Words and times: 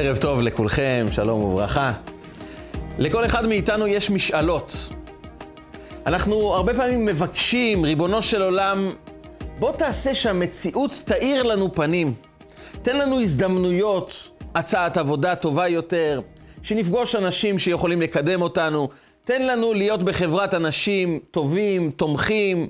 ערב 0.00 0.16
טוב 0.16 0.40
לכולכם, 0.40 1.06
שלום 1.10 1.44
וברכה. 1.44 1.92
לכל 2.98 3.24
אחד 3.24 3.46
מאיתנו 3.46 3.86
יש 3.86 4.10
משאלות. 4.10 4.76
אנחנו 6.06 6.54
הרבה 6.54 6.74
פעמים 6.74 7.06
מבקשים, 7.06 7.84
ריבונו 7.84 8.22
של 8.22 8.42
עולם, 8.42 8.92
בוא 9.58 9.72
תעשה 9.72 10.14
שהמציאות 10.14 11.02
תאיר 11.04 11.42
לנו 11.42 11.74
פנים. 11.74 12.14
תן 12.82 12.96
לנו 12.96 13.20
הזדמנויות, 13.20 14.28
הצעת 14.54 14.96
עבודה 14.96 15.34
טובה 15.34 15.68
יותר, 15.68 16.20
שנפגוש 16.62 17.14
אנשים 17.14 17.58
שיכולים 17.58 18.02
לקדם 18.02 18.42
אותנו. 18.42 18.88
תן 19.24 19.42
לנו 19.42 19.72
להיות 19.72 20.02
בחברת 20.02 20.54
אנשים 20.54 21.20
טובים, 21.30 21.90
תומכים. 21.90 22.68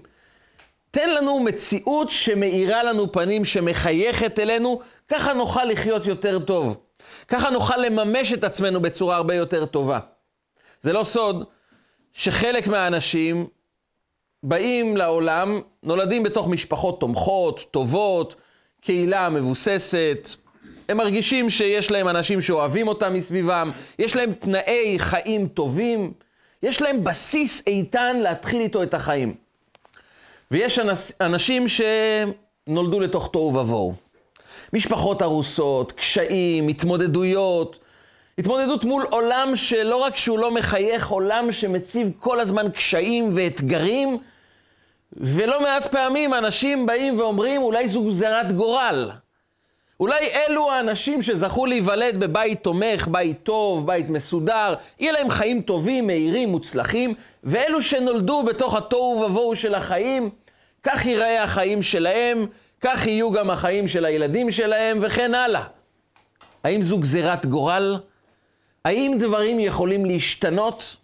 תן 0.91 1.11
לנו 1.11 1.41
מציאות 1.41 2.11
שמאירה 2.11 2.83
לנו 2.83 3.13
פנים, 3.13 3.45
שמחייכת 3.45 4.39
אלינו, 4.39 4.81
ככה 5.09 5.33
נוכל 5.33 5.65
לחיות 5.65 6.07
יותר 6.07 6.39
טוב. 6.39 6.88
ככה 7.29 7.51
נוכל 7.51 7.77
לממש 7.77 8.33
את 8.33 8.45
עצמנו 8.45 8.81
בצורה 8.81 9.17
הרבה 9.17 9.35
יותר 9.35 9.67
טובה. 9.67 9.99
זה 10.81 10.93
לא 10.93 11.05
סוד 11.05 11.45
שחלק 12.13 12.67
מהאנשים 12.67 13.47
באים 14.43 14.97
לעולם, 14.97 15.61
נולדים 15.83 16.23
בתוך 16.23 16.49
משפחות 16.49 17.01
תומכות, 17.01 17.65
טובות, 17.71 18.35
קהילה 18.81 19.29
מבוססת. 19.29 20.29
הם 20.89 20.97
מרגישים 20.97 21.51
שיש 21.51 21.91
להם 21.91 22.09
אנשים 22.09 22.43
שאוהבים 22.43 22.89
אותם 22.89 23.15
מסביבם, 23.15 23.71
יש 23.99 24.17
להם 24.17 24.33
תנאי 24.33 24.95
חיים 24.99 25.49
טובים, 25.49 26.13
יש 26.63 26.83
להם 26.83 27.05
בסיס 27.05 27.63
איתן 27.67 28.17
להתחיל 28.17 28.61
איתו 28.61 28.83
את 28.83 28.95
החיים. 28.95 29.35
ויש 30.51 30.81
אנשים 31.21 31.65
שנולדו 31.69 33.01
לתוך 33.01 33.29
תוהו 33.33 33.55
ובוהו. 33.55 34.08
משפחות 34.73 35.23
הרוסות, 35.23 35.93
קשיים, 35.93 36.69
התמודדויות, 36.69 37.79
התמודדות 38.39 38.85
מול 38.85 39.07
עולם 39.11 39.53
שלא 39.57 39.97
רק 39.97 40.17
שהוא 40.17 40.39
לא 40.39 40.51
מחייך, 40.51 41.09
עולם 41.09 41.53
שמציב 41.53 42.13
כל 42.19 42.41
הזמן 42.41 42.71
קשיים 42.71 43.33
ואתגרים, 43.35 44.19
ולא 45.13 45.63
מעט 45.63 45.87
פעמים 45.87 46.35
אנשים 46.35 46.87
באים 46.87 47.19
ואומרים, 47.19 47.63
אולי 47.63 47.89
זו 47.89 48.05
גזירת 48.05 48.53
גורל. 48.53 49.11
אולי 50.01 50.29
אלו 50.33 50.71
האנשים 50.71 51.23
שזכו 51.23 51.67
להיוולד 51.67 52.21
בבית 52.21 52.63
תומך, 52.63 53.09
בית 53.09 53.43
טוב, 53.43 53.87
בית 53.87 54.09
מסודר, 54.09 54.75
יהיה 55.01 55.13
להם 55.13 55.31
חיים 55.31 55.61
טובים, 55.61 56.07
מהירים, 56.07 56.49
מוצלחים, 56.49 57.15
ואלו 57.45 57.83
שנולדו 57.83 58.43
בתוך 58.43 58.77
התוהו 58.77 59.23
ובוהו 59.27 59.57
של 59.57 59.75
החיים, 59.75 60.31
כך 60.83 61.07
ייראה 61.07 61.43
החיים 61.43 61.83
שלהם, 61.83 62.47
כך 62.81 63.07
יהיו 63.07 63.33
גם 63.33 63.51
החיים 63.51 63.89
של 63.89 64.05
הילדים 64.05 64.51
שלהם, 64.51 64.99
וכן 65.03 65.35
הלאה. 65.35 65.65
האם 66.65 66.83
זו 66.83 66.99
גזירת 66.99 67.47
גורל? 67.47 67.97
האם 68.85 69.17
דברים 69.21 69.61
יכולים 69.61 70.05
להשתנות? 70.05 70.97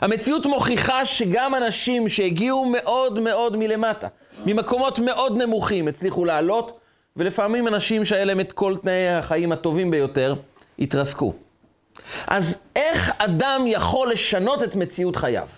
המציאות 0.00 0.46
מוכיחה 0.46 1.04
שגם 1.04 1.54
אנשים 1.54 2.08
שהגיעו 2.08 2.64
מאוד 2.64 3.18
מאוד 3.20 3.56
מלמטה, 3.56 4.08
ממקומות 4.46 4.98
מאוד 4.98 5.36
נמוכים, 5.36 5.88
הצליחו 5.88 6.24
לעלות, 6.24 6.78
ולפעמים 7.16 7.68
אנשים 7.68 8.04
שהיה 8.04 8.24
להם 8.24 8.40
את 8.40 8.52
כל 8.52 8.76
תנאי 8.76 9.08
החיים 9.08 9.52
הטובים 9.52 9.90
ביותר, 9.90 10.34
התרסקו. 10.78 11.34
אז 12.26 12.62
איך 12.76 13.12
אדם 13.18 13.62
יכול 13.66 14.10
לשנות 14.10 14.62
את 14.62 14.74
מציאות 14.74 15.16
חייו? 15.16 15.48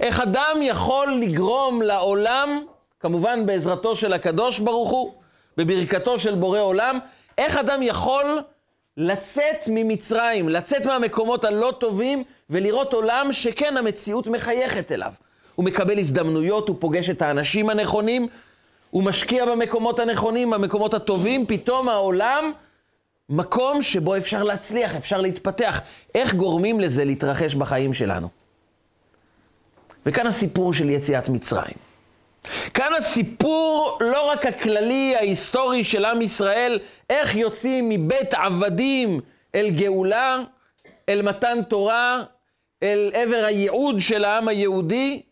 איך 0.00 0.20
אדם 0.20 0.56
יכול 0.62 1.12
לגרום 1.12 1.82
לעולם, 1.82 2.60
כמובן 3.06 3.46
בעזרתו 3.46 3.96
של 3.96 4.12
הקדוש 4.12 4.58
ברוך 4.58 4.90
הוא, 4.90 5.12
בברכתו 5.56 6.18
של 6.18 6.34
בורא 6.34 6.60
עולם, 6.60 6.98
איך 7.38 7.56
אדם 7.56 7.82
יכול 7.82 8.40
לצאת 8.96 9.68
ממצרים, 9.68 10.48
לצאת 10.48 10.86
מהמקומות 10.86 11.44
הלא 11.44 11.72
טובים 11.78 12.24
ולראות 12.50 12.92
עולם 12.92 13.32
שכן 13.32 13.76
המציאות 13.76 14.26
מחייכת 14.26 14.92
אליו. 14.92 15.12
הוא 15.54 15.64
מקבל 15.64 15.98
הזדמנויות, 15.98 16.68
הוא 16.68 16.76
פוגש 16.78 17.10
את 17.10 17.22
האנשים 17.22 17.70
הנכונים, 17.70 18.28
הוא 18.90 19.02
משקיע 19.02 19.46
במקומות 19.46 19.98
הנכונים, 19.98 20.50
במקומות 20.50 20.94
הטובים, 20.94 21.46
פתאום 21.46 21.88
העולם 21.88 22.52
מקום 23.28 23.82
שבו 23.82 24.16
אפשר 24.16 24.42
להצליח, 24.42 24.94
אפשר 24.96 25.20
להתפתח. 25.20 25.80
איך 26.14 26.34
גורמים 26.34 26.80
לזה 26.80 27.04
להתרחש 27.04 27.54
בחיים 27.54 27.94
שלנו? 27.94 28.28
וכאן 30.06 30.26
הסיפור 30.26 30.74
של 30.74 30.90
יציאת 30.90 31.28
מצרים. 31.28 31.85
כאן 32.74 32.92
הסיפור 32.98 33.98
לא 34.00 34.30
רק 34.30 34.46
הכללי, 34.46 35.16
ההיסטורי 35.16 35.84
של 35.84 36.04
עם 36.04 36.22
ישראל, 36.22 36.78
איך 37.10 37.34
יוצאים 37.34 37.88
מבית 37.88 38.34
עבדים 38.34 39.20
אל 39.54 39.70
גאולה, 39.70 40.42
אל 41.08 41.22
מתן 41.22 41.62
תורה, 41.68 42.24
אל 42.82 43.10
עבר 43.14 43.44
הייעוד 43.44 43.96
של 43.98 44.24
העם 44.24 44.48
היהודי, 44.48 45.22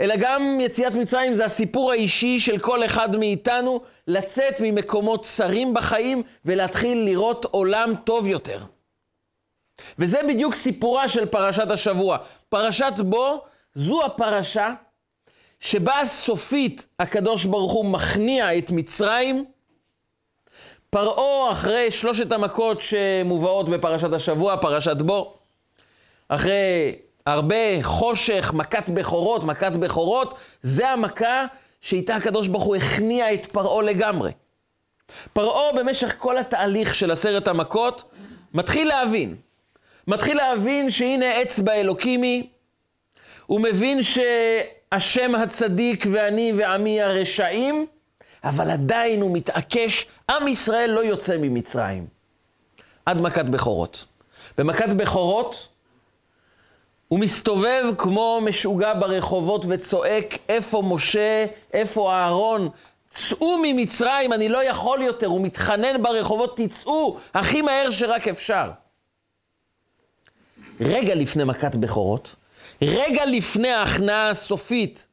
אלא 0.00 0.14
גם 0.18 0.58
יציאת 0.60 0.94
מצרים 0.94 1.34
זה 1.34 1.44
הסיפור 1.44 1.92
האישי 1.92 2.40
של 2.40 2.58
כל 2.58 2.84
אחד 2.84 3.16
מאיתנו 3.16 3.80
לצאת 4.06 4.54
ממקומות 4.60 5.24
צרים 5.24 5.74
בחיים 5.74 6.22
ולהתחיל 6.44 6.98
לראות 6.98 7.44
עולם 7.44 7.94
טוב 8.04 8.26
יותר. 8.26 8.58
וזה 9.98 10.20
בדיוק 10.28 10.54
סיפורה 10.54 11.08
של 11.08 11.26
פרשת 11.26 11.70
השבוע. 11.70 12.18
פרשת 12.48 12.92
בו 12.96 13.44
זו 13.74 14.04
הפרשה 14.04 14.74
שבה 15.60 16.00
סופית 16.04 16.86
הקדוש 16.98 17.44
ברוך 17.44 17.72
הוא 17.72 17.84
מכניע 17.84 18.58
את 18.58 18.70
מצרים. 18.70 19.44
פרעה 20.90 21.52
אחרי 21.52 21.90
שלושת 21.90 22.32
המכות 22.32 22.80
שמובאות 22.80 23.68
בפרשת 23.68 24.12
השבוע, 24.12 24.56
פרשת 24.56 24.96
בו, 24.96 25.34
אחרי 26.28 26.98
הרבה 27.26 27.82
חושך, 27.82 28.52
מכת 28.54 28.88
בכורות, 28.88 29.44
מכת 29.44 29.72
בכורות, 29.72 30.38
זה 30.62 30.88
המכה 30.88 31.46
שאיתה 31.80 32.16
הקדוש 32.16 32.48
ברוך 32.48 32.64
הוא 32.64 32.76
הכניע 32.76 33.34
את 33.34 33.46
פרעה 33.46 33.82
לגמרי. 33.82 34.32
פרעה 35.32 35.72
במשך 35.72 36.14
כל 36.18 36.38
התהליך 36.38 36.94
של 36.94 37.10
עשרת 37.10 37.48
המכות 37.48 38.10
מתחיל 38.54 38.88
להבין. 38.88 39.36
מתחיל 40.06 40.36
להבין 40.36 40.90
שהנה 40.90 41.42
אצבע 41.42 41.72
אלוקימי, 41.72 42.48
הוא 43.46 43.60
מבין 43.60 44.02
שהשם 44.94 45.34
הצדיק 45.34 46.06
ואני 46.12 46.52
ועמי 46.58 47.02
הרשעים, 47.02 47.86
אבל 48.44 48.70
עדיין 48.70 49.20
הוא 49.20 49.30
מתעקש, 49.36 50.06
עם 50.30 50.48
ישראל 50.48 50.90
לא 50.90 51.00
יוצא 51.00 51.36
ממצרים. 51.36 52.06
עד 53.06 53.16
מכת 53.16 53.44
בכורות. 53.44 54.04
במכת 54.58 54.88
בכורות 54.88 55.68
הוא 57.08 57.18
מסתובב 57.18 57.84
כמו 57.98 58.40
משוגע 58.44 58.94
ברחובות 58.94 59.64
וצועק, 59.68 60.38
איפה 60.48 60.82
משה, 60.86 61.46
איפה 61.72 62.12
אהרון? 62.12 62.68
צאו 63.08 63.58
ממצרים, 63.62 64.32
אני 64.32 64.48
לא 64.48 64.64
יכול 64.64 65.02
יותר. 65.02 65.26
הוא 65.26 65.40
מתחנן 65.40 66.02
ברחובות, 66.02 66.56
תצאו, 66.56 67.18
הכי 67.34 67.62
מהר 67.62 67.90
שרק 67.90 68.28
אפשר. 68.28 68.70
רגע 70.80 71.14
לפני 71.14 71.44
מכת 71.44 71.76
בכורות, 71.76 72.34
רגע 72.82 73.26
לפני 73.26 73.68
ההכנעה 73.68 74.28
הסופית 74.28 75.06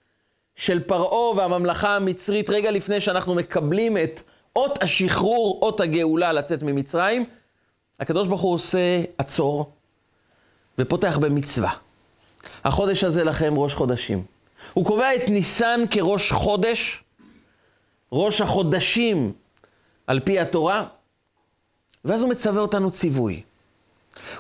של 0.56 0.84
פרעה 0.84 1.36
והממלכה 1.36 1.96
המצרית, 1.96 2.50
רגע 2.50 2.72
לפני 2.72 3.00
שאנחנו 3.00 3.36
מקבלים 3.36 3.98
את 3.98 4.22
אות 4.56 4.84
השחרור, 4.84 5.59
אות 5.62 5.81
הגאולה 5.81 6.34
לצאת 6.34 6.64
ממצרים, 6.64 7.26
הקדוש 8.00 8.28
ברוך 8.28 8.42
הוא 8.42 8.53
עושה 8.53 9.03
עצור 9.18 9.72
ופותח 10.80 11.18
במצווה. 11.18 11.72
החודש 12.64 13.03
הזה 13.03 13.23
לכם 13.23 13.53
ראש 13.58 13.73
חודשים. 13.73 14.23
הוא 14.73 14.85
קובע 14.85 15.16
את 15.16 15.29
ניסן 15.29 15.82
כראש 15.91 16.32
חודש, 16.32 17.03
ראש 18.12 18.41
החודשים 18.41 19.34
על 20.08 20.20
פי 20.20 20.40
התורה, 20.40 20.85
ואז 22.06 22.22
הוא 22.22 22.29
מצווה 22.29 22.62
אותנו 22.62 22.91
ציווי. 22.91 23.41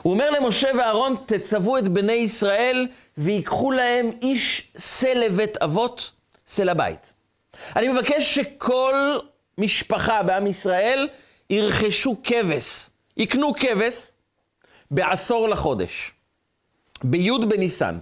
הוא 0.01 0.13
אומר 0.13 0.29
למשה 0.29 0.69
ואהרון, 0.77 1.15
תצוו 1.25 1.77
את 1.77 1.87
בני 1.87 2.13
ישראל 2.13 2.87
ויקחו 3.17 3.71
להם 3.71 4.11
איש 4.21 4.71
שא 4.77 5.07
לבית 5.07 5.57
אבות, 5.57 6.11
שא 6.49 6.63
לבית. 6.63 7.13
אני 7.75 7.87
מבקש 7.87 8.35
שכל 8.35 9.19
משפחה 9.57 10.23
בעם 10.23 10.47
ישראל 10.47 11.09
ירכשו 11.49 12.15
כבש, 12.23 12.89
יקנו 13.17 13.53
כבש 13.53 14.07
בעשור 14.91 15.49
לחודש. 15.49 16.11
בי' 17.03 17.31
בניסן. 17.49 17.97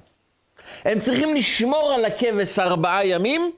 הם 0.84 1.00
צריכים 1.00 1.36
לשמור 1.36 1.94
על 1.94 2.06
הכבש 2.06 2.60
ארבעה 2.60 3.06
ימים, 3.06 3.52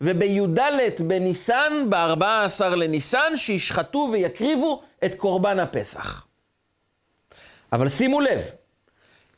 ובי"ד 0.00 0.60
בניסן, 0.98 1.86
בארבעה 1.88 2.44
עשר 2.44 2.74
לניסן, 2.74 3.36
שישחטו 3.36 4.08
ויקריבו 4.12 4.82
את 5.04 5.14
קורבן 5.14 5.58
הפסח. 5.58 6.23
אבל 7.74 7.88
שימו 7.88 8.20
לב, 8.20 8.40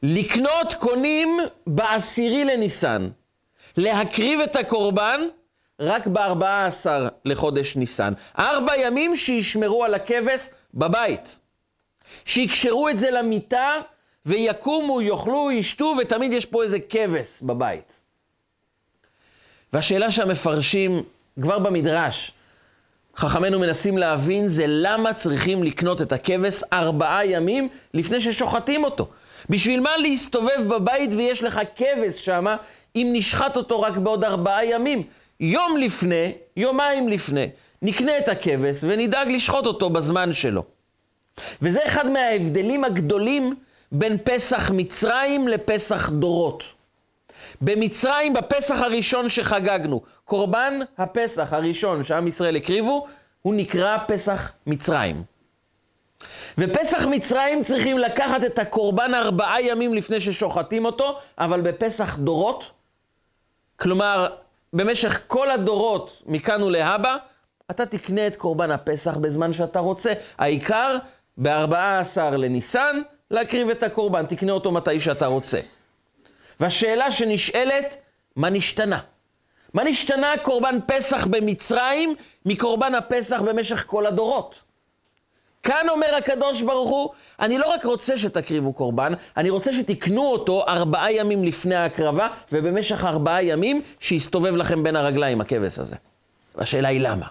לקנות 0.03 0.75
קונים 0.75 1.39
בעשירי 1.67 2.45
לניסן, 2.45 3.09
להקריב 3.77 4.41
את 4.41 4.57
הקורבן 4.57 5.21
רק 5.81 6.07
בארבעה 6.07 6.67
עשר 6.67 7.09
לחודש 7.25 7.77
ניסן. 7.77 8.13
ארבע 8.39 8.73
ימים 8.77 9.17
שישמרו 9.17 9.85
על 9.85 9.95
הכבש 9.95 10.49
בבית. 10.75 11.39
שיקשרו 12.25 12.89
את 12.89 12.99
זה 12.99 13.11
למיטה 13.11 13.77
ויקומו, 14.27 15.03
יאכלו, 15.03 15.51
ישתו, 15.51 15.95
ותמיד 15.99 16.33
יש 16.33 16.47
פה 16.47 16.63
איזה 16.63 16.79
כבש 16.89 17.29
בבית. 17.43 17.93
והשאלה 19.73 20.11
שהמפרשים, 20.11 21.03
כבר 21.43 21.59
במדרש, 21.59 22.33
חכמינו 23.17 23.59
מנסים 23.59 23.99
להבין 23.99 24.49
זה 24.49 24.65
למה 24.69 25.15
צריכים 25.15 25.63
לקנות 25.63 26.03
את 26.03 26.13
הכבש 26.13 26.63
ארבעה 26.73 27.27
ימים 27.27 27.69
לפני 27.95 28.21
ששוחטים 28.21 28.85
אותו. 28.85 29.09
בשביל 29.51 29.81
מה 29.81 29.97
להסתובב 29.97 30.67
בבית 30.69 31.11
ויש 31.17 31.43
לך 31.43 31.61
כבש 31.77 32.25
שמה, 32.25 32.57
אם 32.97 33.09
נשחט 33.13 33.57
אותו 33.57 33.81
רק 33.81 33.97
בעוד 33.97 34.25
ארבעה 34.25 34.65
ימים? 34.65 35.03
יום 35.41 35.77
לפני, 35.77 36.33
יומיים 36.57 37.09
לפני, 37.09 37.49
נקנה 37.83 38.19
את 38.19 38.29
הכבש 38.29 38.77
ונדאג 38.83 39.29
לשחוט 39.29 39.67
אותו 39.67 39.91
בזמן 39.91 40.33
שלו. 40.33 40.63
וזה 41.63 41.81
אחד 41.87 42.11
מההבדלים 42.11 42.85
הגדולים 42.85 43.55
בין 43.93 44.19
פסח 44.25 44.71
מצרים 44.75 45.49
לפסח 45.49 46.11
דורות. 46.11 46.65
במצרים, 47.61 48.33
בפסח 48.33 48.81
הראשון 48.81 49.29
שחגגנו, 49.29 50.03
קורבן 50.25 50.81
הפסח 50.99 51.53
הראשון 51.53 52.05
שעם 52.05 52.27
ישראל 52.27 52.57
הקריבו, 52.57 53.07
הוא 53.43 53.55
נקרא 53.55 53.99
פסח 54.07 54.53
מצרים. 54.67 55.23
ופסח 56.59 57.07
מצרים 57.07 57.65
צריכים 57.65 57.99
לקחת 57.99 58.45
את 58.45 58.59
הקורבן 58.59 59.15
ארבעה 59.15 59.63
ימים 59.63 59.95
לפני 59.95 60.21
ששוחטים 60.21 60.85
אותו, 60.85 61.19
אבל 61.39 61.61
בפסח 61.61 62.19
דורות, 62.19 62.71
כלומר, 63.77 64.29
במשך 64.73 65.21
כל 65.27 65.51
הדורות, 65.51 66.23
מכאן 66.27 66.63
ולהבא, 66.63 67.17
אתה 67.71 67.87
תקנה 67.87 68.27
את 68.27 68.37
קורבן 68.37 68.71
הפסח 68.71 69.17
בזמן 69.17 69.53
שאתה 69.53 69.79
רוצה. 69.79 70.13
העיקר, 70.39 70.97
ב-14 71.39 72.21
לניסן, 72.21 73.03
להקריב 73.31 73.71
את 73.71 73.83
הקורבן, 73.83 74.27
תקנה 74.27 74.53
אותו 74.53 74.73
מתי 74.73 75.01
שאתה 75.01 75.27
רוצה. 75.27 75.61
והשאלה 76.61 77.11
שנשאלת, 77.11 77.97
מה 78.37 78.51
נשתנה? 78.51 79.01
מה 79.75 79.85
נשתנה 79.85 80.35
קורבן 80.43 80.79
פסח 80.87 81.27
במצרים 81.27 82.15
מקורבן 82.47 82.95
הפסח 82.95 83.41
במשך 83.41 83.85
כל 83.87 84.07
הדורות? 84.07 84.63
כאן 85.63 85.89
אומר 85.89 86.15
הקדוש 86.15 86.63
ברוך 86.63 86.89
הוא, 86.89 87.11
אני 87.41 87.59
לא 87.59 87.73
רק 87.73 87.85
רוצה 87.85 88.19
שתקריבו 88.19 88.73
קורבן, 88.73 89.13
אני 89.37 89.51
רוצה 89.51 89.73
שתקנו 89.73 90.27
אותו 90.27 90.65
ארבעה 90.69 91.13
ימים 91.13 91.45
לפני 91.45 91.75
ההקרבה, 91.75 92.29
ובמשך 92.53 93.05
ארבעה 93.05 93.43
ימים 93.45 93.83
שיסתובב 94.01 94.57
לכם 94.57 94.83
בין 94.83 94.97
הרגליים 94.97 95.41
הכבש 95.41 95.79
הזה. 95.79 95.97
והשאלה 96.55 96.89
היא 96.89 97.01
למה? 97.01 97.27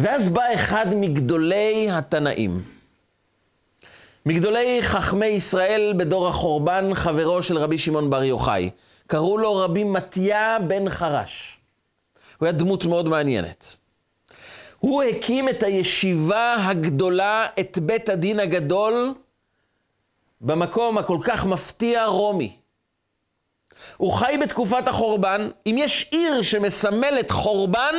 ואז 0.00 0.28
בא 0.28 0.42
אחד 0.54 0.86
מגדולי 0.94 1.88
התנאים, 1.90 2.62
מגדולי 4.28 4.82
חכמי 4.82 5.26
ישראל 5.26 5.92
בדור 5.96 6.28
החורבן, 6.28 6.94
חברו 6.94 7.42
של 7.42 7.58
רבי 7.58 7.78
שמעון 7.78 8.10
בר 8.10 8.24
יוחאי. 8.24 8.70
קראו 9.06 9.38
לו 9.38 9.56
רבי 9.56 9.84
מתיה 9.84 10.58
בן 10.68 10.90
חרש. 10.90 11.58
הוא 12.38 12.46
היה 12.46 12.52
דמות 12.52 12.84
מאוד 12.84 13.08
מעניינת. 13.08 13.76
הוא 14.78 15.02
הקים 15.02 15.48
את 15.48 15.62
הישיבה 15.62 16.56
הגדולה, 16.68 17.46
את 17.60 17.78
בית 17.78 18.08
הדין 18.08 18.40
הגדול, 18.40 19.14
במקום 20.40 20.98
הכל 20.98 21.18
כך 21.24 21.46
מפתיע, 21.46 22.06
רומי. 22.06 22.56
הוא 23.96 24.12
חי 24.12 24.38
בתקופת 24.42 24.88
החורבן. 24.88 25.50
אם 25.66 25.76
יש 25.78 26.08
עיר 26.10 26.42
שמסמלת 26.42 27.30
חורבן, 27.30 27.94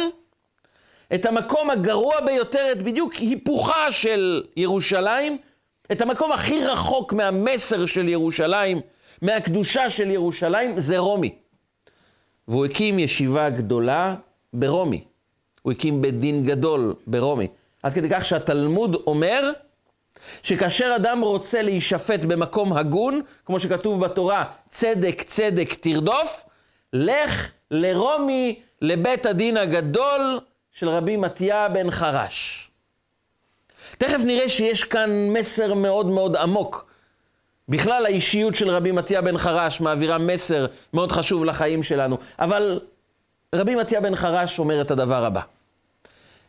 את 1.13 1.25
המקום 1.25 1.69
הגרוע 1.69 2.21
ביותר, 2.21 2.71
את 2.71 2.81
בדיוק 2.83 3.13
היפוכה 3.13 3.91
של 3.91 4.43
ירושלים, 4.55 5.37
את 5.91 6.01
המקום 6.01 6.31
הכי 6.31 6.63
רחוק 6.63 7.13
מהמסר 7.13 7.85
של 7.85 8.09
ירושלים, 8.09 8.81
מהקדושה 9.21 9.89
של 9.89 10.11
ירושלים, 10.11 10.79
זה 10.79 10.97
רומי. 10.97 11.35
והוא 12.47 12.65
הקים 12.65 12.99
ישיבה 12.99 13.49
גדולה 13.49 14.15
ברומי. 14.53 15.03
הוא 15.61 15.71
הקים 15.71 16.01
בית 16.01 16.19
דין 16.19 16.45
גדול 16.45 16.95
ברומי. 17.07 17.47
עד 17.83 17.93
כדי 17.93 18.07
כך 18.11 18.25
שהתלמוד 18.25 18.95
אומר 19.07 19.51
שכאשר 20.43 20.93
אדם 20.95 21.21
רוצה 21.21 21.61
להישפט 21.61 22.19
במקום 22.19 22.73
הגון, 22.73 23.21
כמו 23.45 23.59
שכתוב 23.59 24.05
בתורה, 24.05 24.45
צדק 24.69 25.21
צדק 25.25 25.73
תרדוף, 25.73 26.45
לך 26.93 27.51
לרומי, 27.71 28.61
לבית 28.81 29.25
הדין 29.25 29.57
הגדול 29.57 30.39
של 30.71 30.89
רבי 30.89 31.17
מתיה 31.17 31.69
בן 31.69 31.91
חרש. 31.91 32.68
תכף 33.99 34.21
נראה 34.25 34.49
שיש 34.49 34.83
כאן 34.83 35.09
מסר 35.29 35.73
מאוד 35.73 36.05
מאוד 36.05 36.35
עמוק. 36.35 36.89
בכלל 37.69 38.05
האישיות 38.05 38.55
של 38.55 38.69
רבי 38.69 38.91
מתיה 38.91 39.21
בן 39.21 39.37
חרש 39.37 39.81
מעבירה 39.81 40.17
מסר 40.17 40.65
מאוד 40.93 41.11
חשוב 41.11 41.45
לחיים 41.45 41.83
שלנו. 41.83 42.17
אבל 42.39 42.79
רבי 43.55 43.75
מתיה 43.75 44.01
בן 44.01 44.15
חרש 44.15 44.59
אומר 44.59 44.81
את 44.81 44.91
הדבר 44.91 45.25
הבא: 45.25 45.41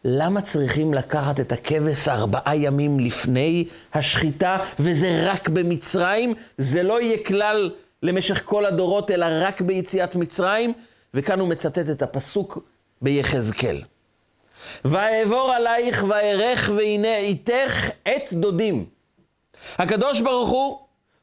למה 0.05 0.43
צריכים 0.43 0.95
לקחת 0.95 1.41
את 1.41 1.53
הכבש 1.53 2.09
ארבעה 2.09 2.57
ימים 2.57 3.01
לפני 3.01 3.65
השחיטה, 3.95 4.59
וזה 4.79 5.31
רק 5.31 5.49
במצרים? 5.49 6.35
זה 6.59 6.83
לא 6.83 7.01
יהיה 7.01 7.25
כלל 7.25 7.71
למשך 8.03 8.43
כל 8.45 8.67
הדורות, 8.67 9.11
אלא 9.11 9.27
רק 9.31 9.61
ביציאת 9.61 10.15
מצרים? 10.15 10.73
וכאן 11.15 11.41
הוא 11.41 11.49
מצטט 11.49 11.91
את 11.91 12.03
הפסוק 12.03 12.59
ביחזקאל. 13.03 13.83
ואעבור 14.85 15.53
עלייך 15.53 16.05
וארך 16.09 16.71
והנה 16.77 17.17
איתך 17.17 17.91
עת 18.05 18.33
דודים. 18.33 18.85
הקדוש 19.79 20.21
ברוך 20.21 20.49
הוא 20.49 20.79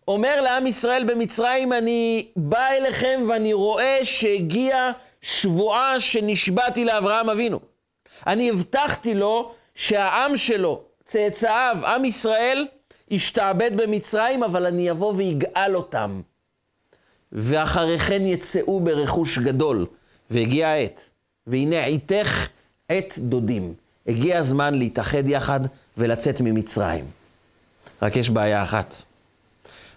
אומר 0.07 0.41
לעם 0.41 0.67
ישראל 0.67 1.03
במצרים, 1.03 1.73
אני 1.73 2.27
בא 2.35 2.67
אליכם 2.67 3.25
ואני 3.29 3.53
רואה 3.53 3.99
שהגיעה 4.03 4.91
שבועה 5.21 5.99
שנשבעתי 5.99 6.85
לאברהם 6.85 7.29
אבינו. 7.29 7.59
אני 8.27 8.49
הבטחתי 8.49 9.13
לו 9.13 9.51
שהעם 9.75 10.37
שלו, 10.37 10.81
צאצאיו, 11.05 11.77
עם 11.85 12.05
ישראל, 12.05 12.67
ישתעבד 13.11 13.71
במצרים, 13.75 14.43
אבל 14.43 14.65
אני 14.65 14.91
אבוא 14.91 15.13
ויגאל 15.15 15.75
אותם. 15.75 16.21
ואחרי 17.31 17.99
כן 17.99 18.21
יצאו 18.25 18.79
ברכוש 18.79 19.37
גדול. 19.37 19.85
והגיעה 20.29 20.73
העת. 20.73 21.09
והנה 21.47 21.85
עיתך 21.85 22.47
עת 22.89 23.13
דודים. 23.17 23.73
הגיע 24.07 24.39
הזמן 24.39 24.73
להתאחד 24.73 25.27
יחד 25.27 25.59
ולצאת 25.97 26.41
ממצרים. 26.41 27.05
רק 28.01 28.15
יש 28.15 28.29
בעיה 28.29 28.63
אחת. 28.63 28.95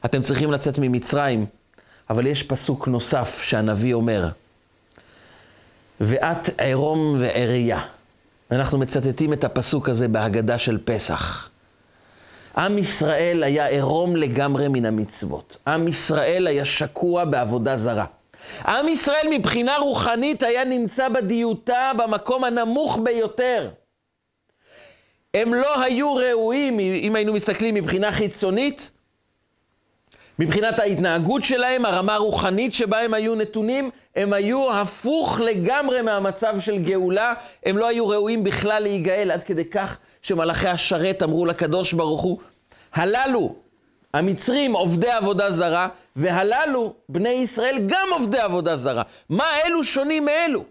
אתם 0.04 0.22
צריכים 0.22 0.52
לצאת 0.52 0.78
ממצרים, 0.78 1.46
אבל 2.10 2.26
יש 2.26 2.42
פסוק 2.42 2.88
נוסף 2.88 3.42
שהנביא 3.42 3.94
אומר, 3.94 4.28
ואת 6.00 6.50
ערום 6.58 7.16
ועריה. 7.20 7.80
אנחנו 8.50 8.78
מצטטים 8.78 9.32
את 9.32 9.44
הפסוק 9.44 9.88
הזה 9.88 10.08
בהגדה 10.08 10.58
של 10.58 10.78
פסח. 10.84 11.50
עם 12.56 12.78
ישראל 12.78 13.42
היה 13.42 13.68
ערום 13.68 14.16
לגמרי 14.16 14.68
מן 14.68 14.86
המצוות. 14.86 15.56
עם 15.66 15.88
ישראל 15.88 16.46
היה 16.46 16.64
שקוע 16.64 17.24
בעבודה 17.24 17.76
זרה. 17.76 18.06
עם 18.66 18.88
ישראל 18.88 19.26
מבחינה 19.30 19.76
רוחנית 19.76 20.42
היה 20.42 20.64
נמצא 20.64 21.08
בדיוטה 21.08 21.92
במקום 21.96 22.44
הנמוך 22.44 22.98
ביותר. 23.02 23.70
הם 25.34 25.54
לא 25.54 25.82
היו 25.82 26.14
ראויים, 26.14 26.80
אם 26.80 27.16
היינו 27.16 27.32
מסתכלים 27.32 27.74
מבחינה 27.74 28.12
חיצונית, 28.12 28.90
מבחינת 30.38 30.78
ההתנהגות 30.78 31.44
שלהם, 31.44 31.84
הרמה 31.84 32.14
הרוחנית 32.14 32.74
שבה 32.74 33.00
הם 33.00 33.14
היו 33.14 33.34
נתונים, 33.34 33.90
הם 34.16 34.32
היו 34.32 34.72
הפוך 34.72 35.40
לגמרי 35.40 36.02
מהמצב 36.02 36.60
של 36.60 36.78
גאולה, 36.78 37.34
הם 37.66 37.78
לא 37.78 37.88
היו 37.88 38.08
ראויים 38.08 38.44
בכלל 38.44 38.82
להיגאל, 38.82 39.30
עד 39.30 39.42
כדי 39.42 39.64
כך 39.64 39.98
שמלאכי 40.22 40.68
השרת 40.68 41.22
אמרו 41.22 41.46
לקדוש 41.46 41.92
ברוך 41.92 42.20
הוא, 42.20 42.38
הללו 42.92 43.54
המצרים 44.14 44.72
עובדי 44.72 45.10
עבודה 45.10 45.50
זרה, 45.50 45.88
והללו, 46.16 46.94
בני 47.08 47.28
ישראל, 47.28 47.78
גם 47.86 48.08
עובדי 48.12 48.38
עבודה 48.38 48.76
זרה. 48.76 49.02
מה 49.28 49.44
אלו 49.64 49.84
שונים 49.84 50.24
מאלו? 50.24 50.64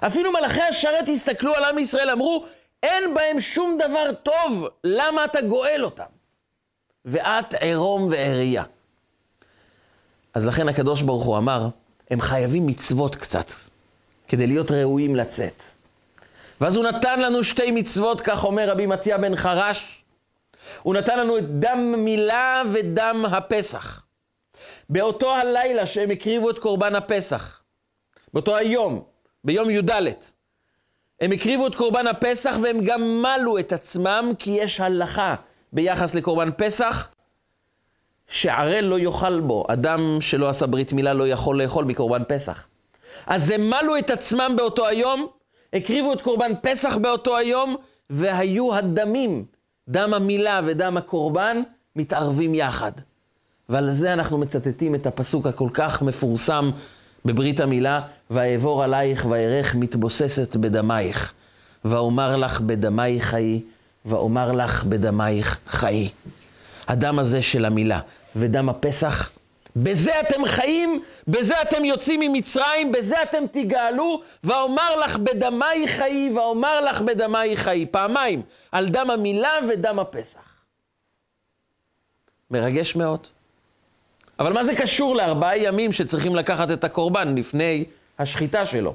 אפילו 0.00 0.32
מלאכי 0.32 0.62
השרת 0.62 1.08
הסתכלו 1.08 1.54
על 1.54 1.64
עם 1.64 1.78
ישראל, 1.78 2.10
אמרו, 2.10 2.44
אין 2.82 3.14
בהם 3.14 3.40
שום 3.40 3.78
דבר 3.78 4.12
טוב, 4.22 4.68
למה 4.84 5.24
אתה 5.24 5.40
גואל 5.40 5.84
אותם? 5.84 6.04
ואת 7.04 7.54
עירום 7.54 8.08
ועריה. 8.10 8.64
אז 10.34 10.46
לכן 10.46 10.68
הקדוש 10.68 11.02
ברוך 11.02 11.24
הוא 11.24 11.38
אמר, 11.38 11.68
הם 12.10 12.20
חייבים 12.20 12.66
מצוות 12.66 13.16
קצת, 13.16 13.52
כדי 14.28 14.46
להיות 14.46 14.70
ראויים 14.70 15.16
לצאת. 15.16 15.62
ואז 16.60 16.76
הוא 16.76 16.84
נתן 16.84 17.20
לנו 17.20 17.44
שתי 17.44 17.70
מצוות, 17.70 18.20
כך 18.20 18.44
אומר 18.44 18.70
רבי 18.70 18.86
מתיה 18.86 19.18
בן 19.18 19.36
חרש, 19.36 19.99
הוא 20.82 20.94
נתן 20.94 21.18
לנו 21.18 21.38
את 21.38 21.60
דם 21.60 21.94
מילה 21.98 22.62
ודם 22.72 23.24
הפסח. 23.30 24.02
באותו 24.88 25.34
הלילה 25.34 25.86
שהם 25.86 26.10
הקריבו 26.10 26.50
את 26.50 26.58
קורבן 26.58 26.94
הפסח, 26.94 27.62
באותו 28.34 28.56
היום, 28.56 29.02
ביום 29.44 29.70
י"ד, 29.70 29.90
הם 31.20 31.32
הקריבו 31.32 31.66
את 31.66 31.74
קורבן 31.74 32.06
הפסח 32.06 32.56
והם 32.62 32.84
גם 32.84 33.22
מלו 33.22 33.58
את 33.58 33.72
עצמם 33.72 34.32
כי 34.38 34.50
יש 34.50 34.80
הלכה 34.80 35.34
ביחס 35.72 36.14
לקורבן 36.14 36.50
פסח? 36.56 37.10
שערל 38.30 38.84
לא 38.84 38.98
יאכל 38.98 39.40
בו. 39.40 39.64
אדם 39.68 40.18
שלא 40.20 40.48
עשה 40.48 40.66
ברית 40.66 40.92
מילה 40.92 41.12
לא 41.12 41.28
יכול 41.28 41.62
לאכול 41.62 41.84
מקורבן 41.84 42.22
פסח. 42.28 42.66
אז 43.26 43.50
הם 43.50 43.70
מלו 43.70 43.98
את 43.98 44.10
עצמם 44.10 44.54
באותו 44.56 44.86
היום, 44.86 45.26
הקריבו 45.72 46.12
את 46.12 46.20
קורבן 46.20 46.52
פסח 46.62 46.96
באותו 46.96 47.36
היום, 47.36 47.76
והיו 48.10 48.74
הדמים, 48.74 49.44
דם 49.90 50.14
המילה 50.14 50.60
ודם 50.66 50.96
הקורבן, 50.96 51.62
מתערבים 51.96 52.54
יחד. 52.54 52.92
ועל 53.68 53.90
זה 53.90 54.12
אנחנו 54.12 54.38
מצטטים 54.38 54.94
את 54.94 55.06
הפסוק 55.06 55.46
הכל 55.46 55.68
כך 55.72 56.02
מפורסם 56.02 56.70
בברית 57.24 57.60
המילה, 57.60 58.00
ואעבור 58.30 58.84
עלייך 58.84 59.26
וארך 59.28 59.74
מתבוססת 59.74 60.56
בדמייך, 60.56 61.32
ואומר 61.84 62.36
לך 62.36 62.60
בדמייך 62.60 63.24
חיי, 63.24 63.60
ואומר 64.06 64.52
לך 64.52 64.84
בדמייך 64.84 65.58
חיי. 65.66 66.08
הדם 66.88 67.18
הזה 67.18 67.42
של 67.42 67.64
המילה 67.64 68.00
ודם 68.36 68.68
הפסח, 68.68 69.30
בזה 69.76 70.20
אתם 70.20 70.44
חיים, 70.46 71.02
בזה 71.28 71.62
אתם 71.62 71.84
יוצאים 71.84 72.20
ממצרים, 72.20 72.92
בזה 72.92 73.22
אתם 73.22 73.44
תגאלו, 73.52 74.22
ואומר 74.44 74.96
לך 74.96 75.16
בדמי 75.16 75.88
חיי, 75.88 76.30
ואומר 76.34 76.80
לך 76.80 77.00
בדמי 77.00 77.56
חיי. 77.56 77.86
פעמיים, 77.86 78.42
על 78.72 78.88
דם 78.88 79.10
המילה 79.10 79.52
ודם 79.68 79.98
הפסח. 79.98 80.40
מרגש 82.50 82.96
מאוד. 82.96 83.26
אבל 84.38 84.52
מה 84.52 84.64
זה 84.64 84.74
קשור 84.76 85.16
לארבעה 85.16 85.58
ימים 85.58 85.92
שצריכים 85.92 86.34
לקחת 86.34 86.70
את 86.70 86.84
הקורבן 86.84 87.34
לפני 87.34 87.84
השחיטה 88.18 88.66
שלו? 88.66 88.94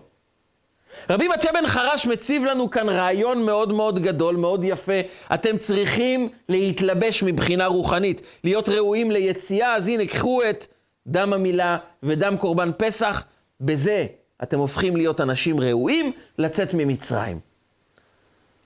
רבי 1.10 1.28
מתיה 1.28 1.52
בן 1.54 1.68
חרש 1.68 2.06
מציב 2.06 2.46
לנו 2.46 2.70
כאן 2.70 2.90
רעיון 2.90 3.46
מאוד 3.46 3.72
מאוד 3.72 4.00
גדול, 4.00 4.36
מאוד 4.36 4.64
יפה. 4.64 5.02
אתם 5.34 5.58
צריכים 5.58 6.30
להתלבש 6.50 7.24
מבחינה 7.24 7.66
רוחנית, 7.66 8.22
להיות 8.44 8.70
ראויים 8.70 9.12
ליציאה, 9.12 9.75
אז 9.75 9.88
הנה, 9.88 10.06
קחו 10.06 10.42
את 10.50 10.66
דם 11.08 11.34
המילה 11.34 11.78
ודם 12.04 12.38
קורבן 12.38 12.72
פסח, 12.78 13.24
בזה 13.62 14.06
אתם 14.44 14.60
הופכים 14.60 14.96
להיות 14.96 15.22
אנשים 15.22 15.60
ראויים 15.60 16.12
לצאת 16.38 16.74
ממצרים. 16.74 17.40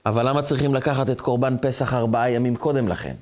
אבל 0.06 0.28
למה 0.28 0.42
צריכים 0.42 0.74
לקחת 0.74 1.10
את 1.10 1.20
קורבן 1.20 1.56
פסח 1.62 1.94
ארבעה 1.94 2.30
ימים 2.30 2.56
קודם 2.56 2.88
לכן? 2.88 3.14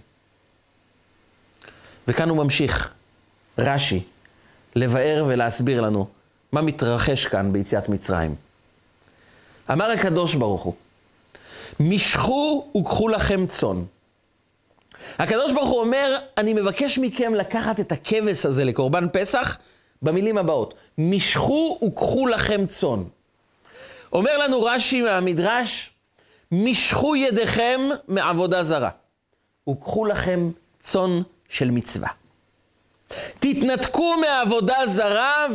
וכאן 2.09 2.29
הוא 2.29 2.37
ממשיך, 2.45 2.95
רש"י, 3.59 4.03
לבאר 4.77 5.25
ולהסביר 5.29 5.81
לנו 5.81 6.07
מה 6.53 6.63
מתרחש 6.63 7.27
כאן 7.27 7.53
ביציאת 7.53 7.89
מצרים. 7.89 8.35
אמר 9.73 9.91
הקדוש 9.91 10.35
ברוך 10.35 10.63
הוא, 10.63 10.75
משכו 11.81 12.71
וקחו 12.77 13.09
לכם 13.09 13.47
צאן. 13.47 13.85
הקדוש 15.19 15.53
ברוך 15.53 15.69
הוא 15.69 15.81
אומר, 15.81 16.19
אני 16.39 16.53
מבקש 16.53 16.99
מכם 16.99 17.35
לקחת 17.35 17.81
את 17.81 17.93
הכבש 17.93 18.47
הזה 18.47 18.65
לקורבן 18.65 19.07
פסח 19.13 19.59
במילים 20.03 20.39
הבאות, 20.39 20.75
משכו 20.99 21.79
וקחו 21.87 22.27
לכם 22.27 22.67
צאן. 22.67 23.03
אומר 24.13 24.39
לנו 24.39 24.63
רש"י 24.63 25.03
מהמדרש, 25.03 25.91
משכו 26.53 27.17
ידיכם 27.17 27.81
מעבודה 28.09 28.65
זרה, 28.65 28.91
וקחו 29.71 30.05
לכם 30.05 30.51
צאן 30.81 31.23
של 31.49 31.71
מצווה. 31.71 32.09
תתנתקו 33.41 34.15
מעבודה 34.17 34.87
זרה 34.87 35.47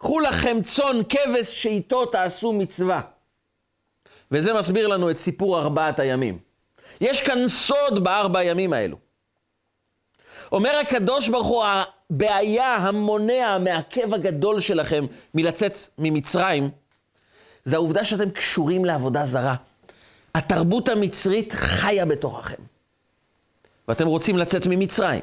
וקחו 0.00 0.20
לכם 0.20 0.58
צאן 0.62 0.96
כבש 1.08 1.62
שאיתו 1.62 2.06
תעשו 2.06 2.52
מצווה. 2.52 3.00
וזה 4.30 4.54
מסביר 4.54 4.86
לנו 4.86 5.10
את 5.10 5.18
סיפור 5.18 5.58
ארבעת 5.58 5.98
הימים. 6.00 6.38
יש 7.00 7.20
כאן 7.20 7.48
סוד 7.48 8.04
בארבע 8.04 8.38
הימים 8.38 8.72
האלו. 8.72 8.96
אומר 10.52 10.76
הקדוש 10.76 11.28
ברוך 11.28 11.46
הוא, 11.46 11.64
הבעיה, 11.64 12.76
המונע, 12.76 13.46
המעכב 13.46 14.14
הגדול 14.14 14.60
שלכם 14.60 15.06
מלצאת 15.34 15.78
ממצרים, 15.98 16.70
זה 17.64 17.76
העובדה 17.76 18.04
שאתם 18.04 18.30
קשורים 18.30 18.84
לעבודה 18.84 19.26
זרה. 19.26 19.54
התרבות 20.34 20.88
המצרית 20.88 21.52
חיה 21.52 22.06
בתוככם. 22.06 22.62
ואתם 23.88 24.06
רוצים 24.06 24.38
לצאת 24.38 24.66
ממצרים. 24.66 25.22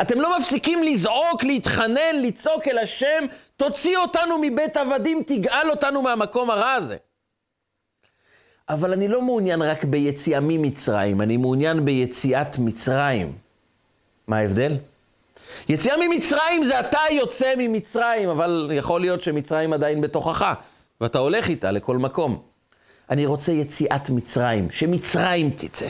אתם 0.00 0.20
לא 0.20 0.38
מפסיקים 0.38 0.82
לזעוק, 0.82 1.44
להתחנן, 1.44 2.16
לצעוק 2.22 2.68
אל 2.68 2.78
השם, 2.78 3.24
תוציא 3.56 3.98
אותנו 3.98 4.38
מבית 4.40 4.76
עבדים, 4.76 5.22
תגאל 5.26 5.70
אותנו 5.70 6.02
מהמקום 6.02 6.50
הרע 6.50 6.72
הזה. 6.72 6.96
אבל 8.68 8.92
אני 8.92 9.08
לא 9.08 9.22
מעוניין 9.22 9.62
רק 9.62 9.84
ביציאה 9.84 10.40
ממצרים, 10.40 11.20
אני 11.20 11.36
מעוניין 11.36 11.84
ביציאת 11.84 12.58
מצרים. 12.58 13.32
מה 14.26 14.38
ההבדל? 14.38 14.76
יציאה 15.68 15.96
ממצרים 15.96 16.64
זה 16.64 16.80
אתה 16.80 17.00
יוצא 17.10 17.52
ממצרים, 17.58 18.28
אבל 18.28 18.70
יכול 18.74 19.00
להיות 19.00 19.22
שמצרים 19.22 19.72
עדיין 19.72 20.00
בתוכך, 20.00 20.54
ואתה 21.00 21.18
הולך 21.18 21.48
איתה 21.48 21.70
לכל 21.70 21.98
מקום. 21.98 22.42
אני 23.10 23.26
רוצה 23.26 23.52
יציאת 23.52 24.10
מצרים, 24.10 24.70
שמצרים 24.70 25.50
תצא. 25.50 25.88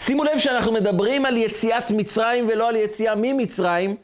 שימו 0.00 0.24
לב 0.24 0.38
שאנחנו 0.38 0.72
מדברים 0.72 1.26
על 1.26 1.36
יציאת 1.36 1.90
מצרים 1.90 2.48
ולא 2.48 2.68
על 2.68 2.76
יציאה 2.76 3.14
ממצרים, 3.16 3.96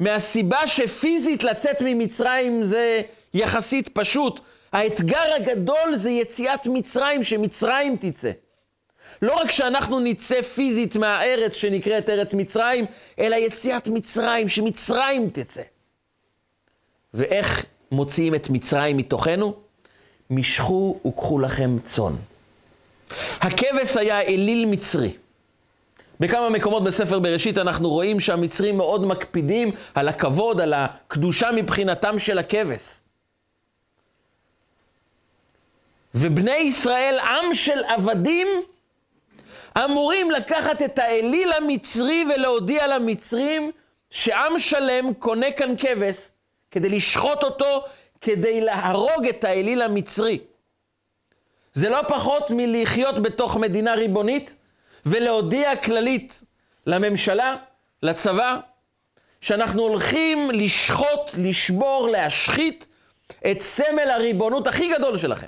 מהסיבה 0.00 0.66
שפיזית 0.66 1.44
לצאת 1.44 1.76
ממצרים 1.80 2.64
זה 2.64 3.02
יחסית 3.34 3.88
פשוט. 3.88 4.40
האתגר 4.72 5.34
הגדול 5.36 5.94
זה 5.94 6.10
יציאת 6.10 6.66
מצרים, 6.66 7.24
שמצרים 7.24 7.96
תצא. 8.00 8.30
לא 9.22 9.34
רק 9.34 9.50
שאנחנו 9.50 10.00
נצא 10.00 10.42
פיזית 10.42 10.96
מהארץ 10.96 11.54
שנקראת 11.54 12.10
ארץ 12.10 12.34
מצרים, 12.34 12.84
אלא 13.18 13.36
יציאת 13.36 13.88
מצרים, 13.88 14.48
שמצרים 14.48 15.30
תצא. 15.30 15.62
ואיך 17.14 17.64
מוציאים 17.92 18.34
את 18.34 18.50
מצרים 18.50 18.96
מתוכנו? 18.96 19.54
משכו 20.30 20.98
וקחו 21.06 21.38
לכם 21.38 21.76
צאן. 21.84 22.12
הכבש 23.40 23.96
היה 23.96 24.20
אליל 24.20 24.66
מצרי. 24.66 25.12
בכמה 26.20 26.50
מקומות 26.50 26.84
בספר 26.84 27.18
בראשית 27.18 27.58
אנחנו 27.58 27.88
רואים 27.90 28.20
שהמצרים 28.20 28.76
מאוד 28.76 29.04
מקפידים 29.04 29.70
על 29.94 30.08
הכבוד, 30.08 30.60
על 30.60 30.74
הקדושה 30.74 31.50
מבחינתם 31.52 32.18
של 32.18 32.38
הכבש. 32.38 32.82
ובני 36.14 36.56
ישראל, 36.56 37.18
עם 37.18 37.54
של 37.54 37.84
עבדים, 37.84 38.48
אמורים 39.84 40.30
לקחת 40.30 40.82
את 40.82 40.98
האליל 40.98 41.52
המצרי 41.52 42.24
ולהודיע 42.34 42.86
למצרים 42.86 43.70
שעם 44.10 44.58
שלם 44.58 45.14
קונה 45.14 45.52
כאן 45.52 45.74
כבש 45.78 46.16
כדי 46.70 46.88
לשחוט 46.88 47.44
אותו, 47.44 47.84
כדי 48.20 48.60
להרוג 48.60 49.26
את 49.28 49.44
האליל 49.44 49.82
המצרי. 49.82 50.38
זה 51.72 51.88
לא 51.88 52.00
פחות 52.08 52.50
מלחיות 52.50 53.22
בתוך 53.22 53.56
מדינה 53.56 53.94
ריבונית 53.94 54.56
ולהודיע 55.06 55.76
כללית 55.76 56.42
לממשלה, 56.86 57.56
לצבא, 58.02 58.56
שאנחנו 59.40 59.82
הולכים 59.82 60.50
לשחוט, 60.50 61.30
לשבור, 61.38 62.08
להשחית 62.08 62.86
את 63.50 63.60
סמל 63.60 64.10
הריבונות 64.10 64.66
הכי 64.66 64.88
גדול 64.94 65.18
שלכם. 65.18 65.46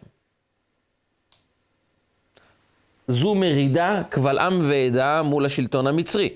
זו 3.08 3.34
מרידה 3.34 4.02
קבל 4.08 4.38
עם 4.38 4.70
ועדה 4.70 5.22
מול 5.22 5.46
השלטון 5.46 5.86
המצרי. 5.86 6.34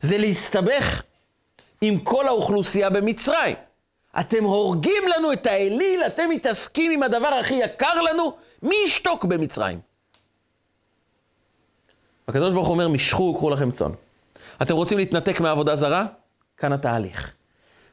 זה 0.00 0.18
להסתבך 0.18 1.02
עם 1.80 1.98
כל 2.00 2.28
האוכלוסייה 2.28 2.90
במצרים. 2.90 3.56
אתם 4.20 4.44
הורגים 4.44 5.02
לנו 5.16 5.32
את 5.32 5.46
האליל, 5.46 6.02
אתם 6.06 6.30
מתעסקים 6.30 6.90
עם 6.90 7.02
הדבר 7.02 7.28
הכי 7.28 7.54
יקר 7.54 8.00
לנו, 8.02 8.36
מי 8.66 8.76
ישתוק 8.84 9.24
במצרים? 9.24 9.78
הקדוש 12.28 12.52
ברוך 12.52 12.66
הוא 12.66 12.72
אומר, 12.72 12.88
משכו, 12.88 13.34
קחו 13.34 13.50
לכם 13.50 13.70
צאן. 13.70 13.90
אתם 14.62 14.74
רוצים 14.74 14.98
להתנתק 14.98 15.40
מהעבודה 15.40 15.76
זרה? 15.76 16.06
כאן 16.56 16.72
התהליך. 16.72 17.32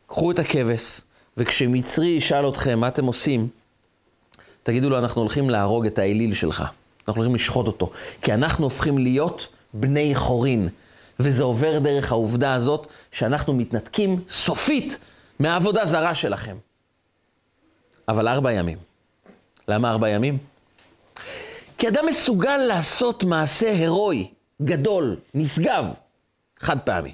קחו 0.07 0.31
את 0.31 0.39
הכבש, 0.39 1.01
וכשמצרי 1.37 2.07
ישאל 2.07 2.49
אתכם 2.49 2.79
מה 2.79 2.87
אתם 2.87 3.05
עושים, 3.05 3.47
תגידו 4.63 4.89
לו, 4.89 4.97
אנחנו 4.97 5.21
הולכים 5.21 5.49
להרוג 5.49 5.85
את 5.85 5.99
האליל 5.99 6.33
שלך. 6.33 6.63
אנחנו 7.07 7.21
הולכים 7.21 7.35
לשחוט 7.35 7.67
אותו. 7.67 7.91
כי 8.21 8.33
אנחנו 8.33 8.63
הופכים 8.63 8.97
להיות 8.97 9.47
בני 9.73 10.15
חורין. 10.15 10.69
וזה 11.19 11.43
עובר 11.43 11.79
דרך 11.79 12.11
העובדה 12.11 12.53
הזאת 12.53 12.87
שאנחנו 13.11 13.53
מתנתקים 13.53 14.21
סופית 14.27 14.97
מהעבודה 15.39 15.85
זרה 15.85 16.15
שלכם. 16.15 16.57
אבל 18.07 18.27
ארבע 18.27 18.53
ימים. 18.53 18.77
למה 19.67 19.89
ארבע 19.89 20.09
ימים? 20.09 20.52
כי 21.77 21.87
אדם 21.87 22.05
מסוגל 22.07 22.57
לעשות 22.57 23.23
מעשה 23.23 23.71
הירואי, 23.71 24.27
גדול, 24.61 25.17
נשגב, 25.33 25.85
חד 26.59 26.79
פעמי. 26.79 27.13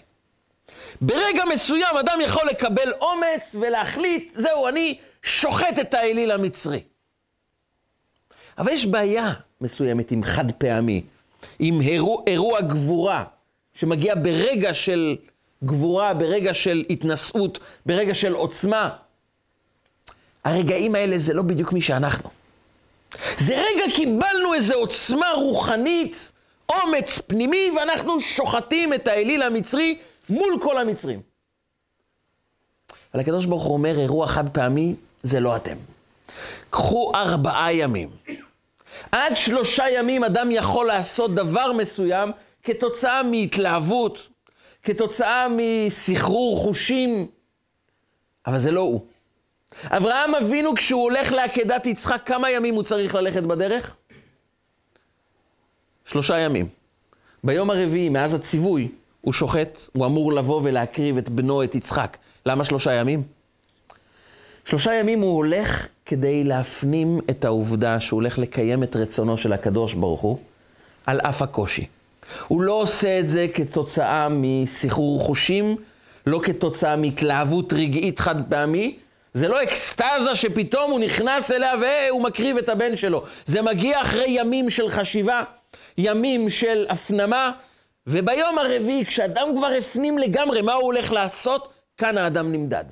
ברגע 1.01 1.43
מסוים 1.53 1.97
אדם 1.99 2.19
יכול 2.23 2.47
לקבל 2.49 2.93
אומץ 3.01 3.55
ולהחליט, 3.59 4.33
זהו, 4.33 4.67
אני 4.67 4.99
שוחט 5.23 5.79
את 5.81 5.93
האליל 5.93 6.31
המצרי. 6.31 6.81
אבל 8.57 8.71
יש 8.71 8.85
בעיה 8.85 9.33
מסוימת 9.61 10.11
עם 10.11 10.23
חד 10.23 10.51
פעמי. 10.51 11.03
עם 11.59 11.81
אירוע, 11.81 12.23
אירוע 12.27 12.61
גבורה, 12.61 13.23
שמגיע 13.73 14.15
ברגע 14.15 14.73
של 14.73 15.15
גבורה, 15.63 16.13
ברגע 16.13 16.53
של 16.53 16.83
התנשאות, 16.89 17.59
ברגע 17.85 18.13
של 18.13 18.33
עוצמה. 18.33 18.89
הרגעים 20.43 20.95
האלה 20.95 21.17
זה 21.17 21.33
לא 21.33 21.41
בדיוק 21.41 21.73
מי 21.73 21.81
שאנחנו. 21.81 22.29
זה 23.37 23.55
רגע 23.55 23.95
קיבלנו 23.95 24.53
איזו 24.53 24.73
עוצמה 24.73 25.27
רוחנית, 25.35 26.31
אומץ 26.69 27.17
פנימי, 27.17 27.71
ואנחנו 27.77 28.19
שוחטים 28.19 28.93
את 28.93 29.07
האליל 29.07 29.41
המצרי 29.41 29.97
מול 30.29 30.57
כל 30.61 30.77
המצרים. 30.77 31.21
אבל 33.13 33.21
הקדוש 33.21 33.45
ברוך 33.45 33.63
הוא 33.63 33.73
אומר, 33.73 33.99
אירוע 33.99 34.27
חד 34.27 34.49
פעמי 34.49 34.95
זה 35.23 35.39
לא 35.39 35.55
אתם. 35.55 35.75
קחו 36.69 37.11
ארבעה 37.15 37.73
ימים. 37.73 38.09
עד 39.11 39.35
שלושה 39.35 39.89
ימים 39.89 40.23
אדם 40.23 40.51
יכול 40.51 40.87
לעשות 40.87 41.35
דבר 41.35 41.71
מסוים 41.71 42.31
כתוצאה 42.63 43.23
מהתלהבות, 43.23 44.27
כתוצאה 44.83 45.47
מסחרור 45.49 46.57
חושים, 46.57 47.27
אבל 48.47 48.57
זה 48.57 48.71
לא 48.71 48.81
הוא. 48.81 49.05
אברהם 49.85 50.35
אבינו, 50.35 50.75
כשהוא 50.75 51.03
הולך 51.03 51.31
לעקדת 51.31 51.85
יצחק, 51.85 52.21
כמה 52.25 52.51
ימים 52.51 52.75
הוא 52.75 52.83
צריך 52.83 53.15
ללכת 53.15 53.43
בדרך? 53.43 53.95
שלושה 56.05 56.37
ימים. 56.37 56.67
ביום 57.43 57.69
הרביעי, 57.69 58.09
מאז 58.09 58.33
הציווי, 58.33 58.87
הוא 59.21 59.33
שוחט, 59.33 59.79
הוא 59.93 60.05
אמור 60.05 60.33
לבוא 60.33 60.61
ולהקריב 60.63 61.17
את 61.17 61.29
בנו, 61.29 61.63
את 61.63 61.75
יצחק. 61.75 62.17
למה 62.45 62.65
שלושה 62.65 62.93
ימים? 62.93 63.23
שלושה 64.65 64.93
ימים 64.93 65.19
הוא 65.19 65.35
הולך 65.35 65.87
כדי 66.05 66.43
להפנים 66.43 67.19
את 67.29 67.45
העובדה 67.45 67.99
שהוא 67.99 68.17
הולך 68.17 68.39
לקיים 68.39 68.83
את 68.83 68.95
רצונו 68.95 69.37
של 69.37 69.53
הקדוש 69.53 69.93
ברוך 69.93 70.21
הוא, 70.21 70.39
על 71.05 71.19
אף 71.19 71.41
הקושי. 71.41 71.85
הוא 72.47 72.61
לא 72.61 72.73
עושה 72.73 73.19
את 73.19 73.29
זה 73.29 73.47
כתוצאה 73.53 74.27
מסחרור 74.31 75.19
חושים, 75.19 75.75
לא 76.25 76.39
כתוצאה 76.43 76.95
מהתלהבות 76.95 77.73
רגעית 77.73 78.19
חד 78.19 78.49
פעמי, 78.49 78.99
זה 79.33 79.47
לא 79.47 79.63
אקסטזה 79.63 80.35
שפתאום 80.35 80.91
הוא 80.91 80.99
נכנס 80.99 81.51
אליה 81.51 81.73
והוא 81.81 82.23
מקריב 82.23 82.57
את 82.57 82.69
הבן 82.69 82.95
שלו. 82.95 83.23
זה 83.45 83.61
מגיע 83.61 84.01
אחרי 84.01 84.25
ימים 84.27 84.69
של 84.69 84.89
חשיבה, 84.89 85.43
ימים 85.97 86.49
של 86.49 86.85
הפנמה, 86.89 87.51
וביום 88.07 88.57
הרביעי, 88.57 89.05
כשאדם 89.05 89.47
כבר 89.57 89.67
הפנים 89.67 90.17
לגמרי 90.17 90.61
מה 90.61 90.73
הוא 90.73 90.83
הולך 90.83 91.11
לעשות, 91.11 91.73
כאן 91.97 92.17
האדם 92.17 92.51
נמדד. 92.51 92.83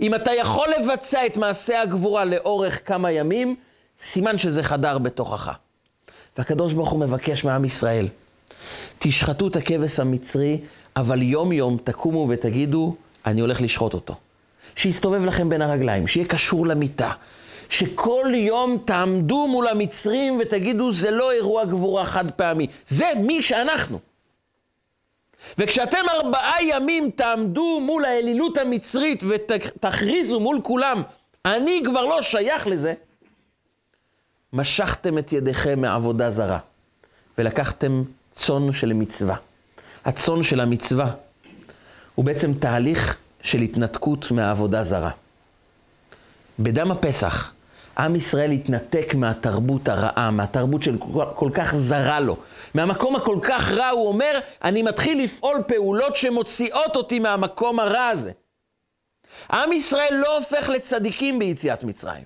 אם 0.00 0.14
אתה 0.14 0.32
יכול 0.32 0.68
לבצע 0.78 1.26
את 1.26 1.36
מעשה 1.36 1.82
הגבורה 1.82 2.24
לאורך 2.24 2.88
כמה 2.88 3.10
ימים, 3.10 3.56
סימן 4.00 4.38
שזה 4.38 4.62
חדר 4.62 4.98
בתוכך. 4.98 5.50
והקדוש 6.38 6.72
ברוך 6.72 6.90
הוא 6.90 7.00
מבקש 7.00 7.44
מעם 7.44 7.64
ישראל, 7.64 8.08
תשחטו 8.98 9.48
את 9.48 9.56
הכבש 9.56 10.00
המצרי, 10.00 10.58
אבל 10.96 11.22
יום 11.22 11.52
יום 11.52 11.78
תקומו 11.84 12.26
ותגידו, 12.30 12.96
אני 13.26 13.40
הולך 13.40 13.62
לשחוט 13.62 13.94
אותו. 13.94 14.14
שיסתובב 14.76 15.24
לכם 15.24 15.48
בין 15.48 15.62
הרגליים, 15.62 16.06
שיהיה 16.06 16.26
קשור 16.26 16.66
למיטה. 16.66 17.12
שכל 17.70 18.26
יום 18.34 18.78
תעמדו 18.84 19.48
מול 19.48 19.68
המצרים 19.68 20.38
ותגידו, 20.40 20.92
זה 20.92 21.10
לא 21.10 21.32
אירוע 21.32 21.64
גבורה 21.64 22.06
חד 22.06 22.30
פעמי, 22.30 22.66
זה 22.88 23.06
מי 23.16 23.42
שאנחנו. 23.42 23.98
וכשאתם 25.58 26.02
ארבעה 26.08 26.56
ימים 26.62 27.10
תעמדו 27.10 27.80
מול 27.80 28.04
האלילות 28.04 28.58
המצרית 28.58 29.22
ותכריזו 29.28 30.40
מול 30.40 30.60
כולם, 30.62 31.02
אני 31.44 31.82
כבר 31.84 32.04
לא 32.04 32.22
שייך 32.22 32.66
לזה, 32.66 32.94
משכתם 34.52 35.18
את 35.18 35.32
ידיכם 35.32 35.80
מעבודה 35.80 36.30
זרה 36.30 36.58
ולקחתם 37.38 38.02
צאן 38.34 38.72
של 38.72 38.92
מצווה. 38.92 39.36
הצאן 40.04 40.42
של 40.42 40.60
המצווה 40.60 41.10
הוא 42.14 42.24
בעצם 42.24 42.54
תהליך 42.54 43.16
של 43.42 43.58
התנתקות 43.58 44.30
מהעבודה 44.30 44.84
זרה. 44.84 45.10
בדם 46.58 46.90
הפסח, 46.90 47.52
עם 47.98 48.16
ישראל 48.16 48.50
התנתק 48.50 49.14
מהתרבות 49.14 49.88
הרעה, 49.88 50.30
מהתרבות 50.30 50.82
של 50.82 50.96
כל, 51.34 51.50
כך 51.54 51.74
זרה 51.74 52.20
לו. 52.20 52.36
מהמקום 52.74 53.16
הכל 53.16 53.38
כך 53.42 53.70
רע, 53.70 53.88
הוא 53.88 54.08
אומר, 54.08 54.38
אני 54.64 54.82
מתחיל 54.82 55.22
לפעול 55.22 55.62
פעולות 55.66 56.16
שמוציאות 56.16 56.96
אותי 56.96 57.18
מהמקום 57.18 57.80
הרע 57.80 58.08
הזה. 58.08 58.32
עם 59.52 59.72
ישראל 59.72 60.14
לא 60.22 60.36
הופך 60.36 60.68
לצדיקים 60.68 61.38
ביציאת 61.38 61.84
מצרים. 61.84 62.24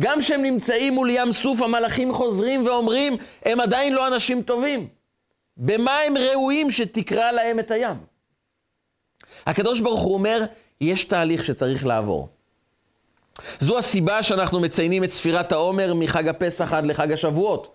גם 0.00 0.20
כשהם 0.20 0.42
נמצאים 0.42 0.94
מול 0.94 1.10
ים 1.10 1.32
סוף, 1.32 1.62
המלאכים 1.62 2.14
חוזרים 2.14 2.66
ואומרים, 2.66 3.16
הם 3.44 3.60
עדיין 3.60 3.92
לא 3.92 4.06
אנשים 4.06 4.42
טובים. 4.42 4.88
במה 5.56 5.98
הם 5.98 6.16
ראויים 6.16 6.70
שתקרא 6.70 7.30
להם 7.30 7.58
את 7.58 7.70
הים? 7.70 7.96
הקדוש 9.46 9.80
ברוך 9.80 10.00
הוא 10.00 10.14
אומר, 10.14 10.44
יש 10.80 11.04
תהליך 11.04 11.44
שצריך 11.44 11.86
לעבור. 11.86 12.28
זו 13.58 13.78
הסיבה 13.78 14.22
שאנחנו 14.22 14.60
מציינים 14.60 15.04
את 15.04 15.10
ספירת 15.10 15.52
העומר 15.52 15.94
מחג 15.94 16.28
הפסח 16.28 16.72
עד 16.72 16.86
לחג 16.86 17.12
השבועות. 17.12 17.74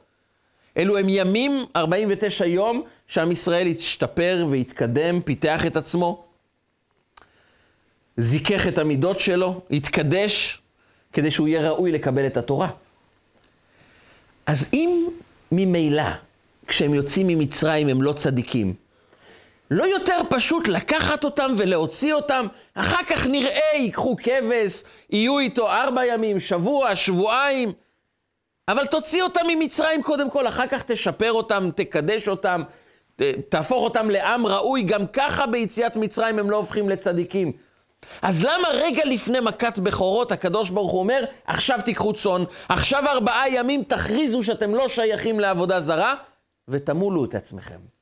אלו 0.77 0.97
הם 0.97 1.05
ימים, 1.09 1.65
49 1.75 2.45
יום, 2.45 2.83
שעם 3.07 3.31
ישראל 3.31 3.67
השתפר 3.67 4.47
והתקדם, 4.51 5.21
פיתח 5.21 5.65
את 5.65 5.77
עצמו, 5.77 6.23
זיכך 8.17 8.67
את 8.67 8.77
המידות 8.77 9.19
שלו, 9.19 9.61
התקדש, 9.71 10.61
כדי 11.13 11.31
שהוא 11.31 11.47
יהיה 11.47 11.71
ראוי 11.71 11.91
לקבל 11.91 12.27
את 12.27 12.37
התורה. 12.37 12.69
אז 14.45 14.69
אם 14.73 15.07
ממילא, 15.51 16.03
כשהם 16.67 16.93
יוצאים 16.93 17.27
ממצרים 17.27 17.87
הם 17.87 18.01
לא 18.01 18.13
צדיקים, 18.13 18.73
לא 19.73 19.83
יותר 19.83 20.17
פשוט 20.29 20.67
לקחת 20.67 21.23
אותם 21.23 21.51
ולהוציא 21.57 22.13
אותם, 22.13 22.47
אחר 22.73 23.03
כך 23.09 23.27
נראה, 23.27 23.75
ייקחו 23.75 24.15
כבש, 24.23 24.83
יהיו 25.09 25.39
איתו 25.39 25.71
ארבע 25.71 26.05
ימים, 26.05 26.39
שבוע, 26.39 26.95
שבועיים, 26.95 27.73
אבל 28.67 28.85
תוציא 28.85 29.23
אותם 29.23 29.41
ממצרים 29.47 30.03
קודם 30.03 30.29
כל, 30.29 30.47
אחר 30.47 30.67
כך 30.67 30.83
תשפר 30.87 31.31
אותם, 31.31 31.69
תקדש 31.75 32.27
אותם, 32.27 32.63
תהפוך 33.49 33.83
אותם 33.83 34.09
לעם 34.09 34.47
ראוי, 34.47 34.83
גם 34.83 35.07
ככה 35.07 35.45
ביציאת 35.45 35.95
מצרים 35.95 36.39
הם 36.39 36.49
לא 36.49 36.57
הופכים 36.57 36.89
לצדיקים. 36.89 37.51
אז 38.21 38.43
למה 38.43 38.67
רגע 38.73 39.05
לפני 39.05 39.39
מכת 39.39 39.79
בכורות 39.79 40.31
הקדוש 40.31 40.69
ברוך 40.69 40.91
הוא 40.91 40.99
אומר, 40.99 41.25
עכשיו 41.45 41.79
תיקחו 41.85 42.13
צאן, 42.13 42.43
עכשיו 42.69 43.03
ארבעה 43.07 43.49
ימים 43.49 43.83
תכריזו 43.83 44.43
שאתם 44.43 44.75
לא 44.75 44.87
שייכים 44.87 45.39
לעבודה 45.39 45.79
זרה, 45.79 46.15
ותמולו 46.67 47.25
את 47.25 47.35
עצמכם. 47.35 47.92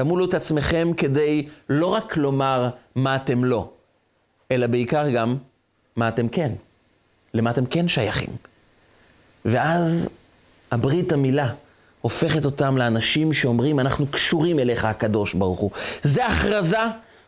תמולו 0.00 0.24
את 0.24 0.34
עצמכם 0.34 0.90
כדי 0.96 1.48
לא 1.68 1.86
רק 1.86 2.16
לומר 2.16 2.68
מה 2.94 3.16
אתם 3.16 3.44
לא, 3.44 3.70
אלא 4.50 4.66
בעיקר 4.66 5.10
גם 5.10 5.36
מה 5.96 6.08
אתם 6.08 6.28
כן, 6.28 6.52
למה 7.34 7.50
אתם 7.50 7.66
כן 7.66 7.88
שייכים. 7.88 8.30
ואז 9.44 10.08
הברית 10.70 11.12
המילה 11.12 11.52
הופכת 12.00 12.44
אותם 12.44 12.76
לאנשים 12.78 13.32
שאומרים, 13.32 13.80
אנחנו 13.80 14.06
קשורים 14.06 14.58
אליך 14.58 14.84
הקדוש 14.84 15.34
ברוך 15.34 15.60
הוא. 15.60 15.70
זה 16.02 16.26
הכרזה, 16.26 16.76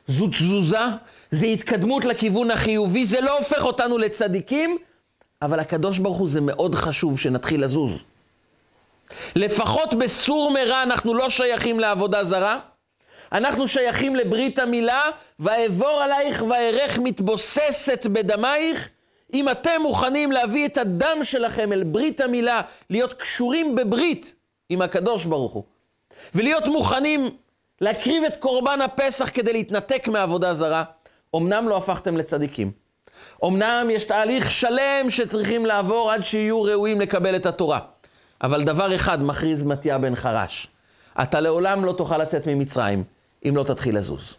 זו 0.08 0.26
תזוזה, 0.26 0.86
זה 1.30 1.46
התקדמות 1.46 2.04
לכיוון 2.04 2.50
החיובי, 2.50 3.04
זה 3.04 3.20
לא 3.20 3.38
הופך 3.38 3.64
אותנו 3.64 3.98
לצדיקים, 3.98 4.78
אבל 5.42 5.60
הקדוש 5.60 5.98
ברוך 5.98 6.18
הוא 6.18 6.28
זה 6.28 6.40
מאוד 6.40 6.74
חשוב 6.74 7.18
שנתחיל 7.18 7.64
לזוז. 7.64 7.98
לפחות 9.36 9.94
בסור 9.94 10.50
מרע 10.50 10.82
אנחנו 10.82 11.14
לא 11.14 11.30
שייכים 11.30 11.80
לעבודה 11.80 12.24
זרה, 12.24 12.58
אנחנו 13.32 13.68
שייכים 13.68 14.16
לברית 14.16 14.58
המילה, 14.58 15.02
ואעבור 15.38 16.00
עלייך 16.00 16.44
ואערך 16.48 16.98
מתבוססת 16.98 18.06
בדמייך. 18.06 18.88
אם 19.34 19.48
אתם 19.48 19.80
מוכנים 19.82 20.32
להביא 20.32 20.66
את 20.66 20.78
הדם 20.78 21.18
שלכם 21.22 21.72
אל 21.72 21.82
ברית 21.82 22.20
המילה, 22.20 22.60
להיות 22.90 23.12
קשורים 23.12 23.74
בברית 23.74 24.34
עם 24.68 24.82
הקדוש 24.82 25.24
ברוך 25.24 25.52
הוא, 25.52 25.64
ולהיות 26.34 26.66
מוכנים 26.66 27.30
להקריב 27.80 28.24
את 28.24 28.36
קורבן 28.36 28.80
הפסח 28.80 29.30
כדי 29.34 29.52
להתנתק 29.52 30.08
מעבודה 30.08 30.54
זרה, 30.54 30.84
אמנם 31.36 31.68
לא 31.68 31.76
הפכתם 31.76 32.16
לצדיקים. 32.16 32.70
אמנם 33.44 33.88
יש 33.90 34.04
תהליך 34.04 34.50
שלם 34.50 35.10
שצריכים 35.10 35.66
לעבור 35.66 36.10
עד 36.10 36.24
שיהיו 36.24 36.62
ראויים 36.62 37.00
לקבל 37.00 37.36
את 37.36 37.46
התורה. 37.46 37.78
אבל 38.42 38.64
דבר 38.64 38.96
אחד 38.96 39.22
מכריז 39.22 39.62
מתיה 39.62 39.98
בן 39.98 40.14
חרש, 40.14 40.68
אתה 41.22 41.40
לעולם 41.40 41.84
לא 41.84 41.92
תוכל 41.92 42.18
לצאת 42.18 42.46
ממצרים 42.46 43.04
אם 43.48 43.56
לא 43.56 43.62
תתחיל 43.62 43.98
לזוז. 43.98 44.36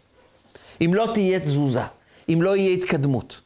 אם 0.80 0.94
לא 0.94 1.08
תהיה 1.14 1.40
תזוזה, 1.40 1.80
אם 2.28 2.42
לא 2.42 2.56
יהיה 2.56 2.74
התקדמות. 2.74 3.40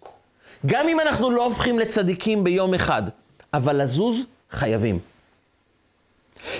גם 0.66 0.88
אם 0.88 1.00
אנחנו 1.00 1.30
לא 1.30 1.44
הופכים 1.44 1.78
לצדיקים 1.78 2.44
ביום 2.44 2.74
אחד, 2.74 3.02
אבל 3.52 3.82
לזוז 3.82 4.16
חייבים. 4.50 4.98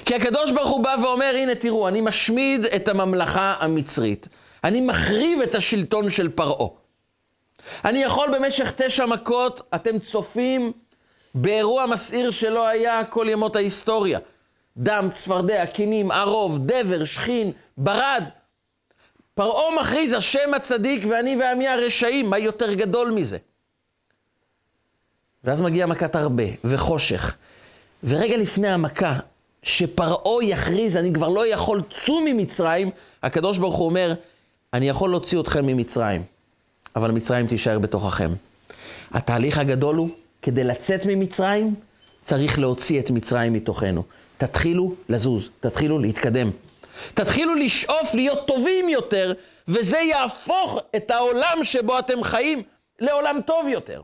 כי 0.04 0.14
הקדוש 0.14 0.50
ברוך 0.50 0.70
הוא 0.70 0.84
בא 0.84 0.96
ואומר, 1.02 1.32
הנה 1.34 1.54
תראו, 1.54 1.88
אני 1.88 2.00
משמיד 2.00 2.64
את 2.64 2.88
הממלכה 2.88 3.54
המצרית. 3.61 4.28
אני 4.64 4.80
מחריב 4.80 5.40
את 5.40 5.54
השלטון 5.54 6.11
של 6.11 6.28
פרעה. 6.28 6.68
אני 7.84 8.02
יכול 8.02 8.38
במשך 8.38 8.72
תשע 8.76 9.06
מכות, 9.06 9.62
אתם 9.74 9.98
צופים 9.98 10.72
באירוע 11.40 11.87
מסעיר 11.87 12.31
שלא 12.31 12.68
היה 12.68 13.05
כל 13.05 13.27
ימות 13.31 13.57
ההיסטוריה. 13.57 14.18
דם, 14.77 15.09
צפרדע, 15.12 15.66
קינים, 15.66 16.11
ערוב, 16.11 16.66
דבר, 16.66 17.05
שכין, 17.05 17.53
ברד. 17.77 18.24
פרעה 19.35 19.81
מכריז, 19.81 20.12
השם 20.12 20.55
הצדיק 20.55 21.05
ואני 21.11 21.37
ועמי 21.37 21.68
הרשעים, 21.68 22.31
מה 22.31 22.38
יותר 22.38 22.74
גדול 22.74 23.11
מזה? 23.11 23.38
ואז 25.44 25.62
מגיעה 25.62 25.87
מכת 25.87 26.16
הרבה 26.16 26.44
וחושך. 26.64 27.35
ורגע 28.05 28.37
לפני 28.37 28.68
המכה, 28.68 29.18
שפרעה 29.62 30.44
יכריז, 30.44 30.96
אני 30.96 31.12
כבר 31.12 31.29
לא 31.29 31.46
יכול, 31.46 31.83
צאו 31.90 32.20
ממצרים, 32.24 32.90
הקדוש 33.22 33.59
ברוך 33.59 33.74
הוא 33.74 33.87
אומר, 33.87 34.14
אני 34.72 34.88
יכול 34.88 35.11
להוציא 35.11 35.40
אתכם 35.40 35.66
ממצרים, 35.66 36.22
אבל 36.96 37.11
מצרים 37.11 37.46
תישאר 37.46 37.79
בתוככם. 37.79 38.31
התהליך 39.11 39.59
הגדול 39.59 39.96
הוא, 39.96 40.09
כדי 40.42 40.64
לצאת 40.64 41.01
ממצרים, 41.07 41.74
צריך 42.22 42.59
להוציא 42.59 43.01
את 43.01 43.11
מצרים 43.11 43.53
מתוכנו. 43.53 44.03
תתחילו 44.38 44.94
לזוז, 45.09 45.51
תתחילו 45.61 45.98
להתקדם. 45.98 46.51
תתחילו 47.14 47.55
לשאוף 47.55 48.14
להיות 48.14 48.46
טובים 48.46 48.88
יותר, 48.88 49.33
וזה 49.68 49.98
יהפוך 49.98 50.79
את 50.96 51.11
העולם 51.11 51.59
שבו 51.62 51.98
אתם 51.98 52.22
חיים 52.22 52.62
לעולם 53.01 53.40
טוב 53.46 53.68
יותר. 53.68 54.03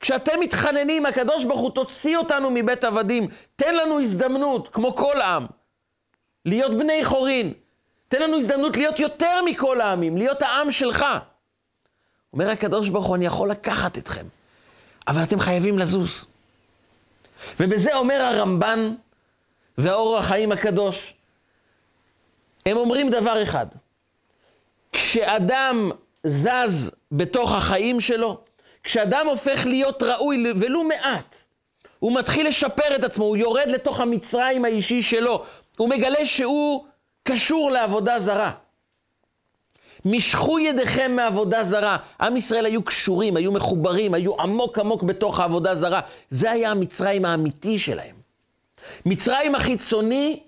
כשאתם 0.00 0.40
מתחננים, 0.40 1.06
הקדוש 1.06 1.44
ברוך 1.44 1.60
הוא 1.60 1.70
תוציא 1.70 2.16
אותנו 2.16 2.50
מבית 2.50 2.84
עבדים, 2.84 3.28
תן 3.56 3.74
לנו 3.74 4.00
הזדמנות, 4.00 4.68
כמו 4.68 4.94
כל 4.94 5.20
עם, 5.20 5.46
להיות 6.46 6.78
בני 6.78 7.04
חורין. 7.04 7.52
תן 8.08 8.22
לנו 8.22 8.38
הזדמנות 8.38 8.76
להיות 8.76 8.98
יותר 9.00 9.40
מכל 9.44 9.80
העמים, 9.80 10.16
להיות 10.16 10.42
העם 10.42 10.70
שלך. 10.70 11.04
אומר 12.32 12.50
הקדוש 12.50 12.88
ברוך 12.88 13.06
הוא, 13.06 13.16
אני 13.16 13.26
יכול 13.26 13.50
לקחת 13.50 13.98
אתכם, 13.98 14.26
אבל 15.08 15.22
אתם 15.22 15.40
חייבים 15.40 15.78
לזוז. 15.78 16.26
ובזה 17.60 17.94
אומר 17.94 18.22
הרמב"ן 18.22 18.94
והאור 19.78 20.18
החיים 20.18 20.52
הקדוש, 20.52 21.14
הם 22.66 22.76
אומרים 22.76 23.10
דבר 23.10 23.42
אחד, 23.42 23.66
כשאדם 24.92 25.90
זז 26.26 26.90
בתוך 27.12 27.52
החיים 27.52 28.00
שלו, 28.00 28.40
כשאדם 28.84 29.26
הופך 29.26 29.66
להיות 29.66 30.02
ראוי 30.02 30.52
ולו 30.58 30.84
מעט, 30.84 31.36
הוא 31.98 32.18
מתחיל 32.18 32.48
לשפר 32.48 32.96
את 32.96 33.04
עצמו, 33.04 33.24
הוא 33.24 33.36
יורד 33.36 33.68
לתוך 33.68 34.00
המצרים 34.00 34.64
האישי 34.64 35.02
שלו, 35.02 35.44
הוא 35.76 35.88
מגלה 35.88 36.26
שהוא 36.26 36.86
קשור 37.22 37.70
לעבודה 37.70 38.20
זרה. 38.20 38.52
משכו 40.04 40.58
ידיכם 40.58 41.12
מעבודה 41.16 41.64
זרה. 41.64 41.96
עם 42.20 42.36
ישראל 42.36 42.66
היו 42.66 42.82
קשורים, 42.82 43.36
היו 43.36 43.52
מחוברים, 43.52 44.14
היו 44.14 44.40
עמוק 44.40 44.78
עמוק 44.78 45.02
בתוך 45.02 45.40
העבודה 45.40 45.74
זרה. 45.74 46.00
זה 46.30 46.50
היה 46.50 46.70
המצרים 46.70 47.24
האמיתי 47.24 47.78
שלהם. 47.78 48.14
מצרים 49.06 49.54
החיצוני, 49.54 50.40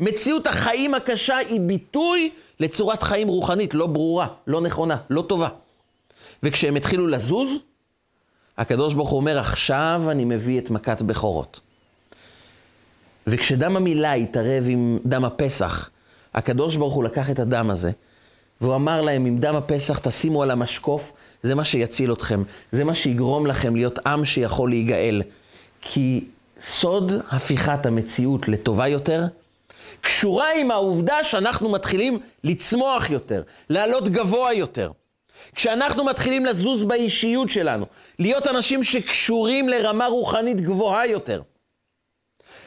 מציאות 0.00 0.46
החיים 0.46 0.94
הקשה 0.94 1.36
היא 1.36 1.60
ביטוי 1.60 2.30
לצורת 2.60 3.02
חיים 3.02 3.28
רוחנית 3.28 3.74
לא 3.74 3.86
ברורה, 3.86 4.28
לא 4.46 4.60
נכונה, 4.60 4.96
לא 5.10 5.22
טובה. 5.22 5.48
וכשהם 6.42 6.76
התחילו 6.76 7.06
לזוז, 7.06 7.50
הקדוש 8.58 8.94
ברוך 8.94 9.10
הוא 9.10 9.16
אומר, 9.16 9.38
עכשיו 9.38 10.02
אני 10.10 10.24
מביא 10.24 10.60
את 10.60 10.70
מכת 10.70 11.02
בכורות. 11.02 11.60
וכשדם 13.26 13.76
המילה 13.76 14.12
התערב 14.12 14.64
עם 14.68 14.98
דם 15.06 15.24
הפסח, 15.24 15.90
הקדוש 16.34 16.76
ברוך 16.76 16.94
הוא 16.94 17.04
לקח 17.04 17.30
את 17.30 17.38
הדם 17.38 17.70
הזה, 17.70 17.90
והוא 18.64 18.74
אמר 18.74 19.00
להם, 19.00 19.26
עם 19.26 19.38
דם 19.38 19.56
הפסח 19.56 19.98
תשימו 19.98 20.42
על 20.42 20.50
המשקוף, 20.50 21.12
זה 21.42 21.54
מה 21.54 21.64
שיציל 21.64 22.12
אתכם. 22.12 22.42
זה 22.72 22.84
מה 22.84 22.94
שיגרום 22.94 23.46
לכם 23.46 23.76
להיות 23.76 23.98
עם 24.06 24.24
שיכול 24.24 24.70
להיגאל. 24.70 25.22
כי 25.80 26.24
סוד 26.62 27.12
הפיכת 27.30 27.86
המציאות 27.86 28.48
לטובה 28.48 28.88
יותר, 28.88 29.24
קשורה 30.00 30.52
עם 30.52 30.70
העובדה 30.70 31.24
שאנחנו 31.24 31.68
מתחילים 31.68 32.18
לצמוח 32.44 33.10
יותר, 33.10 33.42
לעלות 33.70 34.08
גבוה 34.08 34.52
יותר. 34.52 34.90
כשאנחנו 35.54 36.04
מתחילים 36.04 36.46
לזוז 36.46 36.84
באישיות 36.84 37.50
שלנו, 37.50 37.86
להיות 38.18 38.46
אנשים 38.46 38.84
שקשורים 38.84 39.68
לרמה 39.68 40.06
רוחנית 40.06 40.60
גבוהה 40.60 41.06
יותר. 41.06 41.42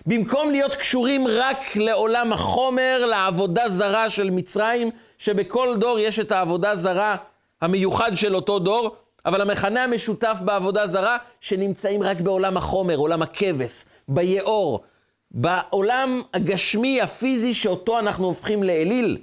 במקום 0.05 0.51
להיות 0.51 0.75
קשורים 0.75 1.27
רק 1.27 1.75
לעולם 1.75 2.33
החומר, 2.33 3.05
לעבודה 3.05 3.69
זרה 3.69 4.09
של 4.09 4.29
מצרים, 4.29 4.91
שבכל 5.17 5.75
דור 5.79 5.99
יש 5.99 6.19
את 6.19 6.31
העבודה 6.31 6.75
זרה 6.75 7.15
המיוחד 7.61 8.11
של 8.15 8.35
אותו 8.35 8.59
דור, 8.59 8.95
אבל 9.25 9.41
המכנה 9.41 9.83
המשותף 9.83 10.37
בעבודה 10.45 10.87
זרה, 10.87 11.17
שנמצאים 11.41 12.03
רק 12.03 12.21
בעולם 12.21 12.57
החומר, 12.57 12.95
עולם 12.95 13.21
הכבש, 13.21 13.85
ביאור, 14.07 14.83
בעולם 15.31 16.21
הגשמי, 16.33 17.01
הפיזי, 17.01 17.53
שאותו 17.53 17.99
אנחנו 17.99 18.25
הופכים 18.25 18.63
לאליל. 18.63 19.17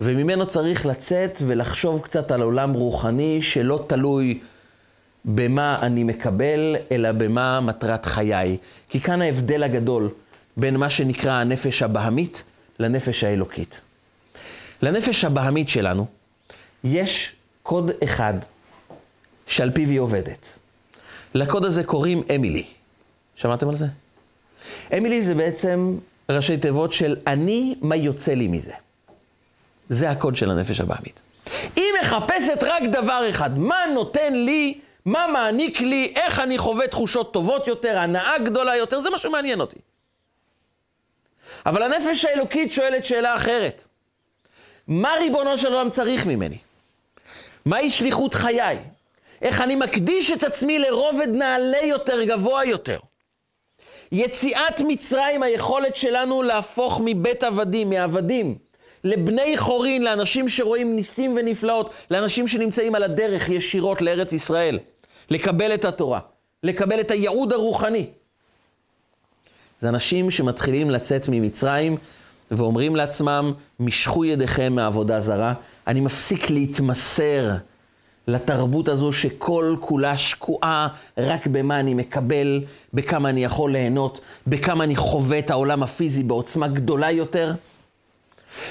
וממנו 0.00 0.46
צריך 0.46 0.86
לצאת 0.86 1.38
ולחשוב 1.46 2.00
קצת 2.00 2.30
על 2.30 2.42
עולם 2.42 2.72
רוחני 2.72 3.42
שלא 3.42 3.84
תלוי 3.86 4.40
במה 5.24 5.78
אני 5.82 6.04
מקבל, 6.04 6.76
אלא 6.92 7.12
במה 7.12 7.60
מטרת 7.60 8.06
חיי. 8.06 8.56
כי 8.88 9.00
כאן 9.00 9.22
ההבדל 9.22 9.62
הגדול 9.62 10.08
בין 10.56 10.76
מה 10.76 10.90
שנקרא 10.90 11.32
הנפש 11.32 11.82
הבהמית 11.82 12.42
לנפש 12.78 13.24
האלוקית. 13.24 13.80
לנפש 14.82 15.24
הבהמית 15.24 15.68
שלנו 15.68 16.06
יש 16.84 17.32
קוד 17.62 17.90
אחד 18.04 18.34
שעל 19.46 19.70
פיו 19.70 19.88
היא 19.88 20.00
עובדת. 20.00 20.46
לקוד 21.34 21.64
הזה 21.64 21.84
קוראים 21.84 22.22
אמילי. 22.34 22.66
שמעתם 23.36 23.68
על 23.68 23.74
זה? 23.74 23.86
אמילי 24.96 25.22
זה 25.22 25.34
בעצם 25.34 25.98
ראשי 26.30 26.56
תיבות 26.56 26.92
של 26.92 27.16
אני, 27.26 27.74
מה 27.80 27.96
יוצא 27.96 28.34
לי 28.34 28.48
מזה. 28.48 28.72
זה 29.88 30.10
הקוד 30.10 30.36
של 30.36 30.50
הנפש 30.50 30.80
הבעמית. 30.80 31.20
היא 31.76 31.84
מחפשת 32.02 32.58
רק 32.62 32.82
דבר 32.82 33.26
אחד, 33.30 33.58
מה 33.58 33.78
נותן 33.94 34.32
לי, 34.32 34.80
מה 35.04 35.26
מעניק 35.32 35.80
לי, 35.80 36.12
איך 36.16 36.40
אני 36.40 36.58
חווה 36.58 36.88
תחושות 36.88 37.32
טובות 37.32 37.66
יותר, 37.66 37.98
הנאה 37.98 38.38
גדולה 38.44 38.76
יותר, 38.76 39.00
זה 39.00 39.10
מה 39.10 39.18
שמעניין 39.18 39.60
אותי. 39.60 39.78
אבל 41.66 41.82
הנפש 41.82 42.24
האלוקית 42.24 42.72
שואלת 42.72 43.04
שאלה 43.04 43.36
אחרת. 43.36 43.87
מה 44.88 45.14
ריבונו 45.20 45.58
של 45.58 45.72
עולם 45.72 45.90
צריך 45.90 46.26
ממני? 46.26 46.58
מהי 47.64 47.90
שליחות 47.90 48.34
חיי? 48.34 48.78
איך 49.42 49.60
אני 49.60 49.74
מקדיש 49.74 50.30
את 50.30 50.42
עצמי 50.42 50.78
לרובד 50.78 51.28
נעלה 51.28 51.84
יותר, 51.84 52.24
גבוה 52.24 52.64
יותר? 52.64 52.98
יציאת 54.12 54.80
מצרים, 54.88 55.42
היכולת 55.42 55.96
שלנו 55.96 56.42
להפוך 56.42 57.00
מבית 57.04 57.44
עבדים, 57.44 57.90
מעבדים, 57.90 58.58
לבני 59.04 59.56
חורין, 59.56 60.02
לאנשים 60.02 60.48
שרואים 60.48 60.96
ניסים 60.96 61.36
ונפלאות, 61.36 61.90
לאנשים 62.10 62.48
שנמצאים 62.48 62.94
על 62.94 63.02
הדרך 63.02 63.48
ישירות 63.48 64.02
לארץ 64.02 64.32
ישראל, 64.32 64.78
לקבל 65.30 65.74
את 65.74 65.84
התורה, 65.84 66.20
לקבל 66.62 67.00
את 67.00 67.10
הייעוד 67.10 67.52
הרוחני. 67.52 68.06
זה 69.80 69.88
אנשים 69.88 70.30
שמתחילים 70.30 70.90
לצאת 70.90 71.28
ממצרים 71.28 71.96
ואומרים 72.50 72.96
לעצמם, 72.96 73.52
משכו 73.80 74.24
ידיכם 74.24 74.72
מעבודה 74.72 75.20
זרה, 75.20 75.54
אני 75.86 76.00
מפסיק 76.00 76.50
להתמסר 76.50 77.50
לתרבות 78.28 78.88
הזו 78.88 79.12
שכל 79.12 79.76
כולה 79.80 80.16
שקועה 80.16 80.88
רק 81.18 81.46
במה 81.46 81.80
אני 81.80 81.94
מקבל, 81.94 82.64
בכמה 82.94 83.28
אני 83.28 83.44
יכול 83.44 83.72
ליהנות, 83.72 84.20
בכמה 84.46 84.84
אני 84.84 84.96
חווה 84.96 85.38
את 85.38 85.50
העולם 85.50 85.82
הפיזי 85.82 86.22
בעוצמה 86.22 86.68
גדולה 86.68 87.10
יותר. 87.10 87.52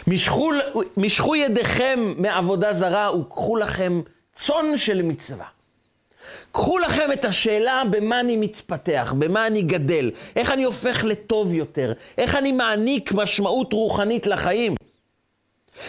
משכו, 0.07 0.49
משכו 0.97 1.35
ידיכם 1.35 1.99
מעבודה 2.17 2.73
זרה 2.73 3.15
וקחו 3.15 3.55
לכם 3.57 4.01
צאן 4.35 4.77
של 4.77 5.01
מצווה. 5.01 5.45
קחו 6.57 6.79
לכם 6.79 7.11
את 7.11 7.25
השאלה 7.25 7.83
במה 7.89 8.19
אני 8.19 8.37
מתפתח, 8.37 9.13
במה 9.17 9.47
אני 9.47 9.61
גדל, 9.61 10.11
איך 10.35 10.51
אני 10.51 10.63
הופך 10.63 11.03
לטוב 11.03 11.53
יותר, 11.53 11.93
איך 12.17 12.35
אני 12.35 12.51
מעניק 12.51 13.11
משמעות 13.11 13.73
רוחנית 13.73 14.27
לחיים. 14.27 14.75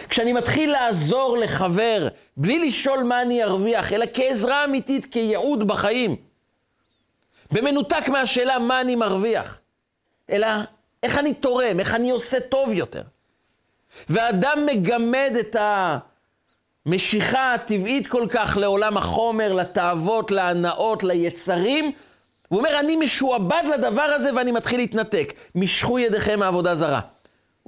כשאני 0.08 0.32
מתחיל 0.32 0.72
לעזור 0.72 1.38
לחבר, 1.38 2.08
בלי 2.36 2.66
לשאול 2.66 3.02
מה 3.02 3.22
אני 3.22 3.44
ארוויח, 3.44 3.92
אלא 3.92 4.06
כעזרה 4.14 4.64
אמיתית, 4.64 5.12
כייעוד 5.12 5.68
בחיים, 5.68 6.16
במנותק 7.52 8.08
מהשאלה 8.08 8.58
מה 8.58 8.80
אני 8.80 8.96
מרוויח, 8.96 9.58
אלא 10.30 10.48
איך 11.02 11.18
אני 11.18 11.34
תורם, 11.34 11.80
איך 11.80 11.94
אני 11.94 12.10
עושה 12.10 12.40
טוב 12.40 12.72
יותר. 12.72 13.02
ואדם 14.08 14.66
מגמד 14.66 15.32
את 15.40 15.56
המשיכה 16.86 17.54
הטבעית 17.54 18.06
כל 18.06 18.26
כך 18.30 18.56
לעולם 18.56 18.96
החומר, 18.96 19.52
לתאוות, 19.52 20.30
להנאות, 20.30 21.02
ליצרים. 21.02 21.92
הוא 22.48 22.58
אומר, 22.58 22.78
אני 22.80 22.96
משועבד 22.96 23.62
לדבר 23.74 24.02
הזה 24.02 24.34
ואני 24.36 24.52
מתחיל 24.52 24.80
להתנתק. 24.80 25.32
משכו 25.54 25.98
ידיכם 25.98 26.38
מעבודה 26.38 26.74
זרה. 26.74 27.00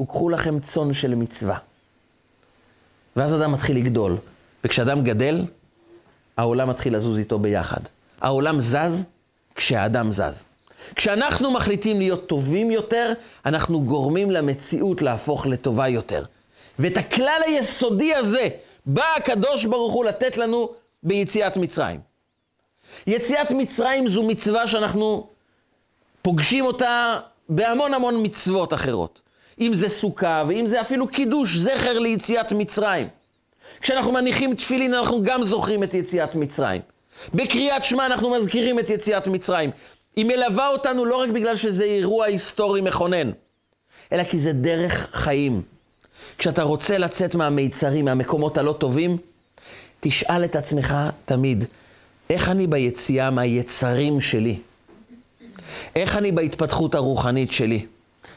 וקחו 0.01 0.29
לכם 0.29 0.61
צאן 0.61 0.92
של 0.92 1.14
מצווה. 1.14 1.59
ואז 3.16 3.35
אדם 3.35 3.53
מתחיל 3.53 3.77
לגדול. 3.77 4.16
וכשאדם 4.64 5.03
גדל, 5.03 5.44
העולם 6.37 6.68
מתחיל 6.68 6.96
לזוז 6.96 7.18
איתו 7.18 7.38
ביחד. 7.38 7.81
העולם 8.20 8.61
זז 8.61 9.05
כשהאדם 9.55 10.12
זז. 10.12 10.44
כשאנחנו 10.94 11.51
מחליטים 11.51 11.99
להיות 11.99 12.27
טובים 12.27 12.70
יותר, 12.70 13.12
אנחנו 13.46 13.81
גורמים 13.81 14.31
למציאות 14.31 15.03
להפוך 15.03 15.46
לטובה 15.46 15.88
יותר. 15.88 16.25
ואת 16.79 16.96
הכלל 16.96 17.40
היסודי 17.46 18.14
הזה 18.14 18.49
בא 18.87 19.05
הקדוש 19.16 19.64
ברוך 19.64 19.93
הוא 19.93 20.05
לתת 20.05 20.37
לנו 20.37 20.71
ביציאת 21.03 21.57
מצרים. 21.57 22.01
יציאת 23.07 23.51
מצרים 23.51 24.09
זו 24.09 24.23
מצווה 24.23 24.66
שאנחנו 24.66 25.29
פוגשים 26.23 26.64
אותה 26.64 27.21
בהמון 27.49 27.95
המון 27.95 28.14
מצוות 28.23 28.75
אחרות. 28.75 29.23
אם 29.61 29.75
זה 29.75 29.88
סוכה, 29.88 30.45
ואם 30.49 30.66
זה 30.66 30.81
אפילו 30.81 31.09
קידוש, 31.09 31.57
זכר 31.57 31.99
ליציאת 31.99 32.53
מצרים. 32.53 33.09
כשאנחנו 33.81 34.12
מניחים 34.12 34.55
תפילין, 34.55 34.95
אנחנו 34.95 35.23
גם 35.23 35.43
זוכרים 35.43 35.83
את 35.83 35.95
יציאת 35.95 36.35
מצרים. 36.35 36.81
בקריאת 37.35 37.85
שמע 37.85 38.07
אנחנו 38.07 38.31
מזכירים 38.31 38.79
את 38.79 38.90
יציאת 38.90 39.27
מצרים. 39.27 39.71
היא 40.16 40.25
מלווה 40.25 40.69
אותנו 40.69 41.05
לא 41.05 41.16
רק 41.16 41.29
בגלל 41.29 41.57
שזה 41.57 41.85
אירוע 41.85 42.27
היסטורי 42.27 42.81
מכונן, 42.81 43.31
אלא 44.12 44.25
כי 44.25 44.38
זה 44.38 44.53
דרך 44.53 45.09
חיים. 45.12 45.62
כשאתה 46.40 46.62
רוצה 46.62 46.98
לצאת 46.98 47.35
מהמיצרים, 47.35 48.05
מהמקומות 48.05 48.59
הלא 48.59 48.72
טובים, 48.72 49.16
תשאל 50.00 50.44
את 50.44 50.57
עצמך 50.57 50.94
תמיד, 51.24 51.64
איך 52.31 52.48
אני 52.48 52.66
ביציאה 52.66 53.31
מהיצרים 53.31 54.20
שלי? 54.20 54.59
איך 55.96 56.16
אני 56.16 56.33
בהתפתחות 56.33 56.94
הרוחנית 56.94 57.53
שלי? 57.53 57.87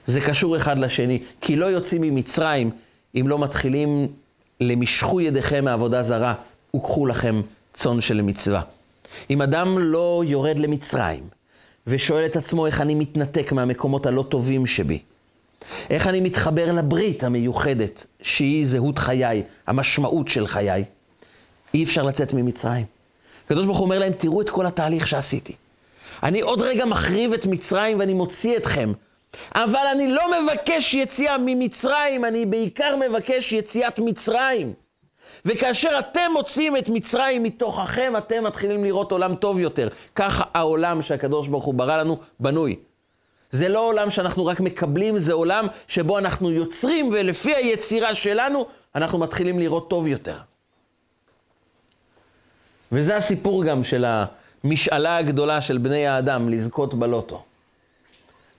זה 0.05 0.21
קשור 0.21 0.57
אחד 0.57 0.79
לשני, 0.79 1.23
כי 1.41 1.55
לא 1.55 1.65
יוצאים 1.65 2.01
ממצרים 2.01 2.71
אם 3.15 3.27
לא 3.27 3.39
מתחילים 3.39 4.07
למשכו 4.61 5.21
ידיכם 5.21 5.65
מעבודה 5.65 6.03
זרה, 6.03 6.33
וקחו 6.75 7.05
לכם 7.05 7.41
צאן 7.73 8.01
של 8.01 8.21
מצווה. 8.21 8.61
אם 9.29 9.41
אדם 9.41 9.79
לא 9.79 10.23
יורד 10.27 10.59
למצרים 10.59 11.23
ושואל 11.87 12.25
את 12.25 12.35
עצמו 12.35 12.65
איך 12.65 12.81
אני 12.81 12.95
מתנתק 12.95 13.51
מהמקומות 13.51 14.05
הלא 14.05 14.25
טובים 14.29 14.65
שבי, 14.65 14.99
איך 15.89 16.07
אני 16.07 16.19
מתחבר 16.19 16.71
לברית 16.71 17.23
המיוחדת, 17.23 18.05
שהיא 18.21 18.65
זהות 18.65 18.97
חיי, 18.99 19.43
המשמעות 19.67 20.27
של 20.27 20.47
חיי, 20.47 20.83
אי 21.73 21.83
אפשר 21.83 22.03
לצאת 22.03 22.33
ממצרים. 22.33 22.85
הקדוש 23.45 23.65
ברוך 23.65 23.77
הוא 23.77 23.85
אומר 23.85 23.99
להם, 23.99 24.13
תראו 24.13 24.41
את 24.41 24.49
כל 24.49 24.65
התהליך 24.65 25.07
שעשיתי. 25.07 25.53
אני 26.23 26.41
עוד 26.41 26.61
רגע 26.61 26.85
מחריב 26.85 27.33
את 27.33 27.45
מצרים 27.45 27.99
ואני 27.99 28.13
מוציא 28.13 28.57
אתכם. 28.57 28.93
אבל 29.55 29.85
אני 29.91 30.11
לא 30.11 30.23
מבקש 30.43 30.93
יציאה 30.93 31.35
ממצרים, 31.39 32.25
אני 32.25 32.45
בעיקר 32.45 32.95
מבקש 33.09 33.51
יציאת 33.51 33.99
מצרים. 33.99 34.73
וכאשר 35.45 35.99
אתם 35.99 36.31
מוציאים 36.33 36.77
את 36.77 36.89
מצרים 36.89 37.43
מתוככם, 37.43 38.13
אתם 38.17 38.43
מתחילים 38.43 38.83
לראות 38.83 39.11
עולם 39.11 39.35
טוב 39.35 39.59
יותר. 39.59 39.87
כך 40.15 40.47
העולם 40.53 41.01
שהקדוש 41.01 41.47
ברוך 41.47 41.63
הוא 41.63 41.73
ברא 41.73 41.97
לנו 41.97 42.17
בנוי. 42.39 42.75
זה 43.53 43.69
לא 43.69 43.79
עולם 43.79 44.09
שאנחנו 44.09 44.45
רק 44.45 44.59
מקבלים, 44.59 45.19
זה 45.19 45.33
עולם 45.33 45.67
שבו 45.87 46.17
אנחנו 46.17 46.51
יוצרים, 46.51 47.09
ולפי 47.13 47.55
היצירה 47.55 48.13
שלנו, 48.13 48.65
אנחנו 48.95 49.17
מתחילים 49.19 49.59
לראות 49.59 49.89
טוב 49.89 50.07
יותר. 50.07 50.37
וזה 52.91 53.17
הסיפור 53.17 53.63
גם 53.63 53.83
של 53.83 54.05
המשאלה 54.63 55.17
הגדולה 55.17 55.61
של 55.61 55.77
בני 55.77 56.07
האדם, 56.07 56.49
לזכות 56.49 56.93
בלוטו. 56.93 57.43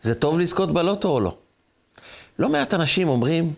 זה 0.03 0.15
טוב 0.15 0.41
לזכות 0.41 0.73
בלוטו 0.73 1.09
או 1.09 1.21
לא? 1.21 1.35
לא 2.39 2.49
מעט 2.49 2.75
אנשים 2.75 3.09
אומרים, 3.09 3.53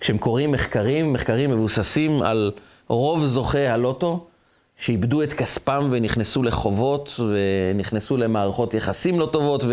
כשהם 0.00 0.18
קוראים 0.18 0.52
מחקרים, 0.52 1.12
מחקרים 1.12 1.50
מבוססים 1.50 2.22
על 2.22 2.52
רוב 2.88 3.26
זוכי 3.26 3.66
הלוטו, 3.66 4.26
שאיבדו 4.78 5.22
את 5.22 5.32
כספם 5.32 5.88
ונכנסו 5.90 6.42
לחובות 6.42 7.20
ונכנסו 7.20 8.16
למערכות 8.16 8.74
יחסים 8.74 9.20
לא 9.20 9.28
טובות 9.32 9.64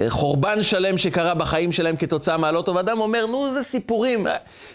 וחורבן 0.00 0.62
שלם 0.62 0.98
שקרה 0.98 1.34
בחיים 1.34 1.72
שלהם 1.72 1.96
כתוצאה 1.96 2.36
מהלוטו, 2.36 2.74
ואדם 2.74 3.00
אומר, 3.00 3.26
נו, 3.26 3.52
זה 3.52 3.62
סיפורים. 3.62 4.26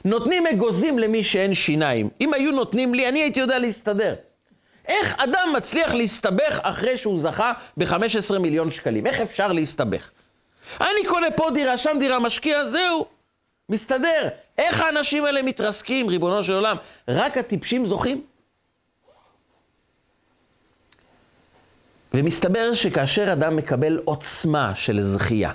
נותנים 0.05 0.47
אגוזים 0.47 0.99
למי 0.99 1.23
שאין 1.23 1.53
שיניים. 1.53 2.09
אם 2.21 2.33
היו 2.33 2.51
נותנים 2.51 2.93
לי, 2.93 3.09
אני 3.09 3.19
הייתי 3.19 3.39
יודע 3.39 3.59
להסתדר. 3.59 4.15
איך 4.87 5.15
אדם 5.17 5.53
מצליח 5.57 5.93
להסתבך 5.93 6.59
אחרי 6.61 6.97
שהוא 6.97 7.19
זכה 7.19 7.53
ב-15 7.77 8.39
מיליון 8.39 8.71
שקלים? 8.71 9.07
איך 9.07 9.19
אפשר 9.19 9.53
להסתבך? 9.53 10.09
אני 10.81 11.05
קונה 11.07 11.31
פה 11.31 11.49
דירה, 11.53 11.77
שם 11.77 11.97
דירה, 11.99 12.19
משקיע, 12.19 12.65
זהו, 12.65 13.05
מסתדר. 13.69 14.27
איך 14.57 14.81
האנשים 14.81 15.25
האלה 15.25 15.41
מתרסקים, 15.41 16.07
ריבונו 16.07 16.43
של 16.43 16.53
עולם? 16.53 16.77
רק 17.07 17.37
הטיפשים 17.37 17.85
זוכים? 17.85 18.21
ומסתבר 22.13 22.73
שכאשר 22.73 23.33
אדם 23.33 23.55
מקבל 23.55 23.99
עוצמה 24.05 24.75
של 24.75 25.01
זכייה, 25.01 25.51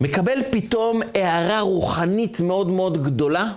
מקבל 0.00 0.38
פתאום 0.50 1.02
הערה 1.14 1.60
רוחנית 1.60 2.40
מאוד 2.40 2.68
מאוד 2.68 3.04
גדולה, 3.04 3.52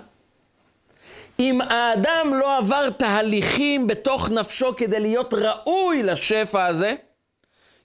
אם 1.40 1.60
האדם 1.60 2.32
לא 2.40 2.58
עבר 2.58 2.90
תהליכים 2.90 3.86
בתוך 3.86 4.30
נפשו 4.30 4.76
כדי 4.76 5.00
להיות 5.00 5.34
ראוי 5.34 6.02
לשפע 6.02 6.66
הזה, 6.66 6.94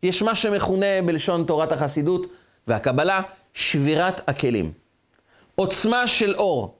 יש 0.04 0.22
מה 0.22 0.36
שמכונה 0.36 1.02
בלשון 1.06 1.46
תורת 1.46 1.72
החסידות 1.72 2.26
והקבלה 2.68 3.22
שבירת 3.54 4.30
הכלים. 4.30 4.72
עוצמה 5.56 6.08
של 6.08 6.36
אור 6.36 6.78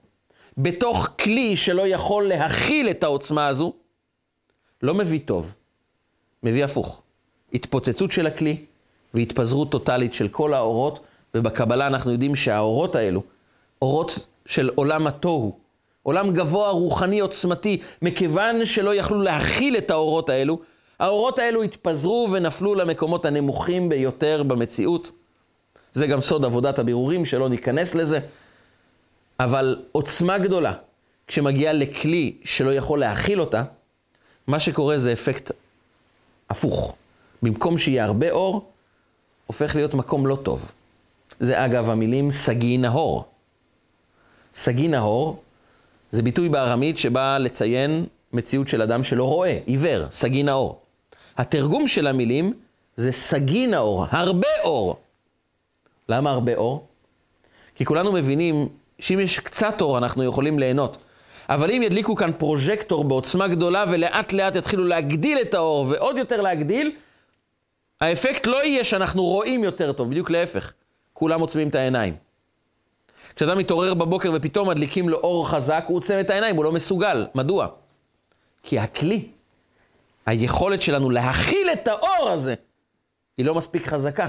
בתוך 0.58 1.10
כלי 1.24 1.56
שלא 1.58 1.88
יכול 1.88 2.28
להכיל 2.28 2.90
את 2.90 3.04
העוצמה 3.04 3.48
הזו, 3.48 3.74
לא 4.82 4.94
מביא 4.94 5.20
טוב, 5.26 5.54
מביא 6.44 6.66
הפוך. 6.66 7.02
התפוצצות 7.54 8.12
של 8.12 8.28
הכלי 8.28 8.66
והתפזרות 9.14 9.72
טוטאלית 9.72 10.14
של 10.14 10.28
כל 10.28 10.54
האורות, 10.54 11.00
ובקבלה 11.36 11.88
אנחנו 11.88 12.12
יודעים 12.12 12.36
שהאורות 12.36 12.96
האלו, 12.96 13.24
אורות 13.82 14.28
של 14.46 14.70
עולם 14.76 15.08
התוהו, 15.08 15.58
עולם 16.04 16.34
גבוה, 16.34 16.70
רוחני, 16.70 17.20
עוצמתי, 17.20 17.82
מכיוון 18.02 18.66
שלא 18.66 18.96
יכלו 18.96 19.22
להכיל 19.22 19.78
את 19.78 19.92
האורות 19.92 20.30
האלו, 20.30 20.60
האורות 21.00 21.40
האלו 21.40 21.64
התפזרו 21.64 22.28
ונפלו 22.32 22.76
למקומות 22.76 23.26
הנמוכים 23.26 23.90
ביותר 23.90 24.44
במציאות. 24.44 25.12
זה 25.94 26.08
גם 26.08 26.22
סוד 26.22 26.46
עבודת 26.46 26.80
הבירורים, 26.80 27.26
שלא 27.26 27.50
ניכנס 27.50 27.96
לזה. 27.96 28.20
אבל 29.40 29.82
עוצמה 29.92 30.38
גדולה, 30.38 30.74
כשמגיעה 31.28 31.74
לכלי 31.74 32.38
שלא 32.44 32.74
יכול 32.74 33.00
להכיל 33.00 33.42
אותה, 33.42 33.64
מה 34.48 34.60
שקורה 34.60 34.98
זה 34.98 35.14
אפקט 35.14 35.52
הפוך. 36.50 36.96
במקום 37.44 37.78
שיהיה 37.78 38.06
הרבה 38.06 38.32
אור, 38.32 38.72
הופך 39.48 39.76
להיות 39.76 39.94
מקום 39.94 40.28
לא 40.28 40.36
טוב. 40.36 40.72
זה 41.40 41.66
אגב 41.66 41.90
המילים 41.90 42.32
סגי 42.32 42.78
נהור. 42.78 43.26
סגי 44.56 44.88
נהור 44.88 45.42
זה 46.12 46.22
ביטוי 46.22 46.50
בארמית 46.50 46.98
שבא 46.98 47.38
לציין 47.38 48.06
מציאות 48.34 48.68
של 48.68 48.82
אדם 48.82 49.04
שלא 49.04 49.24
רואה, 49.24 49.60
עיוור, 49.66 50.12
סגי 50.12 50.44
נאור. 50.44 50.82
התרגום 51.38 51.88
של 51.88 52.08
המילים 52.08 52.54
זה 52.98 53.12
סגי 53.12 53.68
נאור, 53.68 54.06
הרבה 54.10 54.48
אור. 54.64 55.00
למה 56.10 56.32
הרבה 56.32 56.56
אור? 56.56 56.88
כי 57.76 57.86
כולנו 57.86 58.12
מבינים 58.12 58.68
שאם 59.00 59.20
יש 59.20 59.40
קצת 59.40 59.82
אור 59.82 59.98
אנחנו 59.98 60.24
יכולים 60.24 60.60
ליהנות. 60.60 60.98
אבל 61.50 61.72
אם 61.72 61.84
ידליקו 61.84 62.16
כאן 62.16 62.32
פרוז'קטור 62.38 63.04
בעוצמה 63.04 63.48
גדולה 63.48 63.86
ולאט 63.90 64.34
לאט 64.34 64.56
יתחילו 64.56 64.86
להגדיל 64.86 65.42
את 65.42 65.54
האור 65.54 65.86
ועוד 65.90 66.18
יותר 66.18 66.42
להגדיל, 66.42 66.92
האפקט 68.02 68.48
לא 68.48 68.66
יהיה 68.66 68.84
שאנחנו 68.84 69.24
רואים 69.24 69.64
יותר 69.64 69.94
טוב, 69.94 70.10
בדיוק 70.10 70.32
להפך. 70.32 70.74
כולם 71.14 71.42
עוצמים 71.42 71.70
את 71.70 71.76
העיניים. 71.76 72.16
כשאדם 73.36 73.58
מתעורר 73.58 73.94
בבוקר 73.94 74.32
ופתאום 74.36 74.70
מדליקים 74.70 75.10
לו 75.10 75.18
אור 75.18 75.50
חזק, 75.50 75.86
הוא 75.88 75.98
עוצם 75.98 76.20
את 76.20 76.30
העיניים, 76.30 76.56
הוא 76.56 76.66
לא 76.66 76.72
מסוגל. 76.72 77.28
מדוע? 77.36 77.68
כי 78.64 78.80
הכלי, 78.80 79.28
היכולת 80.26 80.82
שלנו 80.82 81.10
להכיל 81.10 81.70
את 81.74 81.88
האור 81.88 82.30
הזה, 82.30 82.56
היא 83.38 83.46
לא 83.46 83.56
מספיק 83.56 83.88
חזקה. 83.88 84.28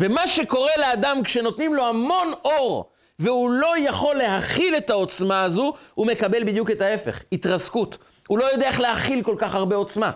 ומה 0.00 0.28
שקורה 0.28 0.72
לאדם 0.78 1.22
כשנותנים 1.24 1.74
לו 1.74 1.86
המון 1.86 2.32
אור, 2.44 2.90
והוא 3.20 3.50
לא 3.50 3.78
יכול 3.78 4.16
להכיל 4.16 4.76
את 4.76 4.90
העוצמה 4.90 5.42
הזו, 5.42 5.74
הוא 5.94 6.06
מקבל 6.06 6.44
בדיוק 6.44 6.70
את 6.70 6.80
ההפך, 6.80 7.20
התרסקות. 7.32 7.98
הוא 8.28 8.38
לא 8.38 8.44
יודע 8.44 8.68
איך 8.68 8.80
להכיל 8.80 9.22
כל 9.22 9.34
כך 9.38 9.54
הרבה 9.54 9.76
עוצמה. 9.76 10.10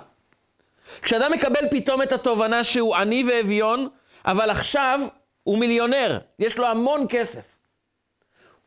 כשאדם 1.03 1.33
מקבל 1.33 1.69
פתאום 1.71 2.03
את 2.03 2.13
התובנה 2.13 2.65
שהוא 2.65 2.97
עני 2.97 3.25
ואביון, 3.29 3.89
אבל 4.25 4.51
עכשיו 4.51 5.01
הוא 5.43 5.59
מיליונר, 5.59 6.19
יש 6.39 6.59
לו 6.59 6.67
המון 6.67 7.07
כסף. 7.09 7.43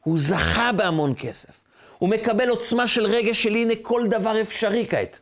הוא 0.04 0.20
זכה 0.20 0.72
בהמון 0.72 1.14
כסף. 1.20 1.60
הוא 1.98 2.10
מקבל 2.10 2.50
עוצמה 2.50 2.88
של 2.88 3.06
רגש 3.06 3.44
של 3.44 3.56
הנה 3.56 3.74
כל 3.82 4.08
דבר 4.10 4.42
אפשרי 4.42 4.88
כעת. 4.90 5.20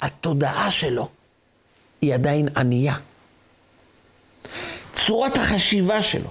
התודעה 0.00 0.70
שלו 0.70 1.08
היא 2.02 2.14
עדיין 2.14 2.48
ענייה. 2.56 2.96
צורת 4.92 5.36
החשיבה 5.36 6.02
שלו 6.02 6.30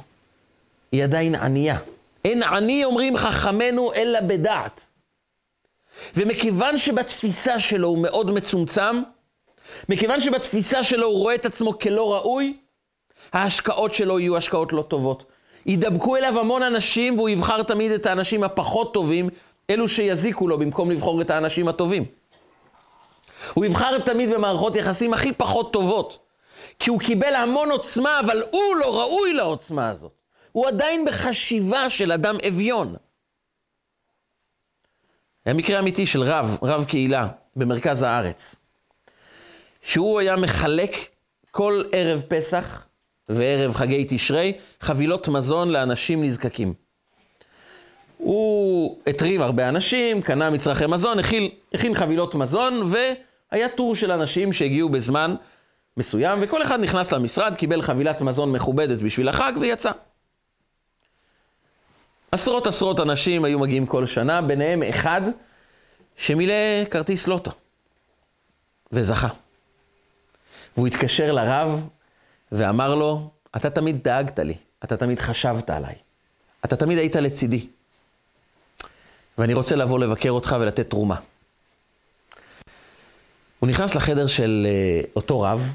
היא 0.95 1.03
עדיין 1.03 1.36
ענייה. 1.36 1.77
אין 2.25 2.43
עני, 2.43 2.86
אומרים 2.86 3.17
חכמינו, 3.17 3.93
אלא 3.93 4.19
בדעת. 4.21 4.81
ומכיוון 6.15 6.77
שבתפיסה 6.77 7.60
שלו 7.60 7.88
הוא 7.88 7.97
מאוד 7.97 8.31
מצומצם, 8.31 9.01
מכיוון 9.89 10.21
שבתפיסה 10.21 10.84
שלו 10.84 11.08
הוא 11.08 11.19
רואה 11.19 11.36
את 11.36 11.45
עצמו 11.45 11.79
כלא 11.79 12.13
ראוי, 12.13 12.58
ההשקעות 13.34 13.93
שלו 13.93 14.19
יהיו 14.19 14.38
השקעות 14.38 14.73
לא 14.73 14.81
טובות. 14.81 15.23
ידבקו 15.65 16.17
אליו 16.17 16.39
המון 16.39 16.63
אנשים 16.63 17.17
והוא 17.17 17.29
יבחר 17.29 17.63
תמיד 17.63 17.91
את 17.91 18.05
האנשים 18.05 18.43
הפחות 18.43 18.93
טובים, 18.93 19.29
אלו 19.69 19.88
שיזיקו 19.88 20.47
לו 20.47 20.58
במקום 20.58 20.91
לבחור 20.91 21.21
את 21.21 21.29
האנשים 21.29 21.67
הטובים. 21.67 22.05
הוא 23.53 23.65
יבחר 23.65 23.99
תמיד 23.99 24.29
במערכות 24.29 24.75
יחסים 24.75 25.13
הכי 25.13 25.34
פחות 25.34 25.73
טובות, 25.73 26.17
כי 26.79 26.89
הוא 26.89 26.99
קיבל 26.99 27.36
המון 27.36 27.71
עוצמה, 27.71 28.19
אבל 28.19 28.43
הוא 28.51 28.75
לא 28.75 28.99
ראוי 29.01 29.34
לעוצמה 29.34 29.89
הזאת. 29.89 30.24
הוא 30.56 30.68
עדיין 30.68 31.06
בחשיבה 31.06 31.89
של 31.89 32.12
אדם 32.12 32.36
אביון. 32.48 32.96
היה 35.46 35.54
מקרה 35.54 35.80
אמיתי 35.80 36.08
של 36.08 36.24
רב, 36.24 36.58
רב 36.63 36.86
קהילה, 36.86 37.28
במרכז 37.56 38.02
הארץ, 38.02 38.56
שהוא 39.82 40.20
היה 40.20 40.36
מחלק 40.36 40.91
כל 41.52 41.84
ערב 41.91 42.22
פסח 42.28 42.86
וערב 43.30 43.74
חגי 43.74 44.06
תשרי 44.10 44.54
חבילות 44.82 45.28
מזון 45.28 45.70
לאנשים 45.70 46.24
נזקקים. 46.24 46.74
הוא 48.18 49.00
הטריב 49.08 49.41
הרבה 49.41 49.70
אנשים, 49.70 50.22
קנה 50.22 50.50
מצרכי 50.50 50.86
מזון, 50.88 51.20
הכין, 51.20 51.50
הכין 51.74 51.96
חבילות 51.96 52.36
מזון, 52.36 52.84
והיה 53.52 53.70
טור 53.70 53.96
של 53.96 54.12
אנשים 54.12 54.54
שהגיעו 54.54 54.89
בזמן 54.89 55.36
מסוים, 55.98 56.39
וכל 56.41 56.63
אחד 56.63 56.80
נכנס 56.80 57.12
למשרד, 57.12 57.56
קיבל 57.56 57.82
חבילת 57.82 58.22
מזון 58.22 58.52
מכובדת 58.52 59.00
בשביל 59.00 59.30
החג 59.30 59.54
ויצא. 59.60 59.91
עשרות 62.36 62.67
עשרות 62.67 63.00
אנשים 63.00 63.45
היו 63.45 63.60
מגיעים 63.60 63.86
כל 63.86 64.06
שנה, 64.06 64.41
ביניהם 64.41 64.84
אחד 64.84 65.21
שמילא 66.17 66.54
כרטיס 66.91 67.28
לוטו, 67.28 67.52
וזכה. 68.91 69.28
והוא 70.78 70.88
התקשר 70.88 71.32
לרב 71.32 71.88
ואמר 72.52 72.95
לו, 72.95 73.30
אתה 73.56 73.69
תמיד 73.69 74.04
דאגת 74.04 74.39
לי, 74.39 74.54
אתה 74.84 74.98
תמיד 74.98 75.19
חשבת 75.19 75.69
עליי, 75.69 75.95
אתה 76.65 76.76
תמיד 76.76 76.98
היית 76.98 77.15
לצידי, 77.15 77.67
ואני 79.38 79.54
רוצה 79.54 79.76
לבוא 79.76 80.00
לבקר 80.00 80.30
אותך 80.30 80.56
ולתת 80.60 80.89
תרומה. 80.89 81.15
הוא 83.60 83.69
נכנס 83.69 83.95
לחדר 83.95 84.28
של 84.28 84.67
uh, 84.67 85.10
אותו 85.15 85.41
רב, 85.41 85.74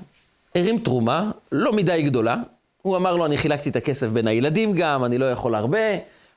הרים 0.54 0.78
תרומה, 0.78 1.30
לא 1.52 1.72
מדי 1.72 2.02
גדולה, 2.02 2.36
הוא 2.82 2.96
אמר 2.96 3.16
לו, 3.16 3.26
אני 3.26 3.38
חילקתי 3.38 3.68
את 3.68 3.76
הכסף 3.76 4.06
בין 4.06 4.26
הילדים 4.26 4.72
גם, 4.72 5.04
אני 5.04 5.18
לא 5.18 5.30
יכול 5.30 5.54
הרבה, 5.54 5.78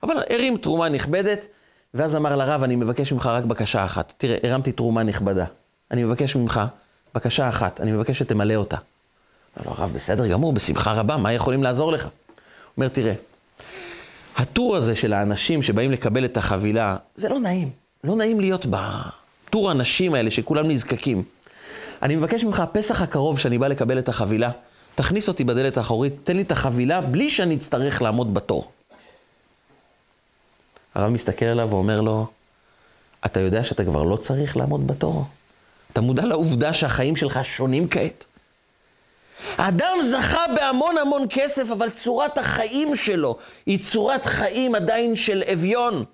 אבל 0.03 0.15
הרים 0.29 0.57
תרומה 0.57 0.89
נכבדת, 0.89 1.45
ואז 1.93 2.15
אמר 2.15 2.35
לרב, 2.35 2.63
אני 2.63 2.75
מבקש 2.75 3.11
ממך 3.11 3.25
רק 3.25 3.43
בקשה 3.43 3.85
אחת. 3.85 4.13
תראה, 4.17 4.37
הרמתי 4.43 4.71
תרומה 4.71 5.03
נכבדה. 5.03 5.45
אני 5.91 6.03
מבקש 6.03 6.35
ממך 6.35 6.61
בקשה 7.15 7.49
אחת, 7.49 7.81
אני 7.81 7.91
מבקש 7.91 8.19
שתמלא 8.19 8.55
אותה. 8.55 8.77
אמר 9.57 9.65
לו, 9.65 9.71
הרב, 9.77 9.91
בסדר 9.95 10.27
גמור, 10.27 10.53
בשמחה 10.53 10.91
רבה, 10.91 11.17
מה 11.17 11.33
יכולים 11.33 11.63
לעזור 11.63 11.91
לך? 11.91 12.03
הוא 12.03 12.11
אומר, 12.77 12.87
תראה, 12.87 13.13
הטור 14.35 14.75
הזה 14.75 14.95
של 14.95 15.13
האנשים 15.13 15.63
שבאים 15.63 15.91
לקבל 15.91 16.25
את 16.25 16.37
החבילה, 16.37 16.95
זה 17.15 17.29
לא 17.29 17.39
נעים. 17.39 17.69
לא 18.03 18.15
נעים 18.15 18.39
להיות 18.39 18.65
בטור 18.69 19.69
האנשים 19.69 20.13
האלה 20.13 20.31
שכולם 20.31 20.67
נזקקים. 20.67 21.23
אני 22.01 22.15
מבקש 22.15 22.43
ממך, 22.43 22.59
הפסח 22.59 23.01
הקרוב 23.01 23.39
שאני 23.39 23.57
בא 23.57 23.67
לקבל 23.67 23.99
את 23.99 24.09
החבילה, 24.09 24.51
תכניס 24.95 25.27
אותי 25.27 25.43
בדלת 25.43 25.77
האחורית, 25.77 26.13
תן 26.23 26.35
לי 26.35 26.41
את 26.41 26.51
החבילה 26.51 27.01
בלי 27.01 27.29
שאני 27.29 27.55
אצטרך 27.55 28.01
לעמוד 28.01 28.33
בתור. 28.33 28.71
הרב 30.95 31.09
מסתכל 31.09 31.45
עליו 31.45 31.67
ואומר 31.69 32.01
לו, 32.01 32.27
אתה 33.25 33.39
יודע 33.39 33.63
שאתה 33.63 33.83
כבר 33.83 34.03
לא 34.03 34.15
צריך 34.15 34.57
לעמוד 34.57 34.87
בתור? 34.87 35.25
אתה 35.93 36.01
מודע 36.01 36.25
לעובדה 36.25 36.73
שהחיים 36.73 37.15
שלך 37.15 37.45
שונים 37.45 37.87
כעת? 37.89 38.25
האדם 39.57 39.97
זכה 40.03 40.43
בהמון 40.55 40.97
המון 40.97 41.25
כסף, 41.29 41.71
אבל 41.71 41.89
צורת 41.89 42.37
החיים 42.37 42.95
שלו 42.95 43.37
היא 43.65 43.79
צורת 43.79 44.25
חיים 44.25 44.75
עדיין 44.75 45.15
של 45.15 45.43
אביון. 45.53 46.05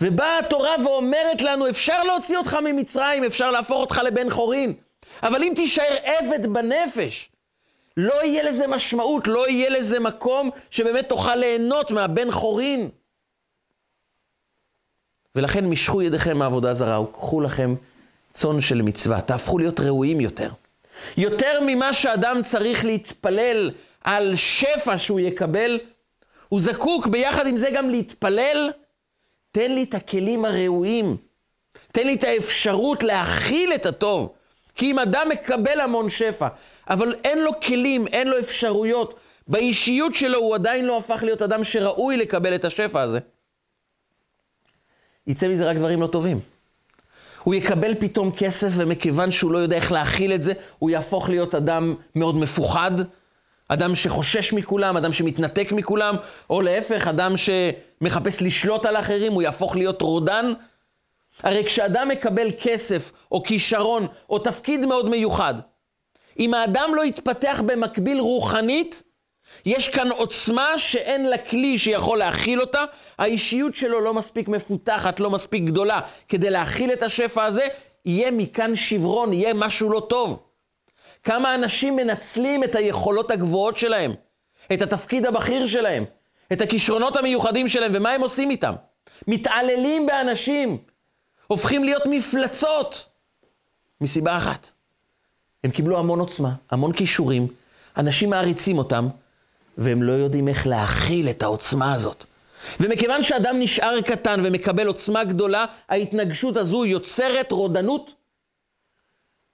ובאה 0.00 0.38
התורה 0.38 0.70
ואומרת 0.84 1.42
לנו, 1.42 1.68
אפשר 1.68 2.02
להוציא 2.02 2.38
אותך 2.38 2.56
ממצרים, 2.64 3.24
אפשר 3.24 3.50
להפוך 3.50 3.80
אותך 3.80 4.00
לבן 4.04 4.30
חורין, 4.30 4.74
אבל 5.22 5.42
אם 5.42 5.52
תישאר 5.56 5.96
עבד 6.02 6.46
בנפש, 6.46 7.28
לא 7.96 8.24
יהיה 8.24 8.42
לזה 8.42 8.66
משמעות, 8.66 9.26
לא 9.26 9.48
יהיה 9.48 9.70
לזה 9.70 10.00
מקום 10.00 10.50
שבאמת 10.70 11.08
תוכל 11.08 11.36
ליהנות 11.36 11.90
מהבן 11.90 12.30
חורין. 12.30 12.88
ולכן 15.34 15.66
משכו 15.66 16.02
ידיכם 16.02 16.38
מעבודה 16.38 16.74
זרה 16.74 17.00
וקחו 17.00 17.40
לכם 17.40 17.74
צאן 18.32 18.60
של 18.60 18.82
מצווה, 18.82 19.20
תהפכו 19.20 19.58
להיות 19.58 19.80
ראויים 19.80 20.20
יותר. 20.20 20.50
יותר 21.16 21.58
ממה 21.66 21.92
שאדם 21.92 22.40
צריך 22.44 22.84
להתפלל 22.84 23.70
על 24.04 24.36
שפע 24.36 24.98
שהוא 24.98 25.20
יקבל, 25.20 25.78
הוא 26.48 26.60
זקוק 26.60 27.06
ביחד 27.06 27.46
עם 27.46 27.56
זה 27.56 27.70
גם 27.70 27.90
להתפלל, 27.90 28.70
תן 29.52 29.72
לי 29.72 29.82
את 29.82 29.94
הכלים 29.94 30.44
הראויים, 30.44 31.16
תן 31.92 32.06
לי 32.06 32.14
את 32.14 32.24
האפשרות 32.24 33.02
להכיל 33.02 33.74
את 33.74 33.86
הטוב. 33.86 34.32
כי 34.74 34.90
אם 34.90 34.98
אדם 34.98 35.28
מקבל 35.28 35.80
המון 35.80 36.10
שפע, 36.10 36.48
אבל 36.90 37.14
אין 37.24 37.38
לו 37.38 37.60
כלים, 37.60 38.06
אין 38.06 38.28
לו 38.28 38.38
אפשרויות, 38.38 39.20
באישיות 39.48 40.14
שלו 40.14 40.38
הוא 40.38 40.54
עדיין 40.54 40.84
לא 40.84 40.98
הפך 40.98 41.22
להיות 41.22 41.42
אדם 41.42 41.64
שראוי 41.64 42.16
לקבל 42.16 42.54
את 42.54 42.64
השפע 42.64 43.00
הזה. 43.00 43.18
יצא 45.30 45.48
מזה 45.48 45.70
רק 45.70 45.76
דברים 45.76 46.00
לא 46.00 46.06
טובים. 46.06 46.40
הוא 47.42 47.54
יקבל 47.54 47.94
פתאום 48.00 48.32
כסף, 48.36 48.68
ומכיוון 48.72 49.30
שהוא 49.30 49.52
לא 49.52 49.58
יודע 49.58 49.76
איך 49.76 49.92
להכיל 49.92 50.32
את 50.32 50.42
זה, 50.42 50.52
הוא 50.78 50.90
יהפוך 50.90 51.28
להיות 51.28 51.54
אדם 51.54 51.94
מאוד 52.14 52.36
מפוחד, 52.36 52.90
אדם 53.68 53.94
שחושש 53.94 54.52
מכולם, 54.52 54.96
אדם 54.96 55.12
שמתנתק 55.12 55.72
מכולם, 55.72 56.16
או 56.50 56.60
להפך, 56.60 57.08
אדם 57.08 57.34
שמחפש 57.36 58.42
לשלוט 58.42 58.86
על 58.86 58.96
אחרים, 58.96 59.32
הוא 59.32 59.42
יהפוך 59.42 59.76
להיות 59.76 60.02
רודן. 60.02 60.52
הרי 61.42 61.64
כשאדם 61.64 62.08
מקבל 62.08 62.48
כסף, 62.60 63.12
או 63.32 63.42
כישרון, 63.42 64.06
או 64.30 64.38
תפקיד 64.38 64.86
מאוד 64.86 65.08
מיוחד, 65.08 65.54
אם 66.38 66.54
האדם 66.54 66.90
לא 66.94 67.04
יתפתח 67.04 67.62
במקביל 67.66 68.20
רוחנית, 68.20 69.02
יש 69.66 69.88
כאן 69.88 70.10
עוצמה 70.10 70.78
שאין 70.78 71.28
לה 71.28 71.38
כלי 71.38 71.78
שיכול 71.78 72.18
להכיל 72.18 72.60
אותה, 72.60 72.84
האישיות 73.18 73.74
שלו 73.74 74.00
לא 74.00 74.14
מספיק 74.14 74.48
מפותחת, 74.48 75.20
לא 75.20 75.30
מספיק 75.30 75.64
גדולה 75.64 76.00
כדי 76.28 76.50
להכיל 76.50 76.92
את 76.92 77.02
השפע 77.02 77.44
הזה, 77.44 77.66
יהיה 78.04 78.30
מכאן 78.30 78.76
שברון, 78.76 79.32
יהיה 79.32 79.54
משהו 79.54 79.90
לא 79.90 80.06
טוב. 80.08 80.42
כמה 81.22 81.54
אנשים 81.54 81.96
מנצלים 81.96 82.64
את 82.64 82.74
היכולות 82.74 83.30
הגבוהות 83.30 83.78
שלהם, 83.78 84.14
את 84.72 84.82
התפקיד 84.82 85.26
הבכיר 85.26 85.66
שלהם, 85.66 86.04
את 86.52 86.60
הכישרונות 86.60 87.16
המיוחדים 87.16 87.68
שלהם, 87.68 87.92
ומה 87.94 88.10
הם 88.10 88.20
עושים 88.20 88.50
איתם? 88.50 88.72
מתעללים 89.28 90.06
באנשים, 90.06 90.78
הופכים 91.46 91.84
להיות 91.84 92.02
מפלצות, 92.06 93.06
מסיבה 94.00 94.36
אחת. 94.36 94.70
הם 95.64 95.70
קיבלו 95.70 95.98
המון 95.98 96.20
עוצמה, 96.20 96.52
המון 96.70 96.92
כישורים, 96.92 97.46
אנשים 97.96 98.30
מעריצים 98.30 98.78
אותם, 98.78 99.08
והם 99.80 100.02
לא 100.02 100.12
יודעים 100.12 100.48
איך 100.48 100.66
להכיל 100.66 101.30
את 101.30 101.42
העוצמה 101.42 101.94
הזאת. 101.94 102.24
ומכיוון 102.80 103.22
שאדם 103.22 103.56
נשאר 103.58 104.00
קטן 104.00 104.40
ומקבל 104.44 104.86
עוצמה 104.86 105.24
גדולה, 105.24 105.66
ההתנגשות 105.88 106.56
הזו 106.56 106.84
יוצרת 106.84 107.52
רודנות. 107.52 108.10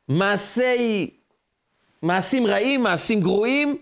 מעשי, 0.08 1.10
מעשים 2.02 2.46
רעים, 2.46 2.82
מעשים 2.82 3.20
גרועים, 3.20 3.78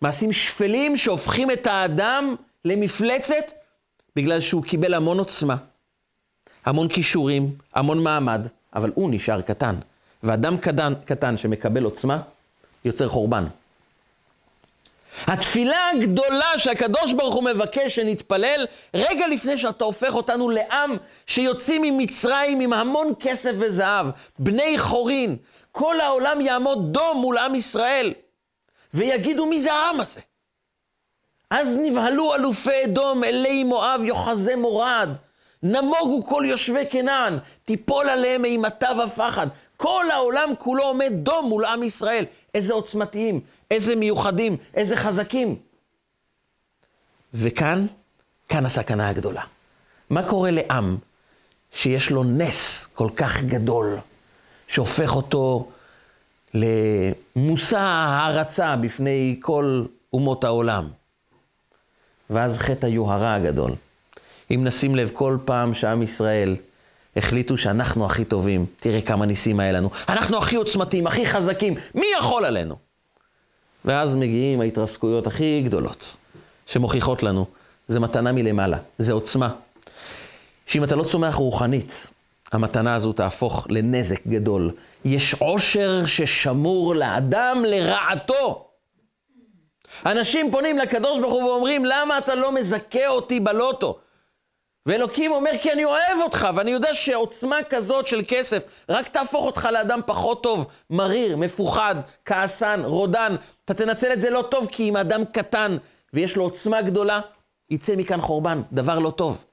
מעשים 0.00 0.32
שפלים 0.32 0.96
שהופכים 0.96 1.50
את 1.50 1.66
האדם 1.66 2.36
למפלצת 2.64 3.52
בגלל 4.16 4.40
שהוא 4.40 4.62
קיבל 4.64 4.94
המון 4.94 5.18
עוצמה, 5.18 5.56
המון 6.64 6.88
כישורים, 6.88 7.50
המון 7.74 8.02
מעמד, 8.02 8.46
אבל 8.74 8.92
הוא 8.94 9.10
נשאר 9.12 9.40
קטן. 9.40 9.74
ואדם 10.22 10.56
קטן, 10.58 10.92
קטן 11.04 11.36
שמקבל 11.36 11.84
עוצמה, 11.84 12.20
יוצר 12.84 13.08
חורבן. 13.08 13.44
התפילה 15.26 15.90
הגדולה 15.90 16.58
שהקדוש 16.58 17.12
ברוך 17.12 17.34
הוא 17.34 17.44
מבקש 17.44 17.94
שנתפלל, 17.94 18.66
רגע 18.94 19.26
לפני 19.26 19.56
שאתה 19.56 19.84
הופך 19.84 20.14
אותנו 20.14 20.50
לעם 20.50 20.96
שיוצאים 21.26 21.82
ממצרים 21.82 22.60
עם 22.60 22.72
המון 22.72 23.12
כסף 23.20 23.52
וזהב, 23.58 24.06
בני 24.38 24.78
חורין, 24.78 25.36
כל 25.72 26.00
העולם 26.00 26.40
יעמוד 26.40 26.92
דום 26.92 27.16
מול 27.16 27.38
עם 27.38 27.54
ישראל, 27.54 28.14
ויגידו 28.94 29.46
מי 29.46 29.60
זה 29.60 29.72
העם 29.72 30.00
הזה. 30.00 30.20
אז 31.50 31.78
נבהלו 31.82 32.34
אלופי 32.34 32.84
אדום, 32.84 33.24
אלי 33.24 33.64
מואב, 33.64 34.00
יוחזי 34.04 34.54
מורד. 34.54 35.08
נמוגו 35.62 36.26
כל 36.26 36.42
יושבי 36.46 36.84
כנען, 36.90 37.38
תיפול 37.64 38.08
עליהם 38.08 38.44
אימתה 38.44 38.88
ופחד. 39.04 39.46
כל 39.78 40.10
העולם 40.12 40.48
כולו 40.58 40.84
עומד 40.84 41.12
דום 41.12 41.48
מול 41.48 41.64
עם 41.64 41.82
ישראל. 41.82 42.24
איזה 42.54 42.72
עוצמתיים, 42.72 43.40
איזה 43.70 43.96
מיוחדים, 43.96 44.56
איזה 44.74 44.96
חזקים. 44.96 45.56
וכאן, 47.34 47.86
כאן 48.48 48.66
הסכנה 48.66 49.08
הגדולה. 49.08 49.42
מה 50.10 50.28
קורה 50.28 50.50
לעם 50.50 50.96
שיש 51.72 52.10
לו 52.10 52.24
נס 52.24 52.88
כל 52.94 53.08
כך 53.16 53.42
גדול, 53.42 53.96
שהופך 54.68 55.16
אותו 55.16 55.68
למושא 56.54 57.78
הערצה 57.78 58.76
בפני 58.76 59.36
כל 59.42 59.84
אומות 60.12 60.44
העולם. 60.44 60.88
ואז 62.30 62.58
חטא 62.58 62.86
היוהרה 62.86 63.34
הגדול. 63.34 63.72
אם 64.50 64.60
נשים 64.64 64.94
לב 64.94 65.10
כל 65.12 65.36
פעם 65.44 65.74
שעם 65.74 66.02
ישראל 66.02 66.56
החליטו 67.16 67.56
שאנחנו 67.56 68.06
הכי 68.06 68.24
טובים, 68.24 68.66
תראה 68.80 69.00
כמה 69.00 69.26
ניסים 69.26 69.60
היה 69.60 69.72
לנו. 69.72 69.90
אנחנו 70.08 70.38
הכי 70.38 70.56
עוצמתיים, 70.56 71.06
הכי 71.06 71.26
חזקים, 71.26 71.74
מי 71.94 72.06
יכול 72.18 72.44
עלינו? 72.44 72.76
ואז 73.84 74.14
מגיעים 74.14 74.60
ההתרסקויות 74.60 75.26
הכי 75.26 75.62
גדולות, 75.64 76.16
שמוכיחות 76.66 77.22
לנו, 77.22 77.46
זה 77.88 78.00
מתנה 78.00 78.32
מלמעלה, 78.32 78.78
זה 78.98 79.12
עוצמה. 79.12 79.50
שאם 80.66 80.84
אתה 80.84 80.96
לא 80.96 81.04
צומח 81.04 81.34
רוחנית, 81.34 82.06
המתנה 82.52 82.94
הזו 82.94 83.12
תהפוך 83.12 83.66
לנזק 83.70 84.26
גדול. 84.26 84.72
יש 85.04 85.34
עושר 85.34 86.06
ששמור 86.06 86.94
לאדם 86.94 87.64
לרעתו. 87.66 88.68
אנשים 90.06 90.50
פונים 90.50 90.78
לקדוש 90.78 91.18
ברוך 91.18 91.32
הוא 91.32 91.42
ואומרים, 91.42 91.84
למה 91.84 92.18
אתה 92.18 92.34
לא 92.34 92.52
מזכה 92.52 93.08
אותי 93.08 93.40
בלוטו? 93.40 93.98
ואלוקים 94.88 95.32
אומר, 95.32 95.50
כי 95.62 95.72
אני 95.72 95.84
אוהב 95.84 96.18
אותך, 96.22 96.48
ואני 96.54 96.70
יודע 96.70 96.94
שעוצמה 96.94 97.56
כזאת 97.70 98.06
של 98.06 98.22
כסף 98.28 98.62
רק 98.88 99.08
תהפוך 99.08 99.44
אותך 99.44 99.68
לאדם 99.72 100.00
פחות 100.06 100.42
טוב, 100.42 100.66
מריר, 100.90 101.36
מפוחד, 101.36 101.94
כעסן, 102.24 102.80
רודן. 102.84 103.36
אתה 103.64 103.74
תנצל 103.74 104.12
את 104.12 104.20
זה 104.20 104.30
לא 104.30 104.48
טוב, 104.50 104.68
כי 104.72 104.88
אם 104.88 104.96
אדם 104.96 105.24
קטן 105.24 105.76
ויש 106.14 106.36
לו 106.36 106.44
עוצמה 106.44 106.82
גדולה, 106.82 107.20
יצא 107.70 107.96
מכאן 107.96 108.20
חורבן, 108.20 108.62
דבר 108.72 108.98
לא 108.98 109.10
טוב. 109.10 109.44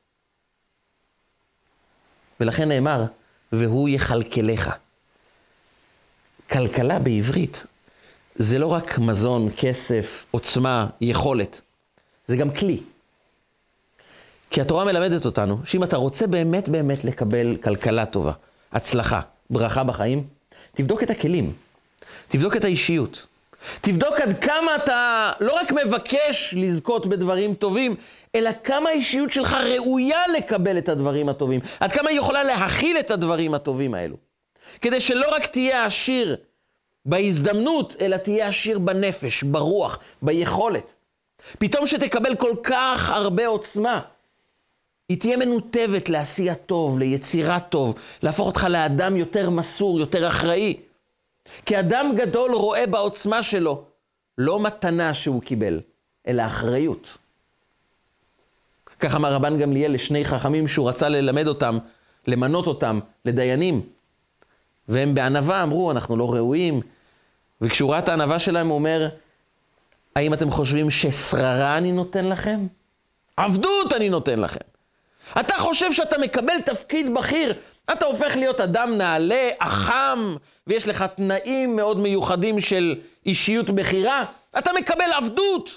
ולכן 2.40 2.70
נאמר, 2.70 3.04
והוא 3.52 3.90
יכלכלך. 3.90 4.76
כלכלה 6.52 7.00
בעברית 7.00 7.66
זה 8.36 8.60
לא 8.60 8.68
רק 8.68 9.00
מזון, 9.00 9.50
כסף, 9.58 10.26
עוצמה, 10.32 10.88
יכולת, 11.02 11.62
זה 12.28 12.38
גם 12.38 12.52
כלי. 12.52 12.84
כי 14.50 14.62
התורה 14.62 14.86
מלמדת 14.86 15.26
אותנו 15.26 15.58
שאם 15.66 15.84
אתה 15.84 15.98
רוצה 15.98 16.28
באמת 16.28 16.70
באמת 16.70 17.04
לקבל 17.04 17.58
כלכלה 17.64 18.06
טובה, 18.06 18.32
הצלחה, 18.74 19.22
ברכה 19.50 19.84
בחיים, 19.84 20.28
תבדוק 20.74 21.04
את 21.04 21.10
הכלים, 21.10 21.54
תבדוק 22.28 22.56
את 22.56 22.64
האישיות. 22.64 23.26
תבדוק 23.82 24.20
עד 24.22 24.40
כמה 24.40 24.76
אתה 24.76 25.32
לא 25.40 25.54
רק 25.54 25.72
מבקש 25.72 26.54
לזכות 26.58 27.06
בדברים 27.06 27.54
טובים, 27.54 27.96
אלא 28.36 28.50
כמה 28.64 28.90
האישיות 28.90 29.32
שלך 29.32 29.54
ראויה 29.54 30.20
לקבל 30.38 30.78
את 30.78 30.90
הדברים 30.90 31.30
הטובים. 31.30 31.60
עד 31.80 31.92
כמה 31.92 32.10
היא 32.10 32.20
יכולה 32.20 32.44
להכיל 32.44 33.00
את 33.00 33.12
הדברים 33.12 33.54
הטובים 33.54 33.94
האלו. 33.94 34.16
כדי 34.82 35.00
שלא 35.00 35.36
רק 35.36 35.46
תהיה 35.46 35.86
עשיר 35.86 36.36
בהזדמנות, 37.06 37.96
אלא 38.02 38.18
תהיה 38.18 38.48
עשיר 38.48 38.80
בנפש, 38.80 39.44
ברוח, 39.44 40.00
ביכולת. 40.22 40.94
פתאום 41.60 41.88
שתקבל 41.88 42.36
כל 42.36 42.56
כך 42.64 43.10
הרבה 43.10 43.48
עוצמה, 43.48 44.02
היא 45.10 45.20
תהיה 45.20 45.38
מנותבת 45.38 46.10
לעשייה 46.10 46.56
טוב, 46.56 47.00
ליצירה 47.00 47.60
טוב, 47.60 47.96
להפוך 48.24 48.48
אותך 48.48 48.64
לאדם 48.70 49.18
יותר 49.18 49.50
מסור, 49.50 50.00
יותר 50.00 50.28
אחראי. 50.28 50.78
כי 51.66 51.80
אדם 51.80 52.12
גדול 52.18 52.52
רואה 52.52 52.88
בעוצמה 52.88 53.44
שלו 53.44 53.84
לא 54.38 54.60
מתנה 54.60 55.14
שהוא 55.14 55.42
קיבל, 55.42 55.82
אלא 56.28 56.46
אחריות. 56.46 57.18
כך 59.00 59.16
אמר 59.16 59.34
רבן 59.34 59.60
גמליאל 59.60 59.94
לשני 59.94 60.26
חכמים 60.26 60.68
שהוא 60.68 60.90
רצה 60.90 61.10
ללמד 61.10 61.48
אותם, 61.48 61.78
למנות 62.28 62.68
אותם 62.68 63.00
לדיינים. 63.26 63.82
והם 64.88 65.16
בענווה 65.16 65.64
אמרו, 65.64 65.92
אנחנו 65.92 66.18
לא 66.18 66.34
ראויים. 66.34 66.82
וכשהוא 67.62 67.92
ראה 67.92 68.00
את 68.00 68.10
הענווה 68.10 68.40
שלהם, 68.40 68.68
הוא 68.68 68.76
אומר, 68.76 69.10
האם 70.16 70.34
אתם 70.34 70.52
חושבים 70.52 70.90
ששררה 70.90 71.78
אני 71.78 71.92
נותן 71.92 72.26
לכם? 72.26 72.68
עבדות 73.38 73.94
אני 73.94 74.10
נותן 74.10 74.40
לכם. 74.40 74.75
אתה 75.40 75.54
חושב 75.58 75.92
שאתה 75.92 76.18
מקבל 76.18 76.62
תפקיד 76.62 77.14
בכיר, 77.14 77.54
אתה 77.94 78.06
הופך 78.06 78.36
להיות 78.36 78.62
אדם 78.62 78.98
נעלה, 78.98 79.50
אחם, 79.60 80.36
ויש 80.68 80.88
לך 80.88 81.06
תנאים 81.16 81.76
מאוד 81.76 81.98
מיוחדים 81.98 82.62
של 82.62 82.96
אישיות 83.26 83.70
בכירה, 83.70 84.24
אתה 84.58 84.72
מקבל 84.74 85.12
עבדות. 85.18 85.70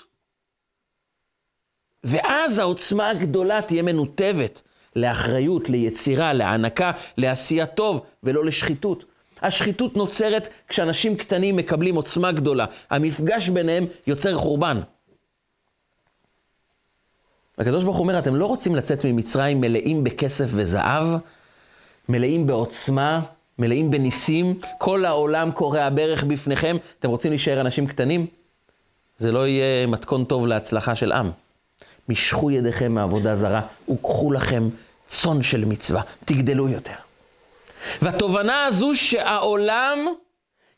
ואז 2.05 2.59
העוצמה 2.59 3.09
הגדולה 3.09 3.63
תהיה 3.63 3.83
מנותבת 3.83 4.63
לאחריות, 4.97 5.69
ליצירה, 5.69 6.33
להענקה, 6.33 6.93
לעשייה 7.17 7.67
טוב, 7.67 8.07
ולא 8.23 8.45
לשחיתות. 8.45 9.05
השחיתות 9.43 9.97
נוצרת 9.97 10.49
כשאנשים 10.69 11.17
קטנים 11.17 11.57
מקבלים 11.57 11.95
עוצמה 11.95 12.33
גדולה. 12.33 12.65
המפגש 12.91 13.49
ביניהם 13.49 13.87
יוצר 14.07 14.37
חורבן. 14.37 14.81
הקדוש 17.59 17.85
ברוך 17.85 17.97
הוא 17.97 18.03
אומר, 18.03 18.19
אתם 18.19 18.37
לא 18.37 18.47
רוצים 18.47 18.77
לצאת 18.77 19.05
ממצרים 19.05 19.61
מלאים 19.61 20.05
בכסף 20.05 20.47
וזהב, 20.51 21.07
מלאים 22.09 22.47
בעוצמה, 22.47 23.21
מלאים 23.59 23.91
בניסים, 23.91 24.59
כל 24.79 25.05
העולם 25.05 25.51
קורע 25.53 25.89
ברך 25.89 26.25
בפניכם, 26.25 26.77
אתם 26.99 27.09
רוצים 27.11 27.33
להישאר 27.33 27.61
אנשים 27.61 27.87
קטנים? 27.87 28.27
זה 29.19 29.33
לא 29.33 29.47
יהיה 29.47 29.87
מתכון 29.87 30.25
טוב 30.25 30.47
להצלחה 30.47 30.95
של 30.95 31.13
עם. 31.13 31.31
משכו 32.09 32.51
ידיכם 32.51 32.93
מעבודה 32.93 33.37
זרה 33.37 33.63
וקחו 33.89 34.33
לכם 34.33 34.69
צאן 35.07 35.43
של 35.43 35.65
מצווה, 35.65 36.03
תגדלו 36.25 36.69
יותר. 36.69 36.93
והתובנה 38.03 38.65
הזו 38.65 38.95
שהעולם, 38.95 40.07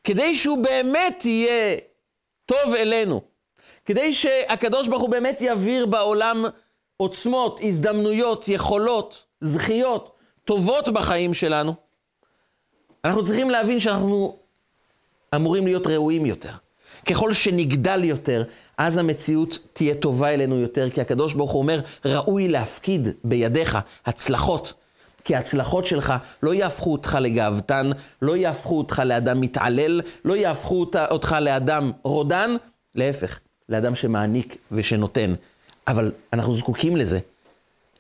כדי 0.04 0.34
שהוא 0.34 0.64
באמת 0.64 1.24
יהיה 1.24 1.76
טוב 2.46 2.74
אלינו, 2.74 3.22
כדי 3.84 4.12
שהקדוש 4.12 4.88
ברוך 4.88 5.02
הוא 5.02 5.10
באמת 5.10 5.40
יעביר 5.40 5.86
בעולם 5.86 6.44
עוצמות, 7.00 7.60
הזדמנויות, 7.62 8.48
יכולות, 8.48 9.24
זכיות, 9.40 10.12
טובות 10.44 10.88
בחיים 10.88 11.34
שלנו, 11.34 11.74
אנחנו 13.04 13.22
צריכים 13.22 13.50
להבין 13.50 13.80
שאנחנו 13.80 14.36
אמורים 15.34 15.66
להיות 15.66 15.86
ראויים 15.86 16.26
יותר. 16.26 16.52
ככל 17.08 17.32
שנגדל 17.32 18.04
יותר, 18.04 18.44
אז 18.78 18.98
המציאות 18.98 19.58
תהיה 19.72 19.94
טובה 19.94 20.28
אלינו 20.28 20.56
יותר, 20.60 20.90
כי 20.90 21.00
הקדוש 21.00 21.34
ברוך 21.34 21.50
הוא 21.50 21.62
אומר, 21.62 21.80
ראוי 22.04 22.48
להפקיד 22.48 23.08
בידיך 23.24 23.78
הצלחות. 24.06 24.72
כי 25.24 25.34
ההצלחות 25.36 25.86
שלך 25.86 26.14
לא 26.42 26.54
יהפכו 26.54 26.92
אותך 26.92 27.18
לגאוותן, 27.20 27.90
לא 28.22 28.36
יהפכו 28.36 28.78
אותך 28.78 29.02
לאדם 29.06 29.40
מתעלל, 29.40 30.00
לא 30.24 30.36
יהפכו 30.36 30.86
אותך 31.10 31.36
לאדם 31.40 31.92
רודן, 32.02 32.56
להפך, 32.94 33.38
לאדם 33.68 33.94
שמעניק 33.94 34.56
ושנותן. 34.72 35.34
אבל 35.90 36.12
אנחנו 36.32 36.56
זקוקים 36.56 36.96
לזה, 36.96 37.18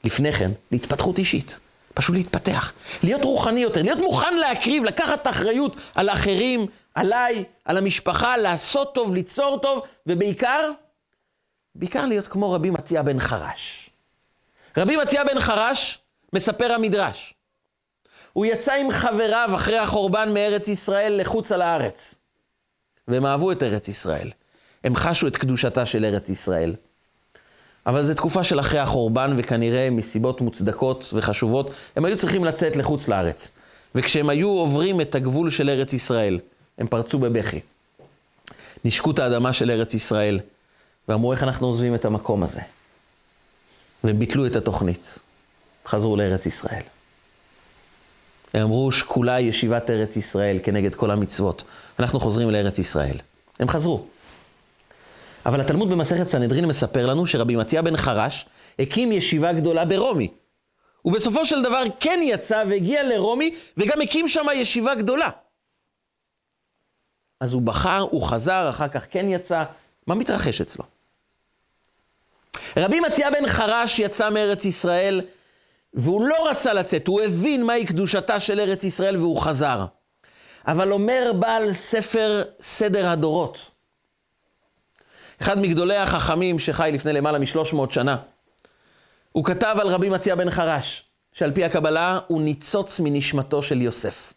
לפני 0.04 0.32
כן, 0.32 0.50
להתפתחות 0.72 1.18
אישית. 1.18 1.58
פשוט 1.94 2.16
להתפתח, 2.16 2.72
להיות 3.02 3.22
רוחני 3.22 3.60
יותר, 3.60 3.82
להיות 3.82 3.98
מוכן 3.98 4.36
להקריב, 4.36 4.84
לקחת 4.84 5.22
את 5.22 5.26
האחריות 5.26 5.76
על 5.94 6.08
האחרים, 6.08 6.66
עליי, 6.94 7.44
על 7.64 7.78
המשפחה, 7.78 8.36
לעשות 8.36 8.94
טוב, 8.94 9.14
ליצור 9.14 9.58
טוב, 9.62 9.82
ובעיקר, 10.06 10.70
בעיקר 11.74 12.06
להיות 12.06 12.28
כמו 12.28 12.52
רבי 12.52 12.70
מתיה 12.70 13.02
בן 13.02 13.20
חרש. 13.20 13.90
רבי 14.76 14.96
מתיה 14.96 15.24
בן 15.24 15.40
חרש, 15.40 15.98
מספר 16.32 16.72
המדרש, 16.72 17.34
הוא 18.32 18.46
יצא 18.46 18.72
עם 18.72 18.90
חבריו 18.90 19.50
אחרי 19.54 19.78
החורבן 19.78 20.34
מארץ 20.34 20.68
ישראל 20.68 21.20
לחוץ 21.20 21.52
על 21.52 21.62
הארץ. 21.62 22.14
והם 23.08 23.26
אהבו 23.26 23.52
את 23.52 23.62
ארץ 23.62 23.88
ישראל. 23.88 24.30
הם 24.84 24.96
חשו 24.96 25.26
את 25.26 25.36
קדושתה 25.36 25.86
של 25.86 26.04
ארץ 26.04 26.28
ישראל. 26.28 26.74
אבל 27.86 28.02
זו 28.02 28.14
תקופה 28.14 28.44
של 28.44 28.60
אחרי 28.60 28.80
החורבן, 28.80 29.34
וכנראה 29.38 29.90
מסיבות 29.90 30.40
מוצדקות 30.40 31.10
וחשובות, 31.12 31.70
הם 31.96 32.04
היו 32.04 32.16
צריכים 32.16 32.44
לצאת 32.44 32.76
לחוץ 32.76 33.08
לארץ. 33.08 33.50
וכשהם 33.94 34.28
היו 34.28 34.48
עוברים 34.48 35.00
את 35.00 35.14
הגבול 35.14 35.50
של 35.50 35.70
ארץ 35.70 35.92
ישראל, 35.92 36.38
הם 36.78 36.86
פרצו 36.86 37.18
בבכי. 37.18 37.60
נשקו 38.84 39.10
את 39.10 39.18
האדמה 39.18 39.52
של 39.52 39.70
ארץ 39.70 39.94
ישראל, 39.94 40.40
ואמרו 41.08 41.32
איך 41.32 41.42
אנחנו 41.42 41.66
עוזבים 41.66 41.94
את 41.94 42.04
המקום 42.04 42.42
הזה. 42.42 42.60
והם 44.04 44.18
ביטלו 44.18 44.46
את 44.46 44.56
התוכנית, 44.56 45.18
חזרו 45.86 46.16
לארץ 46.16 46.46
ישראל. 46.46 46.82
הם 48.54 48.62
אמרו, 48.62 48.92
שקולה 48.92 49.40
ישיבת 49.40 49.90
ארץ 49.90 50.16
ישראל 50.16 50.58
כנגד 50.62 50.94
כל 50.94 51.10
המצוות. 51.10 51.64
אנחנו 51.98 52.20
חוזרים 52.20 52.50
לארץ 52.50 52.78
ישראל. 52.78 53.16
הם 53.60 53.68
חזרו. 53.68 54.06
אבל 55.46 55.60
התלמוד 55.60 55.90
במסכת 55.90 56.28
סנהדרין 56.28 56.64
מספר 56.64 57.06
לנו 57.06 57.26
שרבי 57.26 57.56
מתיה 57.56 57.82
בן 57.82 57.96
חרש 57.96 58.46
הקים 58.78 59.12
ישיבה 59.12 59.52
גדולה 59.52 59.84
ברומי. 59.84 60.28
ובסופו 61.04 61.44
של 61.44 61.62
דבר 61.62 61.82
כן 62.00 62.20
יצא 62.22 62.64
והגיע 62.68 63.02
לרומי 63.02 63.54
וגם 63.76 64.00
הקים 64.00 64.28
שם 64.28 64.46
ישיבה 64.54 64.94
גדולה. 64.94 65.28
אז 67.40 67.52
הוא 67.52 67.62
בחר, 67.62 68.06
הוא 68.10 68.22
חזר, 68.22 68.68
אחר 68.68 68.88
כך 68.88 69.06
כן 69.10 69.26
יצא. 69.28 69.64
מה 70.06 70.14
מתרחש 70.14 70.60
אצלו? 70.60 70.84
רבי 72.76 73.00
מתיה 73.00 73.30
בן 73.30 73.46
חרש 73.46 73.98
יצא 73.98 74.30
מארץ 74.30 74.64
ישראל, 74.64 75.20
והוא 75.94 76.22
לא 76.22 76.50
רצה 76.50 76.72
לצאת, 76.72 77.06
הוא 77.06 77.20
הבין 77.20 77.66
מהי 77.66 77.86
קדושתה 77.86 78.40
של 78.40 78.60
ארץ 78.60 78.84
ישראל 78.84 79.16
והוא 79.16 79.40
חזר. 79.40 79.84
אבל 80.66 80.92
אומר 80.92 81.32
בעל 81.38 81.74
ספר 81.74 82.42
סדר 82.60 83.08
הדורות. 83.08 83.69
אחד 85.42 85.58
מגדולי 85.58 85.96
החכמים 85.96 86.58
שחי 86.58 86.90
לפני 86.92 87.12
למעלה 87.12 87.38
משלוש 87.38 87.72
מאות 87.72 87.92
שנה, 87.92 88.16
הוא 89.32 89.44
כתב 89.44 89.76
על 89.80 89.88
רבי 89.88 90.08
מתיה 90.08 90.36
בן 90.36 90.50
חרש, 90.50 91.04
שעל 91.32 91.52
פי 91.52 91.64
הקבלה 91.64 92.18
הוא 92.26 92.42
ניצוץ 92.42 93.00
מנשמתו 93.00 93.62
של 93.62 93.82
יוסף. 93.82 94.32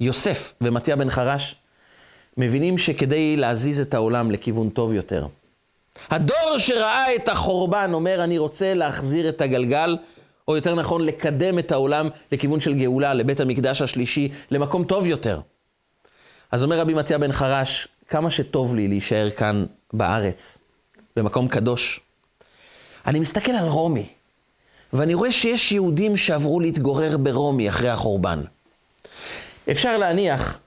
יוסף 0.00 0.54
ומתיה 0.60 0.96
בן 0.96 1.10
חרש 1.10 1.54
מבינים 2.36 2.78
שכדי 2.78 3.36
להזיז 3.36 3.80
את 3.80 3.94
העולם 3.94 4.30
לכיוון 4.30 4.70
טוב 4.70 4.92
יותר, 4.92 5.26
הדור 6.10 6.58
שראה 6.58 7.14
את 7.14 7.28
החורבן 7.28 7.90
אומר, 7.92 8.24
אני 8.24 8.38
רוצה 8.38 8.74
להחזיר 8.74 9.28
את 9.28 9.40
הגלגל, 9.40 9.96
או 10.48 10.56
יותר 10.56 10.74
נכון, 10.74 11.04
לקדם 11.04 11.58
את 11.58 11.72
העולם 11.72 12.08
לכיוון 12.32 12.60
של 12.60 12.74
גאולה, 12.74 13.14
לבית 13.14 13.40
המקדש 13.40 13.82
השלישי, 13.82 14.32
למקום 14.50 14.84
טוב 14.84 15.06
יותר. 15.06 15.40
אז 16.52 16.64
אומר 16.64 16.78
רבי 16.80 16.94
מתיה 16.94 17.18
בן 17.18 17.32
חרש, 17.32 17.88
כמה 18.08 18.30
שטוב 18.30 18.74
לי 18.74 18.88
להישאר 18.88 19.30
כאן 19.30 19.66
בארץ, 19.94 20.58
במקום 21.16 21.48
קדוש. 21.48 22.00
אני 23.06 23.20
מסתכל 23.20 23.52
על 23.52 23.68
רומי, 23.68 24.06
ואני 24.92 25.14
רואה 25.14 25.32
שיש 25.32 25.72
יהודים 25.72 26.16
שעברו 26.16 26.60
להתגורר 26.60 27.16
ברומי 27.16 27.68
אחרי 27.68 27.88
החורבן. 27.88 28.40
אפשר 29.70 29.96
להניח 29.96 30.58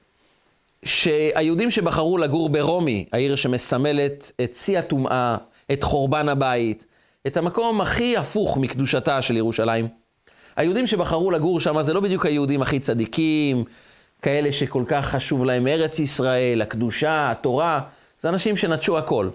שהיהודים 0.85 1.71
שבחרו 1.71 2.17
לגור 2.17 2.49
ברומי, 2.49 3.05
העיר 3.13 3.35
שמסמלת 3.35 4.31
את 4.43 4.55
שיא 4.55 4.79
הטומאה, 4.79 5.37
את 5.71 5.83
חורבן 5.83 6.29
הבית, 6.29 6.85
את 7.27 7.37
המקום 7.37 7.81
הכי 7.81 8.17
הפוך 8.17 8.57
מקדושתה 8.57 9.21
של 9.21 9.37
ירושלים, 9.37 9.87
היהודים 10.55 10.87
שבחרו 10.87 11.31
לגור 11.31 11.59
שם 11.59 11.81
זה 11.81 11.93
לא 11.93 11.99
בדיוק 11.99 12.25
היהודים 12.25 12.61
הכי 12.61 12.79
צדיקים, 12.79 13.63
כאלה 14.21 14.51
שכל 14.51 14.83
כך 14.87 15.05
חשוב 15.05 15.45
להם 15.45 15.67
ארץ 15.67 15.99
ישראל, 15.99 16.61
הקדושה, 16.61 17.31
התורה, 17.31 17.81
זה 18.21 18.29
אנשים 18.29 18.57
שנטשו 18.57 18.97
הכל. 18.97 19.29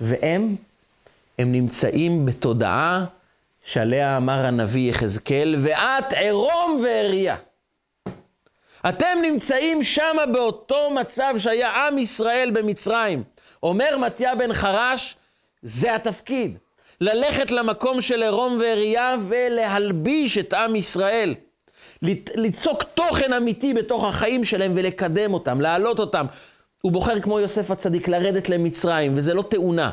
והם, 0.00 0.56
הם 1.38 1.52
נמצאים 1.52 2.26
בתודעה 2.26 3.04
שעליה 3.64 4.16
אמר 4.16 4.46
הנביא 4.46 4.90
יחזקאל, 4.90 5.56
ואת 5.58 6.12
עירום 6.12 6.80
ועריה. 6.84 7.36
אתם 8.88 9.18
נמצאים 9.22 9.82
שם 9.82 10.16
באותו 10.32 10.90
מצב 10.90 11.34
שהיה 11.38 11.86
עם 11.86 11.98
ישראל 11.98 12.50
במצרים. 12.54 13.22
אומר 13.62 13.98
מתיה 13.98 14.34
בן 14.34 14.52
חרש, 14.52 15.16
זה 15.62 15.94
התפקיד. 15.94 16.58
ללכת 17.00 17.50
למקום 17.50 18.00
של 18.00 18.22
עירום 18.22 18.58
ועריה 18.60 19.14
ולהלביש 19.28 20.38
את 20.38 20.54
עם 20.54 20.76
ישראל. 20.76 21.34
ליצוק 22.34 22.82
תוכן 22.82 23.32
אמיתי 23.32 23.74
בתוך 23.74 24.04
החיים 24.04 24.44
שלהם 24.44 24.72
ולקדם 24.76 25.34
אותם, 25.34 25.60
להעלות 25.60 25.98
אותם. 25.98 26.26
הוא 26.82 26.92
בוחר 26.92 27.20
כמו 27.20 27.40
יוסף 27.40 27.70
הצדיק 27.70 28.08
לרדת 28.08 28.48
למצרים, 28.48 29.12
וזה 29.16 29.34
לא 29.34 29.42
תאונה. 29.42 29.90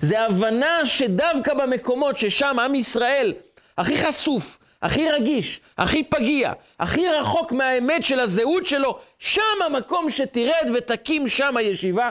זה 0.00 0.20
הבנה 0.20 0.84
שדווקא 0.84 1.54
במקומות 1.54 2.18
ששם 2.18 2.58
עם 2.58 2.74
ישראל 2.74 3.34
הכי 3.78 3.96
חשוף, 3.96 4.58
הכי 4.82 5.10
רגיש, 5.10 5.60
הכי 5.78 6.04
פגיע, 6.04 6.52
הכי 6.78 7.08
רחוק 7.08 7.52
מהאמת 7.52 8.04
של 8.04 8.20
הזהות 8.20 8.66
שלו, 8.66 8.98
שם 9.18 9.42
המקום 9.66 10.10
שתרד 10.10 10.70
ותקים 10.74 11.28
שם 11.28 11.56
הישיבה, 11.56 12.10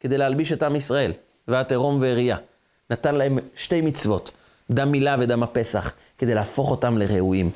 כדי 0.00 0.18
להלביש 0.18 0.52
את 0.52 0.62
עם 0.62 0.76
ישראל, 0.76 1.12
ואת 1.48 1.72
עירום 1.72 1.98
ועריה. 2.00 2.36
נתן 2.90 3.14
להם 3.14 3.38
שתי 3.56 3.80
מצוות, 3.80 4.30
דם 4.70 4.92
מילה 4.92 5.16
ודם 5.20 5.42
הפסח, 5.42 5.92
כדי 6.18 6.34
להפוך 6.34 6.70
אותם 6.70 6.98
לראויים. 6.98 7.50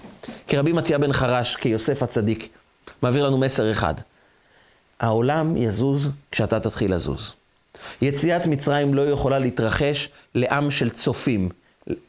כרבי 0.49 0.73
מתיה 0.73 0.99
בן 0.99 1.13
חרש, 1.13 1.57
כיוסף 1.57 2.03
הצדיק, 2.03 2.49
מעביר 3.03 3.27
לנו 3.27 3.39
מסר 3.39 3.71
אחד. 3.71 3.95
העולם 5.01 5.57
יזוז 5.57 6.11
כשאתה 6.31 6.61
תתחיל 6.61 6.95
לזוז. 6.95 7.33
יציאת 8.03 8.47
מצרים 8.47 8.95
לא 8.95 9.03
יכולה 9.11 9.39
להתרחש 9.39 10.09
לעם 10.35 10.71
של 10.71 10.91
צופים, 10.91 11.49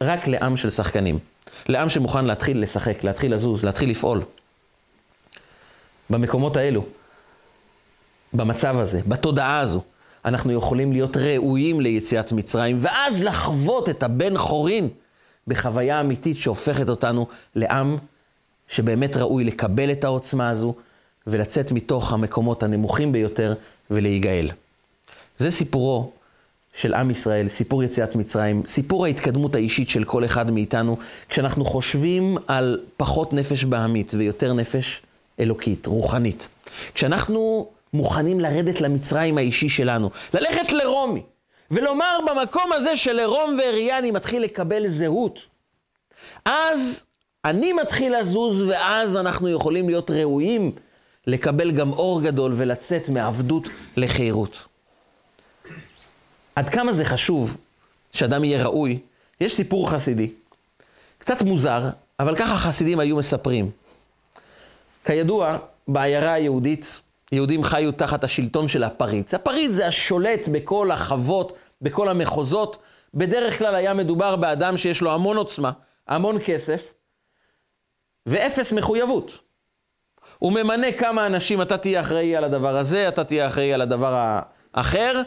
רק 0.02 0.28
לעם 0.28 0.58
של 0.58 0.70
שחקנים. 0.70 1.20
לעם 1.68 1.90
שמוכן 1.90 2.26
להתחיל 2.26 2.62
לשחק, 2.62 3.04
להתחיל 3.04 3.34
לזוז, 3.34 3.64
להתחיל 3.64 3.90
לפעול. 3.90 4.22
במקומות 6.10 6.58
האלו, 6.58 6.86
במצב 8.34 8.78
הזה, 8.78 9.02
בתודעה 9.08 9.60
הזו, 9.60 9.82
אנחנו 10.26 10.54
יכולים 10.54 10.92
להיות 10.92 11.18
ראויים 11.18 11.82
ליציאת 11.82 12.32
מצרים, 12.32 12.78
ואז 12.80 13.24
לחוות 13.24 13.90
את 13.90 14.04
הבן 14.04 14.38
חורין 14.38 14.90
בחוויה 15.48 16.02
אמיתית 16.02 16.38
שהופכת 16.38 16.90
אותנו 16.90 17.28
לעם 17.56 17.98
שבאמת 18.68 19.18
ראוי 19.18 19.44
לקבל 19.44 19.92
את 19.92 20.04
העוצמה 20.04 20.50
הזו 20.50 20.76
ולצאת 21.28 21.72
מתוך 21.72 22.14
המקומות 22.14 22.64
הנמוכים 22.64 23.12
ביותר 23.12 23.54
ולהיגאל. 23.92 24.50
זה 25.38 25.52
סיפורו 25.52 26.12
של 26.74 26.94
עם 26.94 27.12
ישראל, 27.12 27.50
סיפור 27.50 27.84
יציאת 27.84 28.16
מצרים, 28.16 28.64
סיפור 28.68 29.06
ההתקדמות 29.06 29.56
האישית 29.56 29.90
של 29.90 30.04
כל 30.04 30.26
אחד 30.26 30.52
מאיתנו, 30.52 30.98
כשאנחנו 31.30 31.66
חושבים 31.66 32.38
על 32.48 32.80
פחות 32.98 33.34
נפש 33.34 33.64
בהמית 33.64 34.14
ויותר 34.18 34.54
נפש 34.54 35.02
אלוקית, 35.40 35.86
רוחנית. 35.86 36.48
כשאנחנו 36.94 37.68
מוכנים 37.94 38.40
לרדת 38.40 38.82
למצרים 38.82 39.38
האישי 39.38 39.70
שלנו, 39.70 40.10
ללכת 40.34 40.72
לרומי, 40.72 41.22
ולומר 41.72 42.20
במקום 42.28 42.74
הזה 42.74 42.98
של 42.98 43.20
עירום 43.20 43.58
ועריה 43.60 43.98
אני 43.98 44.12
מתחיל 44.12 44.44
לקבל 44.44 44.88
זהות, 44.88 45.40
אז 46.46 47.06
אני 47.46 47.74
מתחיל 47.74 48.20
לזוז, 48.20 48.62
ואז 48.68 49.18
אנחנו 49.18 49.50
יכולים 49.50 49.90
להיות 49.90 50.12
ראויים 50.12 50.72
לקבל 51.30 51.72
גם 51.72 51.92
אור 51.92 52.22
גדול 52.22 52.54
ולצאת 52.56 53.10
מעבדות 53.10 53.68
לחירות. 53.98 54.66
עד 56.56 56.70
כמה 56.70 56.94
זה 56.94 57.06
חשוב 57.06 57.58
שאדם 58.14 58.44
יהיה 58.44 58.64
ראוי, 58.64 59.00
יש 59.42 59.56
סיפור 59.56 59.90
חסידי, 59.90 60.32
קצת 61.18 61.42
מוזר, 61.42 61.90
אבל 62.20 62.36
ככה 62.36 62.58
חסידים 62.58 63.00
היו 63.00 63.18
מספרים. 63.18 63.72
כידוע, 65.06 65.58
בעיירה 65.88 66.34
היהודית, 66.34 67.02
יהודים 67.32 67.64
חיו 67.64 67.92
תחת 67.92 68.24
השלטון 68.24 68.68
של 68.68 68.84
הפריץ. 68.84 69.34
הפריץ 69.34 69.72
זה 69.72 69.88
השולט 69.88 70.48
בכל 70.52 70.92
החוות, 70.92 71.54
בכל 71.82 72.10
המחוזות. 72.10 72.78
בדרך 73.14 73.58
כלל 73.58 73.76
היה 73.76 73.94
מדובר 73.94 74.36
באדם 74.36 74.78
שיש 74.78 75.02
לו 75.02 75.14
המון 75.14 75.38
עוצמה, 75.38 75.72
המון 76.08 76.38
כסף, 76.46 76.94
ואפס 78.26 78.74
מחויבות. 78.74 79.49
הוא 80.40 80.54
ממנה 80.54 80.92
כמה 80.92 81.26
אנשים, 81.26 81.62
אתה 81.62 81.78
תהיה 81.78 82.02
אחראי 82.02 82.36
על 82.36 82.44
הדבר 82.44 82.78
הזה, 82.78 83.08
אתה 83.08 83.24
תהיה 83.24 83.48
אחראי 83.48 83.74
על 83.74 83.82
הדבר 83.82 84.40
האחר, 84.74 85.22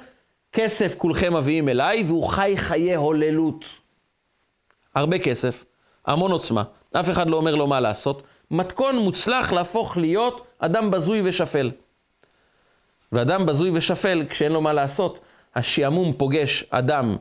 כסף 0.53 0.95
כולכם 0.99 1.37
מביאים 1.37 1.69
אליי, 1.69 2.03
והוא 2.03 2.29
חי 2.29 2.53
חיי 2.57 2.95
הוללות. 2.95 3.65
הרבה 4.95 5.19
כסף, 5.19 5.65
המון 6.07 6.33
עוצמה, 6.33 6.63
אף 6.93 7.11
אחד 7.11 7.29
לא 7.29 7.37
אומר 7.37 7.55
לו 7.55 7.67
מה 7.67 7.81
לעשות. 7.81 8.23
מתכון 8.51 8.99
מוצלח 8.99 9.53
להפוך 9.53 9.97
להיות 9.97 10.47
אדם 10.59 10.91
בזוי 10.91 11.23
ושפל. 11.25 11.71
ואדם 13.13 13.47
בזוי 13.47 13.71
ושפל, 13.75 14.27
כשאין 14.31 14.53
לו 14.53 14.61
מה 14.61 14.73
לעשות, 14.73 15.21
השעמום 15.55 16.13
פוגש 16.13 16.65
אדם 16.71 17.17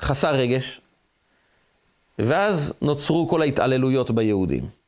חסר 0.00 0.34
רגש, 0.34 0.80
ואז 2.18 2.74
נוצרו 2.82 3.28
כל 3.28 3.42
ההתעללויות 3.42 4.10
ביהודים. 4.10 4.81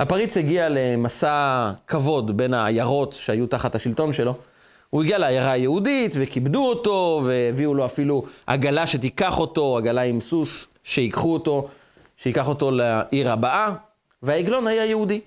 הפריץ 0.00 0.36
הגיע 0.36 0.68
למסע 0.68 1.70
כבוד 1.86 2.36
בין 2.36 2.54
העיירות 2.54 3.12
שהיו 3.12 3.46
תחת 3.46 3.74
השלטון 3.74 4.12
שלו, 4.12 4.34
הוא 4.90 5.02
הגיע 5.02 5.18
לעיירה 5.18 5.52
היהודית, 5.52 6.12
וכיבדו 6.14 6.66
אותו, 6.66 7.22
והביאו 7.24 7.74
לו 7.74 7.84
אפילו 7.84 8.24
עגלה 8.46 8.86
שתיקח 8.86 9.38
אותו, 9.38 9.78
עגלה 9.78 10.02
עם 10.02 10.20
סוס, 10.20 10.66
שיקחו 10.84 11.32
אותו, 11.32 11.68
שיקח 12.16 12.48
אותו 12.48 12.70
לעיר 12.70 13.32
הבאה, 13.32 13.72
והעגלון 14.22 14.66
היה 14.66 14.84
יהודי. 14.84 15.20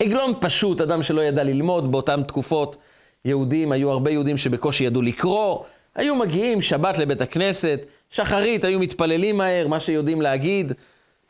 עגלון 0.00 0.32
פשוט, 0.40 0.80
אדם 0.80 1.02
שלא 1.02 1.20
ידע 1.20 1.42
ללמוד 1.42 1.92
באותן 1.92 2.22
תקופות. 2.22 2.76
יהודים, 3.24 3.72
היו 3.72 3.90
הרבה 3.90 4.10
יהודים 4.10 4.36
שבקושי 4.36 4.84
ידעו 4.84 5.02
לקרוא, 5.02 5.64
היו 5.94 6.14
מגיעים 6.14 6.62
שבת 6.62 6.98
לבית 6.98 7.20
הכנסת, 7.20 7.80
שחרית, 8.10 8.64
היו 8.64 8.80
מתפללים 8.80 9.36
מהר, 9.36 9.68
מה 9.68 9.80
שיודעים 9.80 10.22
להגיד, 10.22 10.72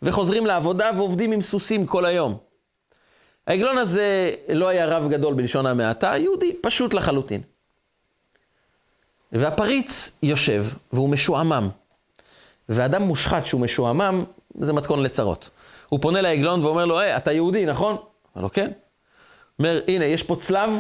וחוזרים 0.03 0.47
לעבודה 0.47 0.91
ועובדים 0.97 1.33
עם 1.33 1.43
סוסים 1.43 1.87
כל 1.87 2.05
היום. 2.05 2.37
העגלון 3.47 3.79
הזה 3.79 4.35
לא 4.49 4.69
היה 4.69 4.87
רב 4.87 5.11
גדול 5.11 5.35
בלשון 5.35 5.67
המעטה, 5.67 6.17
יהודי 6.17 6.57
פשוט 6.63 6.95
לחלוטין. 6.95 7.41
והפריץ 9.33 10.11
יושב 10.23 10.67
והוא 10.93 11.09
משועמם. 11.09 11.69
ואדם 12.69 13.03
מושחת 13.03 13.47
שהוא 13.47 13.61
משועמם, 13.61 14.25
זה 14.61 14.73
מתכון 14.73 15.03
לצרות. 15.03 15.51
הוא 15.89 16.01
פונה 16.03 16.21
לעגלון 16.21 16.65
ואומר 16.65 16.87
לו, 16.87 16.99
היי, 16.99 17.17
אתה 17.17 17.33
יהודי, 17.33 17.67
נכון? 17.67 17.97
אמר 18.37 18.43
לו, 18.43 18.53
כן. 18.53 18.71
אומר, 19.59 19.81
הנה, 19.89 20.05
יש 20.05 20.23
פה 20.23 20.37
צלב, 20.37 20.71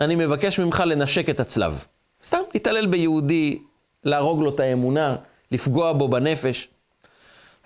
אני 0.00 0.14
מבקש 0.14 0.58
ממך 0.60 0.82
לנשק 0.86 1.30
את 1.30 1.40
הצלב. 1.40 1.84
סתם, 2.24 2.38
להתעלל 2.54 2.86
ביהודי, 2.86 3.58
להרוג 4.04 4.42
לו 4.42 4.50
את 4.54 4.60
האמונה, 4.60 5.16
לפגוע 5.52 5.92
בו 5.92 6.08
בנפש. 6.08 6.68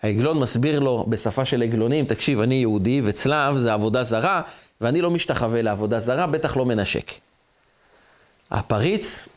העגלון 0.03 0.39
מסביר 0.39 0.81
לו 0.81 1.07
בשפה 1.09 1.45
של 1.45 1.63
עגלונים, 1.63 2.05
תקשיב, 2.05 2.41
אני 2.41 2.55
יהודי 2.55 3.01
וצלב 3.05 3.59
זה 3.59 3.73
עבודה 3.73 4.03
זרה, 4.03 4.43
ואני 4.81 5.01
לא 5.01 5.11
משתחווה 5.11 5.63
לעבודה 5.63 6.01
זרה, 6.01 6.27
בטח 6.27 6.57
לא 6.57 6.67
מנשק. 6.67 7.13
הפריץ 8.51 9.29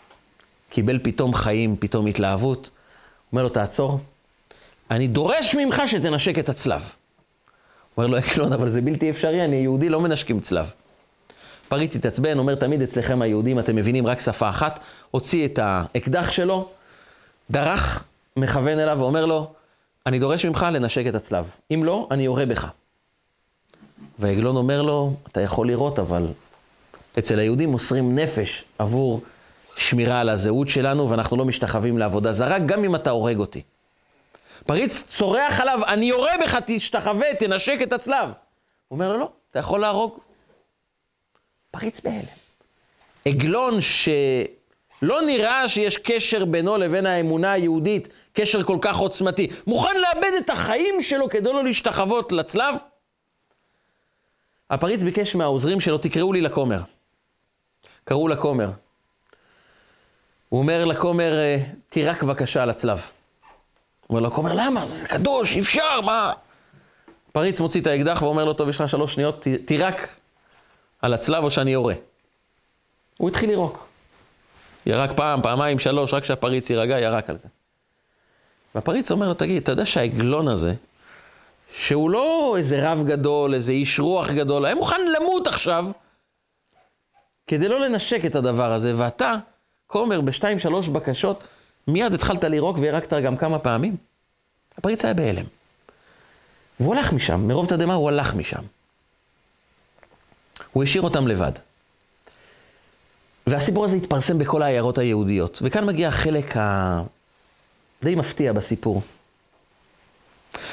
קיבל 0.69 0.99
פתאום 1.03 1.33
חיים, 1.33 1.75
פתאום 1.79 2.05
התלהבות. 2.05 2.69
אומר 3.31 3.43
לו, 3.43 3.49
תעצור, 3.49 3.99
אני 4.91 5.07
דורש 5.07 5.55
ממך 5.55 5.81
שתנשק 5.87 6.39
את 6.39 6.49
הצלב. 6.49 6.93
אומר 7.97 8.07
לו, 8.07 8.17
עקלון, 8.17 8.53
אבל 8.53 8.69
זה 8.69 8.81
בלתי 8.81 9.09
אפשרי, 9.09 9.45
אני 9.45 9.55
יהודי, 9.55 9.89
לא 9.89 10.01
מנשקים 10.01 10.39
צלב. 10.39 10.71
פריץ 11.69 11.95
התעצבן, 11.95 12.37
אומר 12.37 12.55
תמיד 12.55 12.81
אצלכם 12.81 13.21
היהודים, 13.21 13.59
אתם 13.59 13.75
מבינים 13.75 14.07
רק 14.07 14.19
שפה 14.19 14.49
אחת, 14.49 14.79
הוציא 15.11 15.45
את 15.45 15.59
האקדח 15.61 16.31
שלו, 16.31 16.69
דרך, 17.51 18.03
מכוון 18.37 18.79
אליו 18.79 18.97
ואומר 18.99 19.25
לו, 19.25 19.53
אני 20.05 20.19
דורש 20.19 20.45
ממך 20.45 20.65
לנשק 20.71 21.07
את 21.09 21.15
הצלב. 21.15 21.49
אם 21.73 21.83
לא, 21.83 22.07
אני 22.11 22.23
יורה 22.23 22.45
בך. 22.45 22.67
והעגלון 24.19 24.55
אומר 24.55 24.81
לו, 24.81 25.13
אתה 25.27 25.41
יכול 25.41 25.67
לראות, 25.67 25.99
אבל 25.99 26.27
אצל 27.19 27.39
היהודים 27.39 27.69
מוסרים 27.69 28.19
נפש 28.19 28.63
עבור 28.79 29.21
שמירה 29.77 30.19
על 30.19 30.29
הזהות 30.29 30.67
שלנו, 30.67 31.09
ואנחנו 31.09 31.37
לא 31.37 31.45
משתחווים 31.45 31.97
לעבודה 31.97 32.31
זרה, 32.33 32.59
גם 32.59 32.83
אם 32.83 32.95
אתה 32.95 33.09
הורג 33.09 33.37
אותי. 33.37 33.61
פריץ 34.65 35.03
צורח 35.09 35.59
עליו, 35.59 35.79
אני 35.87 36.05
יורה 36.05 36.31
בך, 36.43 36.57
תשתחווה, 36.65 37.35
תנשק 37.39 37.79
את 37.83 37.93
הצלב. 37.93 38.29
הוא 38.29 38.95
אומר 38.95 39.09
לו, 39.09 39.19
לא, 39.19 39.29
אתה 39.51 39.59
יכול 39.59 39.81
להרוג. 39.81 40.19
פריץ 41.71 42.01
בהלם. 42.01 42.25
עגלון 43.25 43.81
שלא 44.99 45.21
נראה 45.21 45.67
שיש 45.67 45.97
קשר 45.97 46.45
בינו 46.45 46.77
לבין 46.77 47.05
האמונה 47.05 47.51
היהודית, 47.51 48.07
קשר 48.33 48.63
כל 48.63 48.77
כך 48.81 48.97
עוצמתי, 48.97 49.47
מוכן 49.67 49.95
לאבד 50.01 50.31
את 50.37 50.49
החיים 50.49 51.01
שלו 51.01 51.29
כדי 51.29 51.53
לא 51.53 51.63
להשתחוות 51.63 52.31
לצלב? 52.31 52.75
הפריץ 54.69 55.03
ביקש 55.03 55.35
מהעוזרים 55.35 55.79
שלו, 55.79 55.97
תקראו 55.97 56.33
לי 56.33 56.41
לכומר. 56.41 56.79
קראו 58.03 58.27
לכומר. 58.27 58.69
הוא 60.49 60.59
אומר 60.59 60.85
לכומר, 60.85 61.33
אה, 61.33 61.57
תירק 61.89 62.23
בבקשה 62.23 62.63
על 62.63 62.69
הצלב. 62.69 63.01
אומר 64.09 64.19
לכומר, 64.19 64.53
למה? 64.53 64.85
זה 64.89 65.07
קדוש, 65.07 65.55
אי 65.55 65.59
אפשר, 65.59 66.01
מה? 66.01 66.33
פריץ 67.31 67.59
מוציא 67.59 67.81
את 67.81 67.87
האקדח 67.87 68.21
ואומר 68.21 68.45
לו, 68.45 68.53
טוב, 68.53 68.69
יש 68.69 68.81
לך 68.81 68.89
שלוש 68.89 69.13
שניות, 69.13 69.47
תירק 69.65 70.15
על 71.01 71.13
הצלב 71.13 71.43
או 71.43 71.51
שאני 71.51 71.71
יורה. 71.71 71.93
הוא 73.17 73.29
התחיל 73.29 73.49
לירוק. 73.49 73.84
ירק 74.85 75.11
פעם, 75.15 75.41
פעמיים, 75.41 75.79
שלוש, 75.79 76.13
רק 76.13 76.23
כשהפריץ 76.23 76.69
יירגע, 76.69 76.99
ירק 76.99 77.29
על 77.29 77.37
זה. 77.37 77.47
והפריץ 78.75 79.11
אומר 79.11 79.27
לו, 79.27 79.33
תגיד, 79.33 79.63
אתה 79.63 79.71
יודע 79.71 79.85
שהעגלון 79.85 80.47
הזה, 80.47 80.73
שהוא 81.75 82.09
לא 82.09 82.55
איזה 82.57 82.91
רב 82.91 83.03
גדול, 83.07 83.53
איזה 83.53 83.71
איש 83.71 83.99
רוח 83.99 84.31
גדול, 84.31 84.65
היה 84.65 84.75
מוכן 84.75 85.01
למות 85.11 85.47
עכשיו, 85.47 85.85
כדי 87.47 87.67
לא 87.67 87.79
לנשק 87.79 88.25
את 88.25 88.35
הדבר 88.35 88.73
הזה, 88.73 88.93
ואתה, 88.95 89.35
כומר, 89.87 90.21
בשתיים, 90.21 90.59
שלוש 90.59 90.87
בקשות, 90.87 91.43
מיד 91.87 92.13
התחלת 92.13 92.43
לירוק 92.43 92.77
וירקת 92.79 93.13
גם 93.13 93.37
כמה 93.37 93.59
פעמים? 93.59 93.95
הפריץ 94.77 95.05
היה 95.05 95.13
בהלם. 95.13 95.45
והוא 96.79 96.95
הלך 96.95 97.13
משם, 97.13 97.47
מרוב 97.47 97.69
תדהמה 97.69 97.93
הוא 97.93 98.09
הלך 98.09 98.33
משם. 98.33 98.61
הוא 100.73 100.83
השאיר 100.83 101.03
אותם 101.03 101.27
לבד. 101.27 101.51
והסיפור 103.47 103.85
הזה 103.85 103.95
התפרסם 103.95 104.37
בכל 104.37 104.61
העיירות 104.61 104.97
היהודיות. 104.97 105.59
וכאן 105.61 105.85
מגיע 105.85 106.07
החלק 106.07 106.53
הדי 106.55 108.15
מפתיע 108.15 108.53
בסיפור. 108.53 109.01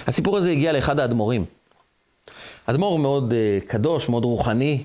הסיפור 0.07 0.37
הזה 0.37 0.51
הגיע 0.51 0.73
לאחד 0.73 1.01
האדמו"רים. 1.01 1.45
אדמו"ר 2.67 2.99
מאוד 2.99 3.33
uh, 3.33 3.69
קדוש, 3.69 4.09
מאוד 4.09 4.25
רוחני. 4.25 4.85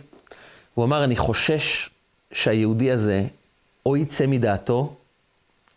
הוא 0.73 0.85
אמר, 0.85 1.03
אני 1.03 1.15
חושש 1.15 1.89
שהיהודי 2.31 2.91
הזה 2.91 3.23
או 3.85 3.97
יצא 3.97 4.27
מדעתו, 4.27 4.93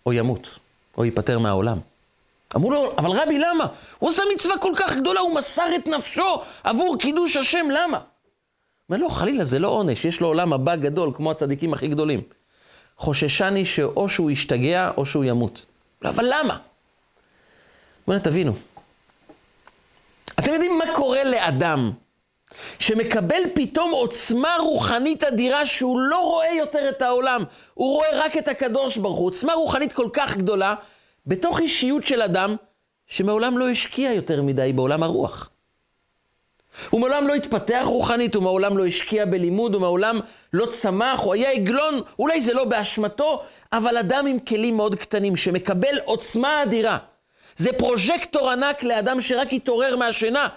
או 0.06 0.12
ימות, 0.12 0.58
או 0.98 1.04
ייפטר 1.04 1.38
מהעולם. 1.38 1.78
אמרו 2.56 2.70
לו, 2.70 2.92
אבל 2.98 3.10
רבי, 3.10 3.38
למה? 3.38 3.66
הוא 3.98 4.10
עושה 4.10 4.22
מצווה 4.34 4.58
כל 4.58 4.72
כך 4.76 4.96
גדולה, 4.96 5.20
הוא 5.20 5.34
מסר 5.34 5.76
את 5.76 5.86
נפשו 5.86 6.42
עבור 6.64 6.96
קידוש 6.98 7.36
השם, 7.36 7.66
למה? 7.70 8.00
אומר, 8.90 9.02
לא, 9.02 9.08
חלילה, 9.08 9.44
זה 9.44 9.58
לא 9.58 9.68
עונש, 9.68 10.04
יש 10.04 10.20
לו 10.20 10.26
עולם 10.26 10.52
הבא 10.52 10.76
גדול, 10.76 11.10
כמו 11.14 11.30
הצדיקים 11.30 11.72
הכי 11.72 11.88
גדולים. 11.88 12.20
חוששני 12.96 13.64
שאו 13.64 14.08
שהוא 14.08 14.30
ישתגע, 14.30 14.90
או 14.96 15.06
שהוא 15.06 15.24
ימות. 15.24 15.66
אבל 16.04 16.24
למה? 16.30 16.58
בואו 18.06 18.18
תבינו. 18.18 18.52
אתם 20.38 20.52
יודעים 20.52 20.78
מה 20.78 20.84
קורה 20.94 21.24
לאדם 21.24 21.90
שמקבל 22.78 23.42
פתאום 23.54 23.90
עוצמה 23.90 24.56
רוחנית 24.60 25.24
אדירה 25.24 25.66
שהוא 25.66 26.00
לא 26.00 26.18
רואה 26.18 26.54
יותר 26.58 26.88
את 26.88 27.02
העולם, 27.02 27.44
הוא 27.74 27.94
רואה 27.94 28.08
רק 28.12 28.36
את 28.36 28.48
הקדוש 28.48 28.96
ברוך 28.96 29.18
הוא, 29.18 29.26
עוצמה 29.26 29.52
רוחנית 29.52 29.92
כל 29.92 30.08
כך 30.12 30.36
גדולה, 30.36 30.74
בתוך 31.26 31.60
אישיות 31.60 32.06
של 32.06 32.22
אדם 32.22 32.56
שמעולם 33.06 33.58
לא 33.58 33.68
השקיע 33.68 34.12
יותר 34.12 34.42
מדי 34.42 34.72
בעולם 34.72 35.02
הרוח. 35.02 35.49
הוא 36.90 37.00
מעולם 37.00 37.28
לא 37.28 37.34
התפתח 37.34 37.82
רוחנית, 37.84 38.34
הוא 38.34 38.42
מעולם 38.42 38.78
לא 38.78 38.86
השקיע 38.86 39.24
בלימוד, 39.24 39.74
הוא 39.74 39.80
מעולם 39.80 40.20
לא 40.52 40.66
צמח, 40.66 41.20
הוא 41.20 41.34
היה 41.34 41.50
עגלון, 41.50 42.00
אולי 42.18 42.40
זה 42.40 42.54
לא 42.54 42.64
באשמתו, 42.64 43.42
אבל 43.72 43.96
אדם 43.96 44.26
עם 44.26 44.38
כלים 44.38 44.76
מאוד 44.76 44.94
קטנים 44.94 45.36
שמקבל 45.36 45.98
עוצמה 46.04 46.62
אדירה. 46.62 46.98
זה 47.56 47.72
פרוז'קטור 47.72 48.50
ענק 48.50 48.82
לאדם 48.82 49.20
שרק 49.20 49.52
התעורר 49.52 49.96
מהשינה. 49.96 50.48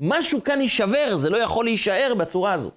משהו 0.00 0.44
כאן 0.44 0.60
יישבר, 0.60 1.16
זה 1.16 1.30
לא 1.30 1.36
יכול 1.36 1.64
להישאר 1.64 2.14
בצורה 2.18 2.52
הזו. 2.52 2.70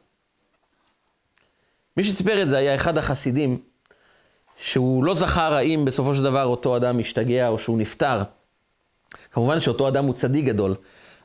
מי 1.97 2.03
שסיפר 2.03 2.41
את 2.41 2.49
זה 2.49 2.57
היה 2.57 2.75
אחד 2.75 2.97
החסידים, 2.97 3.59
שהוא 4.57 5.03
לא 5.03 5.13
זכר 5.13 5.53
האם 5.53 5.85
בסופו 5.85 6.13
של 6.13 6.23
דבר 6.23 6.45
אותו 6.45 6.77
אדם 6.77 6.97
משתגע 6.97 7.47
או 7.47 7.59
שהוא 7.59 7.77
נפטר. 7.77 8.21
כמובן 9.31 9.59
שאותו 9.59 9.87
אדם 9.87 10.05
הוא 10.05 10.13
צדיק 10.13 10.45
גדול, 10.45 10.75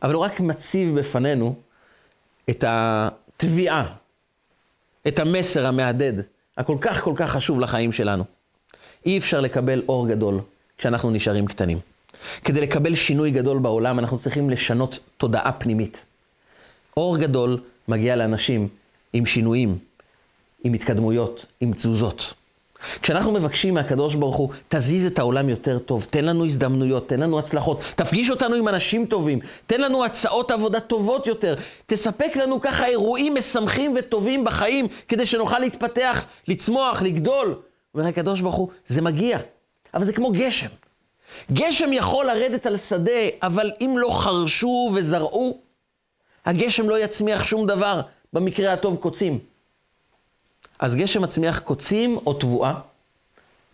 אבל 0.05 0.15
הוא 0.15 0.25
רק 0.25 0.41
מציב 0.41 0.99
בפנינו 0.99 1.55
את 2.51 2.65
התביעה, 2.67 3.95
את 5.09 5.19
המסר 5.19 5.67
המהדהד, 5.67 6.21
הכל 6.57 6.77
כך 6.81 7.03
כל 7.03 7.13
כך 7.17 7.31
חשוב 7.31 7.61
לחיים 7.61 7.93
שלנו. 7.93 8.25
אי 9.07 9.19
אפשר 9.19 9.41
לקבל 9.41 9.83
אור 9.89 10.09
גדול 10.09 10.41
כשאנחנו 10.79 11.11
נשארים 11.11 11.47
קטנים. 11.47 11.79
כדי 12.45 12.61
לקבל 12.61 12.95
שינוי 12.95 13.31
גדול 13.31 13.59
בעולם, 13.59 13.99
אנחנו 13.99 14.19
צריכים 14.19 14.51
לשנות 14.51 14.99
תודעה 15.17 15.53
פנימית. 15.53 16.05
אור 16.97 17.19
גדול 17.19 17.61
מגיע 17.89 18.17
לאנשים 18.17 18.69
עם 19.13 19.27
שינויים, 19.27 19.79
עם 20.65 20.73
התקדמויות, 20.75 21.47
עם 21.61 21.73
תזוזות. 21.73 22.35
כשאנחנו 23.03 23.33
מבקשים 23.33 23.75
מהקדוש 23.75 24.15
ברוך 24.15 24.37
הוא, 24.37 24.49
תזיז 24.69 25.07
את 25.07 25.19
העולם 25.19 25.49
יותר 25.49 25.79
טוב, 25.79 26.07
תן 26.11 26.25
לנו 26.25 26.45
הזדמנויות, 26.45 27.09
תן 27.09 27.21
לנו 27.21 27.39
הצלחות, 27.39 27.81
תפגיש 27.97 28.31
אותנו 28.31 28.55
עם 28.55 28.69
אנשים 28.69 29.07
טובים, 29.07 29.41
תן 29.67 29.81
לנו 29.81 30.05
הצעות 30.05 30.51
עבודה 30.51 30.81
טובות 30.81 31.27
יותר, 31.27 31.55
תספק 31.87 32.37
לנו 32.37 32.61
ככה 32.61 32.87
אירועים 32.87 33.35
משמחים 33.35 33.95
וטובים 33.99 34.45
בחיים, 34.45 34.87
כדי 35.09 35.27
שנוכל 35.27 35.59
להתפתח, 35.59 36.25
לצמוח, 36.49 37.03
לגדול. 37.03 37.55
אומר 37.95 38.07
הקדוש 38.07 38.41
ברוך 38.41 38.55
הוא, 38.55 38.69
זה 38.87 39.03
מגיע, 39.03 39.39
אבל 39.95 40.05
זה 40.05 40.13
כמו 40.13 40.33
גשם. 40.33 40.69
גשם 41.53 41.93
יכול 41.93 42.27
לרדת 42.27 42.67
על 42.67 42.77
שדה, 42.77 43.29
אבל 43.43 43.71
אם 43.81 43.95
לא 43.99 44.09
חרשו 44.09 44.91
וזרעו, 44.95 45.59
הגשם 46.47 46.89
לא 46.89 46.99
יצמיח 46.99 47.45
שום 47.45 47.67
דבר, 47.67 48.01
במקרה 48.33 48.73
הטוב 48.73 48.97
קוצים. 48.97 49.54
אז 50.79 50.97
גשם 50.97 51.23
מצמיח 51.23 51.59
קוצים 51.59 52.19
או 52.27 52.35
תבואה, 52.35 52.75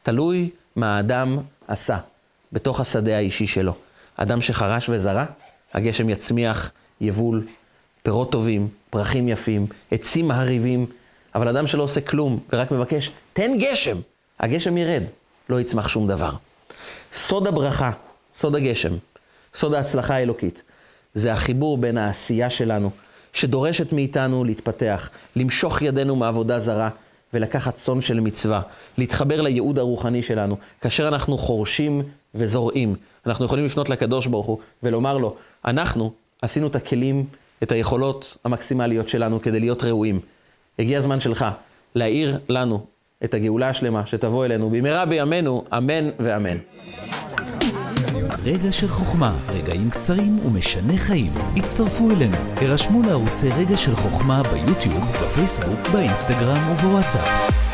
תלוי 0.03 0.51
מה 0.77 0.97
האדם 0.97 1.39
עשה 1.69 1.99
בתוך 2.53 2.81
השדה 2.81 3.17
האישי 3.17 3.47
שלו. 3.47 3.75
אדם 4.17 4.41
שחרש 4.41 4.89
וזרע, 4.89 5.25
הגשם 5.73 6.11
יצמיח 6.11 6.71
יבול, 7.01 7.47
פירות 8.03 8.33
טובים, 8.33 8.69
פרחים 8.91 9.29
יפים, 9.29 9.67
עצים 9.91 10.29
מהריבים, 10.29 10.87
אבל 11.35 11.49
אדם 11.49 11.67
שלא 11.67 11.83
עושה 11.83 12.01
כלום 12.01 12.41
ורק 12.53 12.71
מבקש, 12.71 13.11
תן 13.33 13.51
גשם, 13.59 13.97
הגשם 14.41 14.79
ירד, 14.79 15.03
לא 15.49 15.61
יצמח 15.61 15.89
שום 15.89 16.09
דבר. 16.09 16.33
סוד 17.13 17.47
הברכה, 17.47 17.91
סוד 18.37 18.57
הגשם, 18.57 18.93
סוד 19.55 19.75
ההצלחה 19.75 20.15
האלוקית, 20.15 20.63
זה 21.15 21.33
החיבור 21.33 21.79
בין 21.79 21.99
העשייה 21.99 22.51
שלנו, 22.51 22.91
שדורשת 23.33 23.93
מאיתנו 23.93 24.45
להתפתח, 24.45 25.11
למשוך 25.37 25.83
ידינו 25.83 26.17
מעבודה 26.17 26.59
זרה 26.59 26.89
ולקחת 27.35 27.75
צאן 27.75 28.01
של 28.01 28.21
מצווה, 28.21 28.61
להתחבר 28.99 29.41
לייעוד 29.41 29.79
הרוחני 29.79 30.23
שלנו. 30.23 30.57
כאשר 30.81 31.09
אנחנו 31.09 31.39
חורשים 31.39 32.03
וזורעים, 32.35 32.95
אנחנו 33.27 33.45
יכולים 33.45 33.65
לפנות 33.65 33.89
לקדוש 33.89 34.27
ברוך 34.27 34.47
הוא 34.47 34.59
ולומר 34.83 35.19
לו, 35.19 35.37
אנחנו 35.65 36.13
עשינו 36.43 36.67
את 36.67 36.77
הכלים, 36.77 37.27
את 37.63 37.73
היכולות 37.73 38.37
המקסימליות 38.45 39.09
שלנו 39.09 39.43
כדי 39.43 39.61
להיות 39.61 39.85
ראויים. 39.85 40.21
הגיע 40.79 40.99
הזמן 40.99 41.21
שלך 41.21 41.45
להאיר 41.95 42.39
לנו 42.49 42.87
את 43.25 43.35
הגאולה 43.35 43.69
השלמה 43.69 44.07
שתבוא 44.07 44.45
אלינו 44.45 44.71
במהרה 44.71 45.07
בימינו, 45.07 45.65
אמן 45.77 46.11
ואמן. 46.19 46.57
רגע 48.45 48.73
של 48.73 48.89
חוכמה, 48.89 49.33
רגעים 49.49 49.91
קצרים 49.91 50.39
ומשנה 50.47 50.97
חיים. 50.97 51.33
הצטרפו 51.57 52.11
אלינו, 52.11 52.37
הרשמו 52.57 53.03
לערוצי 53.03 53.49
רגע 53.49 53.77
של 53.77 53.97
חוכמה 53.97 54.43
ביוטיוב, 54.43 55.13
בפייסבוק, 55.23 55.89
באינסטגרם 55.93 56.73
ובוואטסאפ. 56.73 57.70